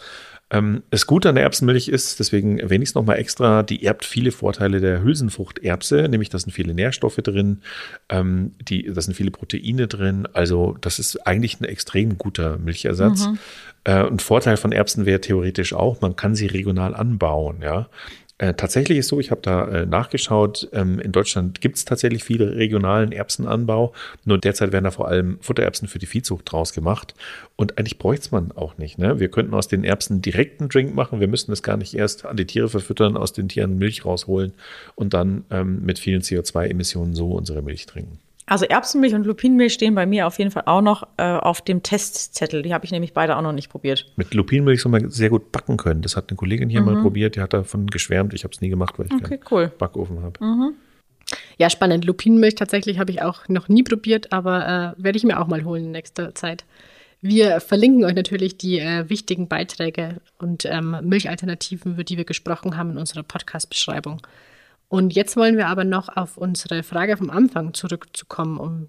Ähm, 0.52 0.84
das 0.92 1.08
Gute 1.08 1.30
an 1.30 1.36
der 1.36 1.44
Erbsenmilch 1.44 1.88
ist, 1.88 2.20
deswegen 2.20 2.60
erwähne 2.60 2.84
ich 2.84 2.90
es 2.90 2.96
nochmal 2.96 3.18
extra, 3.18 3.64
die 3.64 3.84
erbt 3.84 4.06
viele 4.06 4.32
Vorteile 4.32 4.80
der 4.80 5.02
Hülsenfruchterbse, 5.02 6.08
nämlich 6.08 6.30
da 6.30 6.38
sind 6.38 6.52
viele 6.52 6.76
Nährstoffe 6.76 7.16
drin, 7.18 7.62
ähm, 8.10 8.52
die, 8.62 8.84
da 8.94 9.02
sind 9.02 9.16
viele 9.16 9.32
Proteine 9.32 9.88
drin. 9.88 10.28
Also 10.34 10.78
das 10.82 11.00
ist 11.00 11.26
eigentlich 11.26 11.60
ein 11.60 11.66
extrem 11.66 12.20
guter 12.20 12.58
Milchersatz. 12.60 13.28
Mhm. 13.28 13.40
Äh, 13.86 14.08
ein 14.08 14.20
Vorteil 14.20 14.58
von 14.58 14.72
Erbsen 14.72 15.08
wäre 15.08 15.20
theoretisch 15.20 15.74
auch, 15.74 16.02
man 16.02 16.16
kann 16.16 16.36
sie 16.36 16.48
regional 16.48 16.94
anbauen. 16.94 17.62
Ja, 17.64 17.90
äh, 18.38 18.54
tatsächlich 18.54 18.98
ist 18.98 19.08
so, 19.08 19.20
ich 19.22 19.32
habe 19.32 19.40
da 19.42 19.66
äh, 19.70 19.86
nachgeschaut, 19.86 20.68
ähm, 20.74 21.00
in 21.00 21.14
Deutschland 21.14 21.62
gibt 21.62 21.78
es 21.78 21.86
tatsächlich 21.86 22.26
viele 22.26 22.58
regionalen 22.58 23.14
Erbsenanbau, 23.14 23.94
nur 24.26 24.38
derzeit 24.38 24.74
werden 24.74 24.84
da 24.84 24.92
vor 24.92 25.08
allem 25.08 25.38
Futtererbsen 25.40 25.88
für 25.88 26.00
die 26.00 26.06
Viehzucht 26.06 26.52
draus 26.52 26.74
gemacht 26.74 27.14
und 27.56 27.78
eigentlich 27.78 27.98
bräuchte 27.98 28.30
man 28.32 28.52
auch 28.52 28.78
nicht. 28.78 28.98
Ne? 28.98 29.22
Wir 29.22 29.30
könnten 29.30 29.54
aus 29.54 29.70
den 29.70 29.86
Erbsen 29.86 30.22
direkten 30.22 30.68
Drink 30.68 30.94
machen, 30.94 31.22
wir 31.22 31.30
müssten 31.30 31.54
das 31.54 31.64
gar 31.64 31.78
nicht 31.78 31.94
erst 31.94 32.26
an 32.26 32.36
die 32.36 32.46
Tiere 32.46 32.68
verfüttern, 32.68 33.16
aus 33.16 33.32
den 33.32 33.48
Tieren 33.48 33.78
Milch 33.78 34.04
rausholen 34.04 34.52
und 34.96 35.14
dann 35.14 35.46
ähm, 35.50 35.86
mit 35.86 35.98
vielen 35.98 36.22
CO2-Emissionen 36.22 37.16
so 37.16 37.32
unsere 37.32 37.62
Milch 37.62 37.86
trinken. 37.86 38.20
Also 38.48 38.66
Erbsenmilch 38.66 39.16
und 39.16 39.26
Lupinenmilch 39.26 39.74
stehen 39.74 39.96
bei 39.96 40.06
mir 40.06 40.28
auf 40.28 40.38
jeden 40.38 40.52
Fall 40.52 40.64
auch 40.68 40.82
noch 40.82 41.08
äh, 41.18 41.24
auf 41.24 41.62
dem 41.62 41.82
Testzettel. 41.82 42.62
Die 42.62 42.74
habe 42.74 42.86
ich 42.86 42.92
nämlich 42.92 43.14
beide 43.14 43.38
auch 43.38 43.42
noch 43.42 43.54
nicht 43.54 43.70
probiert. 43.70 44.12
Mit 44.18 44.34
Lupinenmilch 44.36 44.82
soll 44.82 44.92
man 44.92 45.10
sehr 45.10 45.30
gut 45.30 45.52
backen 45.52 45.78
können. 45.78 46.04
Das 46.04 46.16
hat 46.16 46.30
eine 46.30 46.38
Kollegin 46.38 46.70
hier 46.70 46.82
mhm. 46.82 46.94
mal 46.94 47.02
probiert, 47.02 47.36
die 47.36 47.42
hat 47.42 47.54
davon 47.54 47.88
geschwärmt. 47.88 48.34
Ich 48.36 48.44
habe 48.44 48.54
es 48.54 48.62
nie 48.62 48.70
gemacht, 48.70 49.00
weil 49.00 49.08
ich 49.08 49.14
okay, 49.14 49.38
keinen 49.38 49.44
cool. 49.50 49.72
Backofen 49.76 50.22
habe. 50.22 50.44
Mhm. 50.44 50.76
Ja, 51.58 51.72
spannend. 51.72 52.06
Lupinenmilch 52.06 52.54
tatsächlich 52.54 53.00
habe 53.00 53.10
ich 53.10 53.24
auch 53.24 53.48
noch 53.48 53.68
nie 53.68 53.82
probiert, 53.82 54.32
aber 54.32 54.96
äh, 54.98 55.04
werde 55.04 55.18
ich 55.18 55.24
mir 55.24 55.40
auch 55.40 55.48
mal 55.48 55.64
holen 55.64 55.86
in 55.86 55.92
nächster 55.92 56.36
Zeit. 56.36 56.66
Wir 57.22 57.60
verlinken 57.60 58.04
euch 58.06 58.14
natürlich 58.14 58.58
die 58.60 58.78
äh, 58.78 59.10
wichtigen 59.10 59.48
Beiträge 59.48 60.22
und 60.38 60.66
ähm, 60.66 60.98
Milchalternativen, 61.02 61.94
über 61.94 62.04
die 62.04 62.18
wir 62.18 62.26
gesprochen 62.26 62.78
haben, 62.78 62.92
in 62.92 62.98
unserer 63.00 63.24
Podcast-Beschreibung. 63.24 64.22
Und 64.88 65.16
jetzt 65.16 65.36
wollen 65.36 65.58
wir 65.58 65.68
aber 65.68 65.84
noch 65.84 66.10
auf 66.16 66.38
unsere 66.38 66.84
Frage 66.84 67.18
vom 67.18 67.30
Anfang 67.30 67.74
zurückzukommen. 67.74 68.60
Um, 68.60 68.88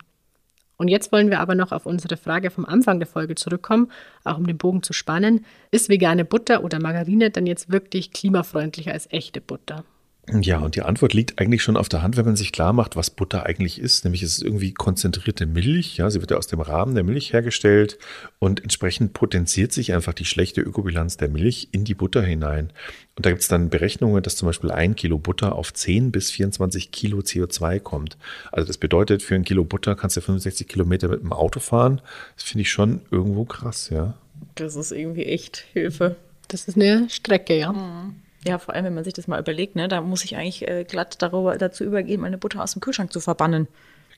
und 0.77 0.89
jetzt 0.89 1.11
wollen 1.11 1.31
wir 1.31 1.41
aber 1.41 1.55
noch 1.55 1.73
auf 1.73 1.87
unsere 1.87 2.17
Frage 2.17 2.51
vom 2.51 2.67
Anfang 2.67 2.99
der 3.01 3.07
Folge 3.07 3.35
zurückkommen, 3.35 3.91
auch 4.25 4.37
um 4.37 4.47
den 4.47 4.59
Bogen 4.59 4.83
zu 4.83 4.93
spannen. 4.93 5.47
Ist 5.71 5.89
vegane 5.89 6.25
Butter 6.25 6.63
oder 6.63 6.79
Margarine 6.81 7.31
dann 7.31 7.47
jetzt 7.47 7.73
wirklich 7.73 8.13
klimafreundlicher 8.13 8.93
als 8.93 9.11
echte 9.11 9.41
Butter? 9.41 9.85
Ja, 10.29 10.59
und 10.59 10.75
die 10.75 10.83
Antwort 10.83 11.15
liegt 11.15 11.39
eigentlich 11.39 11.63
schon 11.63 11.77
auf 11.77 11.89
der 11.89 12.03
Hand, 12.03 12.17
wenn 12.17 12.25
man 12.25 12.35
sich 12.35 12.51
klar 12.51 12.73
macht, 12.73 12.97
was 12.97 13.11
Butter 13.11 13.47
eigentlich 13.47 13.81
ist. 13.81 14.05
Nämlich 14.05 14.25
ist 14.25 14.39
es 14.39 14.43
irgendwie 14.43 14.75
konzentrierte 14.75 15.47
Milch. 15.47 15.99
Ja, 15.99 16.11
sie 16.11 16.21
wird 16.21 16.33
ja 16.33 16.37
aus 16.37 16.49
dem 16.49 16.61
Rahmen 16.61 16.97
der 16.97 17.05
Milch 17.05 17.33
hergestellt 17.33 17.97
und 18.41 18.61
entsprechend 18.61 19.13
potenziert 19.13 19.73
sich 19.73 19.93
einfach 19.93 20.15
die 20.15 20.25
schlechte 20.25 20.63
Ökobilanz 20.63 21.17
der 21.17 21.29
Milch 21.29 21.69
in 21.71 21.85
die 21.85 21.95
Butter 21.95 22.23
hinein. 22.23 22.73
Und 23.15 23.25
da 23.25 23.31
gibt 23.31 23.43
es 23.43 23.49
dann 23.49 23.71
Berechnungen, 23.71 24.21
dass 24.21 24.35
zum 24.35 24.47
Beispiel 24.47 24.73
ein 24.73 24.97
Kilo 24.97 25.19
Butter 25.19 25.55
auf 25.55 25.73
10 25.73 26.11
bis 26.11 26.33
24 26.33 26.91
Kilo 26.91 27.19
CO2 27.19 27.79
kommt. 27.79 28.19
Also 28.51 28.67
das 28.67 28.79
bedeutet, 28.79 29.23
für 29.23 29.37
ein 29.37 29.45
Kilo 29.45 29.65
Butter 29.65 29.95
kannst 29.95 30.17
du 30.17 30.23
65 30.23 30.67
Kilometer 30.67 31.07
mit 31.07 31.23
dem 31.23 31.33
Auto 31.33 31.61
fahren. 31.61 32.01
Das 32.35 32.43
finde 32.43 32.63
ich 32.63 32.71
schon 32.73 33.01
irgendwo 33.13 33.45
krass, 33.45 33.91
ja. 33.91 34.15
Das 34.57 34.75
ist 34.75 34.91
irgendwie 34.91 35.27
echt 35.27 35.65
Hilfe. 35.73 36.17
Das 36.49 36.67
ist 36.67 36.77
eine 36.77 37.09
Strecke, 37.11 37.57
ja. 37.57 37.73
Mhm. 37.73 38.26
Ja, 38.47 38.59
vor 38.59 38.75
allem, 38.75 38.85
wenn 38.85 38.95
man 38.95 39.05
sich 39.05 39.15
das 39.15 39.27
mal 39.27 39.41
überlegt, 39.41 39.75
ne, 39.75 39.89
da 39.89 40.01
muss 40.01 40.25
ich 40.25 40.37
eigentlich 40.37 40.69
äh, 40.69 40.85
glatt 40.85 41.21
darüber, 41.21 41.57
dazu 41.59 41.83
übergehen, 41.83 42.21
meine 42.21 42.39
Butter 42.39 42.63
aus 42.63 42.75
dem 42.75 42.81
Kühlschrank 42.81 43.13
zu 43.13 43.19
verbannen. 43.19 43.67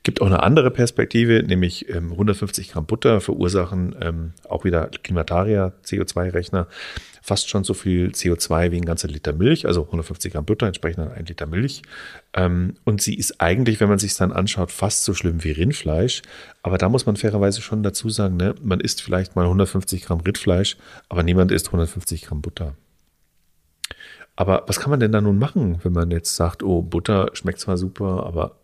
Gibt 0.02 0.20
auch 0.20 0.26
eine 0.26 0.42
andere 0.42 0.70
Perspektive, 0.70 1.42
nämlich 1.42 1.88
ähm, 1.88 2.12
150 2.12 2.70
Gramm 2.70 2.86
Butter 2.86 3.20
verursachen 3.20 3.96
ähm, 4.00 4.32
auch 4.48 4.64
wieder 4.64 4.88
Klimataria, 5.02 5.72
CO2-Rechner, 5.84 6.68
fast 7.22 7.48
schon 7.48 7.64
so 7.64 7.74
viel 7.74 8.08
CO2 8.08 8.70
wie 8.70 8.76
ein 8.76 8.84
ganzer 8.84 9.08
Liter 9.08 9.32
Milch, 9.32 9.66
also 9.66 9.82
150 9.82 10.32
Gramm 10.32 10.44
Butter 10.44 10.66
entsprechen 10.66 11.00
dann 11.00 11.12
ein 11.12 11.26
Liter 11.26 11.46
Milch. 11.46 11.82
Ähm, 12.34 12.74
und 12.84 13.02
sie 13.02 13.14
ist 13.14 13.40
eigentlich, 13.40 13.80
wenn 13.80 13.88
man 13.88 13.98
sich 13.98 14.14
dann 14.14 14.32
anschaut, 14.32 14.70
fast 14.70 15.04
so 15.04 15.14
schlimm 15.14 15.42
wie 15.42 15.52
Rindfleisch. 15.52 16.22
Aber 16.62 16.78
da 16.78 16.88
muss 16.88 17.06
man 17.06 17.16
fairerweise 17.16 17.60
schon 17.60 17.83
dazu 17.83 18.08
sagen, 18.08 18.37
ne, 18.37 18.54
man 18.62 18.81
isst 18.81 19.02
vielleicht 19.02 19.37
mal 19.37 19.44
150 19.44 20.04
Gramm 20.04 20.20
Rindfleisch, 20.20 20.76
aber 21.08 21.22
niemand 21.22 21.50
isst 21.50 21.68
150 21.68 22.22
Gramm 22.22 22.40
Butter. 22.40 22.76
Aber 24.38 24.62
was 24.68 24.78
kann 24.78 24.90
man 24.90 25.00
denn 25.00 25.10
da 25.10 25.20
nun 25.20 25.36
machen, 25.36 25.80
wenn 25.82 25.92
man 25.92 26.12
jetzt 26.12 26.36
sagt, 26.36 26.62
oh, 26.62 26.80
Butter 26.80 27.30
schmeckt 27.32 27.58
zwar 27.58 27.76
super, 27.76 28.24
aber 28.24 28.54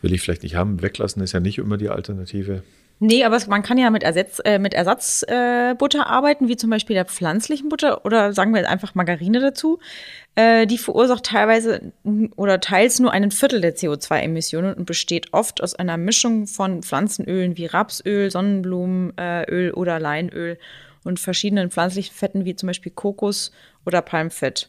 will 0.00 0.14
ich 0.14 0.22
vielleicht 0.22 0.42
nicht 0.42 0.54
haben. 0.54 0.80
Weglassen 0.80 1.22
ist 1.22 1.32
ja 1.32 1.40
nicht 1.40 1.58
immer 1.58 1.76
die 1.76 1.90
Alternative. 1.90 2.62
Nee, 2.98 3.24
aber 3.24 3.38
man 3.48 3.62
kann 3.62 3.76
ja 3.76 3.90
mit, 3.90 4.02
Ersatz, 4.02 4.40
äh, 4.42 4.58
mit 4.58 4.72
Ersatzbutter 4.72 5.98
äh, 5.98 6.02
arbeiten, 6.02 6.48
wie 6.48 6.56
zum 6.56 6.70
Beispiel 6.70 6.94
der 6.94 7.04
pflanzlichen 7.04 7.68
Butter 7.68 8.06
oder 8.06 8.32
sagen 8.32 8.54
wir 8.54 8.66
einfach 8.70 8.94
Margarine 8.94 9.40
dazu. 9.40 9.80
Äh, 10.34 10.66
die 10.66 10.78
verursacht 10.78 11.24
teilweise 11.24 11.92
oder 12.36 12.58
teils 12.58 13.00
nur 13.00 13.12
einen 13.12 13.32
Viertel 13.32 13.60
der 13.60 13.76
CO2-Emissionen 13.76 14.72
und 14.72 14.86
besteht 14.86 15.34
oft 15.34 15.62
aus 15.62 15.74
einer 15.74 15.98
Mischung 15.98 16.46
von 16.46 16.82
Pflanzenölen 16.82 17.58
wie 17.58 17.66
Rapsöl, 17.66 18.30
Sonnenblumenöl 18.30 19.72
oder 19.74 20.00
Leinöl 20.00 20.56
und 21.04 21.20
verschiedenen 21.20 21.70
pflanzlichen 21.70 22.14
Fetten 22.14 22.44
wie 22.44 22.56
zum 22.56 22.66
Beispiel 22.68 22.92
Kokos 22.92 23.52
oder 23.86 24.02
Palmfett. 24.02 24.68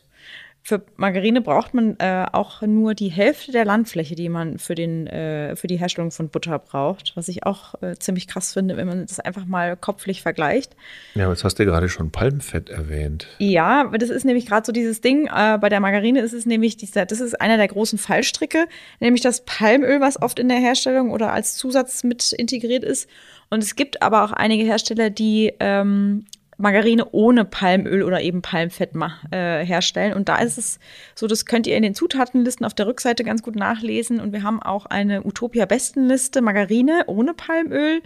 Für 0.64 0.84
Margarine 0.95 1.41
braucht 1.41 1.74
man 1.74 1.95
äh, 1.97 2.28
auch 2.32 2.62
nur 2.62 2.93
die 2.93 3.09
Hälfte 3.09 3.51
der 3.51 3.66
Landfläche, 3.66 4.14
die 4.14 4.30
man 4.30 4.59
für, 4.59 4.76
den, 4.76 5.07
äh, 5.07 5.55
für 5.55 5.66
die 5.66 5.78
Herstellung 5.78 6.12
von 6.12 6.30
Butter 6.30 6.59
braucht, 6.59 7.14
was 7.16 7.28
ich 7.30 7.47
auch 7.47 7.82
äh, 7.82 7.95
ziemlich 7.95 8.28
krass 8.28 8.53
finde, 8.53 8.78
wenn 8.78 8.88
man 8.88 9.05
das 9.05 9.20
einfach 9.20 9.45
mal 9.45 9.76
kopflich 9.76 10.22
vergleicht. 10.22 10.76
Ja, 11.16 11.30
jetzt 11.30 11.43
hast 11.43 11.57
du 11.57 11.66
gerade 11.66 11.89
schon 11.89 12.12
Palmfett 12.12 12.70
erwähnt. 12.70 13.28
Ja, 13.39 13.86
das 13.97 14.12
ist 14.12 14.24
nämlich 14.24 14.45
gerade 14.45 14.64
so 14.64 14.72
dieses 14.72 15.01
Ding. 15.01 15.28
Äh, 15.28 15.57
bei 15.59 15.70
der 15.70 15.80
Margarine 15.80 16.22
ist 16.22 16.34
es 16.34 16.45
nämlich, 16.45 16.78
dieser, 16.78 17.07
das 17.07 17.22
ist 17.22 17.41
einer 17.41 17.57
der 17.57 17.68
großen 17.68 17.97
Fallstricke, 17.97 18.68
nämlich 18.99 19.22
das 19.22 19.43
Palmöl, 19.45 19.99
was 19.99 20.22
oft 20.22 20.38
in 20.38 20.47
der 20.47 20.59
Herstellung 20.59 21.09
oder 21.09 21.34
als 21.34 21.55
Zusatz 21.55 22.03
mit 22.03 22.34
integriert 22.34 22.84
ist. 22.84 23.09
Und 23.49 23.64
es 23.64 23.76
gibt 23.76 24.03
aber 24.03 24.24
auch 24.24 24.32
einige 24.32 24.64
Hersteller, 24.64 25.09
die 25.09 25.53
ähm, 25.59 26.26
Margarine 26.62 27.05
ohne 27.12 27.45
Palmöl 27.45 28.03
oder 28.03 28.22
eben 28.22 28.41
Palmfett 28.41 28.91
äh, 29.32 29.66
herstellen. 29.66 30.14
Und 30.14 30.30
da 30.30 30.38
ist 30.38 30.57
es 30.57 30.80
so, 31.16 31.28
das 31.28 31.45
könnt 31.45 31.68
ihr 31.68 31.76
in 31.76 31.84
den 31.84 31.95
Zutatenlisten 31.95 32.66
auf 32.66 32.74
der 32.74 32.88
Rückseite 32.88 33.24
ganz 33.24 33.43
gut 33.43 33.55
nachlesen. 33.55 34.20
Und 34.20 34.34
wir 34.34 34.43
haben 34.43 34.62
auch 34.62 34.86
eine 34.86 35.26
Utopia-Bestenliste 35.26 36.41
Margarine 36.41 37.03
ohne 37.07 37.34
Palmöl. 37.34 38.01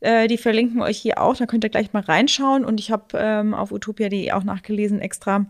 Äh, 0.00 0.28
die 0.28 0.38
verlinken 0.38 0.78
wir 0.78 0.84
euch 0.84 0.98
hier 0.98 1.20
auch, 1.20 1.36
da 1.36 1.46
könnt 1.46 1.64
ihr 1.64 1.70
gleich 1.70 1.92
mal 1.92 2.02
reinschauen. 2.02 2.64
Und 2.64 2.80
ich 2.80 2.90
habe 2.90 3.04
ähm, 3.14 3.54
auf 3.54 3.72
utopia.de 3.72 4.32
auch 4.32 4.44
nachgelesen 4.44 5.00
extra. 5.00 5.46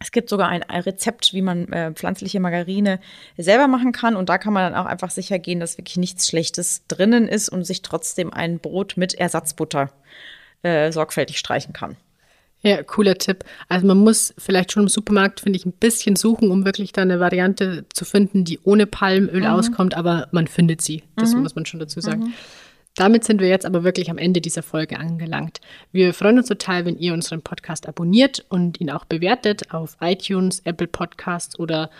Es 0.00 0.10
gibt 0.10 0.28
sogar 0.28 0.48
ein, 0.48 0.62
Rezept, 0.62 1.32
wie 1.32 1.42
man 1.42 1.72
äh, 1.72 1.92
pflanzliche 1.92 2.40
Margarine 2.40 2.98
selber 3.36 3.68
machen 3.68 3.92
kann. 3.92 4.16
Und 4.16 4.28
da 4.28 4.38
kann 4.38 4.52
man 4.52 4.72
dann 4.72 4.80
auch 4.80 4.86
einfach 4.86 5.10
sicher 5.10 5.38
gehen, 5.38 5.60
dass 5.60 5.78
wirklich 5.78 5.96
nichts 5.96 6.26
Schlechtes 6.26 6.86
drinnen 6.88 7.28
ist 7.28 7.48
und 7.48 7.64
sich 7.64 7.82
trotzdem 7.82 8.32
ein 8.32 8.58
Brot 8.58 8.96
mit 8.96 9.14
Ersatzbutter 9.14 9.90
äh, 10.62 10.92
sorgfältig 10.92 11.38
streichen 11.38 11.72
kann. 11.72 11.96
Ja, 12.62 12.82
cooler 12.84 13.16
Tipp. 13.16 13.44
Also 13.68 13.86
man 13.86 13.98
muss 13.98 14.34
vielleicht 14.38 14.70
schon 14.70 14.84
im 14.84 14.88
Supermarkt, 14.88 15.40
finde 15.40 15.56
ich, 15.56 15.66
ein 15.66 15.72
bisschen 15.72 16.14
suchen, 16.14 16.50
um 16.50 16.64
wirklich 16.64 16.92
da 16.92 17.02
eine 17.02 17.18
Variante 17.18 17.86
zu 17.92 18.04
finden, 18.04 18.44
die 18.44 18.60
ohne 18.62 18.86
Palmöl 18.86 19.40
mhm. 19.40 19.46
auskommt, 19.46 19.94
aber 19.96 20.28
man 20.30 20.46
findet 20.46 20.80
sie. 20.80 21.02
Das 21.16 21.34
mhm. 21.34 21.42
muss 21.42 21.56
man 21.56 21.66
schon 21.66 21.80
dazu 21.80 22.00
sagen. 22.00 22.22
Mhm. 22.22 22.32
Damit 22.94 23.24
sind 23.24 23.40
wir 23.40 23.48
jetzt 23.48 23.66
aber 23.66 23.84
wirklich 23.84 24.10
am 24.10 24.18
Ende 24.18 24.40
dieser 24.40 24.62
Folge 24.62 24.98
angelangt. 24.98 25.60
Wir 25.92 26.12
freuen 26.12 26.38
uns 26.38 26.48
total, 26.48 26.84
wenn 26.84 26.98
ihr 26.98 27.14
unseren 27.14 27.42
Podcast 27.42 27.88
abonniert 27.88 28.44
und 28.48 28.80
ihn 28.80 28.90
auch 28.90 29.06
bewertet 29.06 29.72
auf 29.72 29.96
iTunes, 30.00 30.60
Apple 30.60 30.88
Podcasts 30.88 31.58
oder 31.58 31.90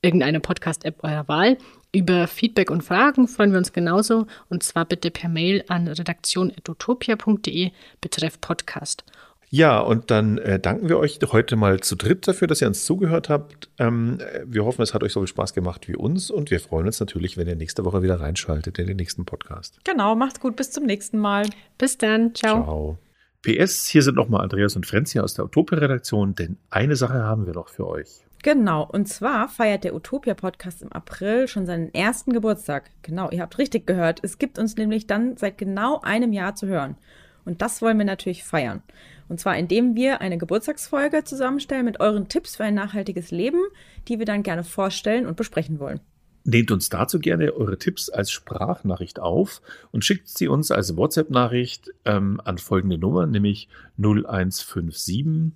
irgendeine 0.00 0.40
Podcast-App 0.40 1.02
eurer 1.02 1.28
Wahl. 1.28 1.58
Über 1.94 2.26
Feedback 2.26 2.70
und 2.70 2.82
Fragen 2.82 3.28
freuen 3.28 3.52
wir 3.52 3.58
uns 3.58 3.74
genauso 3.74 4.26
und 4.48 4.62
zwar 4.62 4.86
bitte 4.86 5.10
per 5.10 5.28
Mail 5.28 5.62
an 5.68 5.88
redaktion.utopia.de 5.88 7.70
betreff 8.00 8.40
Podcast. 8.40 9.04
Ja, 9.50 9.78
und 9.80 10.10
dann 10.10 10.38
äh, 10.38 10.58
danken 10.58 10.88
wir 10.88 10.98
euch 10.98 11.18
heute 11.30 11.56
mal 11.56 11.80
zu 11.80 11.94
dritt 11.94 12.26
dafür, 12.26 12.48
dass 12.48 12.62
ihr 12.62 12.68
uns 12.68 12.86
zugehört 12.86 13.28
habt. 13.28 13.68
Ähm, 13.78 14.18
wir 14.46 14.64
hoffen, 14.64 14.80
es 14.80 14.94
hat 14.94 15.02
euch 15.02 15.12
so 15.12 15.20
viel 15.20 15.26
Spaß 15.26 15.52
gemacht 15.52 15.86
wie 15.88 15.94
uns 15.94 16.30
und 16.30 16.50
wir 16.50 16.58
freuen 16.58 16.86
uns 16.86 16.98
natürlich, 16.98 17.36
wenn 17.36 17.46
ihr 17.46 17.56
nächste 17.56 17.84
Woche 17.84 18.02
wieder 18.02 18.18
reinschaltet 18.18 18.78
in 18.78 18.86
den 18.86 18.96
nächsten 18.96 19.26
Podcast. 19.26 19.78
Genau, 19.84 20.14
macht's 20.14 20.40
gut, 20.40 20.56
bis 20.56 20.70
zum 20.70 20.86
nächsten 20.86 21.18
Mal. 21.18 21.50
Bis 21.76 21.98
dann, 21.98 22.34
ciao. 22.34 22.62
Ciao. 22.62 22.98
PS, 23.42 23.88
hier 23.88 24.02
sind 24.02 24.14
nochmal 24.14 24.40
Andreas 24.40 24.76
und 24.76 24.86
Frenz 24.86 25.12
hier 25.12 25.24
aus 25.24 25.34
der 25.34 25.44
Utopia-Redaktion, 25.44 26.34
denn 26.34 26.56
eine 26.70 26.96
Sache 26.96 27.22
haben 27.22 27.44
wir 27.44 27.52
noch 27.52 27.68
für 27.68 27.86
euch. 27.86 28.24
Genau, 28.42 28.84
und 28.84 29.06
zwar 29.06 29.48
feiert 29.48 29.84
der 29.84 29.94
Utopia 29.94 30.34
Podcast 30.34 30.82
im 30.82 30.90
April 30.92 31.46
schon 31.46 31.64
seinen 31.64 31.94
ersten 31.94 32.32
Geburtstag. 32.32 32.90
Genau, 33.02 33.30
ihr 33.30 33.40
habt 33.40 33.56
richtig 33.58 33.86
gehört. 33.86 34.18
Es 34.22 34.36
gibt 34.36 34.58
uns 34.58 34.76
nämlich 34.76 35.06
dann 35.06 35.36
seit 35.36 35.58
genau 35.58 36.00
einem 36.00 36.32
Jahr 36.32 36.56
zu 36.56 36.66
hören. 36.66 36.96
Und 37.44 37.62
das 37.62 37.80
wollen 37.82 37.98
wir 37.98 38.04
natürlich 38.04 38.42
feiern. 38.42 38.82
Und 39.28 39.38
zwar 39.38 39.56
indem 39.56 39.94
wir 39.94 40.20
eine 40.20 40.38
Geburtstagsfolge 40.38 41.22
zusammenstellen 41.22 41.84
mit 41.84 42.00
euren 42.00 42.28
Tipps 42.28 42.56
für 42.56 42.64
ein 42.64 42.74
nachhaltiges 42.74 43.30
Leben, 43.30 43.60
die 44.08 44.18
wir 44.18 44.26
dann 44.26 44.42
gerne 44.42 44.64
vorstellen 44.64 45.26
und 45.26 45.36
besprechen 45.36 45.78
wollen. 45.78 46.00
Nehmt 46.44 46.72
uns 46.72 46.88
dazu 46.88 47.20
gerne 47.20 47.52
eure 47.52 47.78
Tipps 47.78 48.10
als 48.10 48.32
Sprachnachricht 48.32 49.20
auf 49.20 49.62
und 49.92 50.04
schickt 50.04 50.26
sie 50.26 50.48
uns 50.48 50.72
als 50.72 50.96
WhatsApp-Nachricht 50.96 51.92
ähm, 52.04 52.40
an 52.44 52.58
folgende 52.58 52.98
Nummer, 52.98 53.26
nämlich 53.26 53.68
0157 53.98 55.52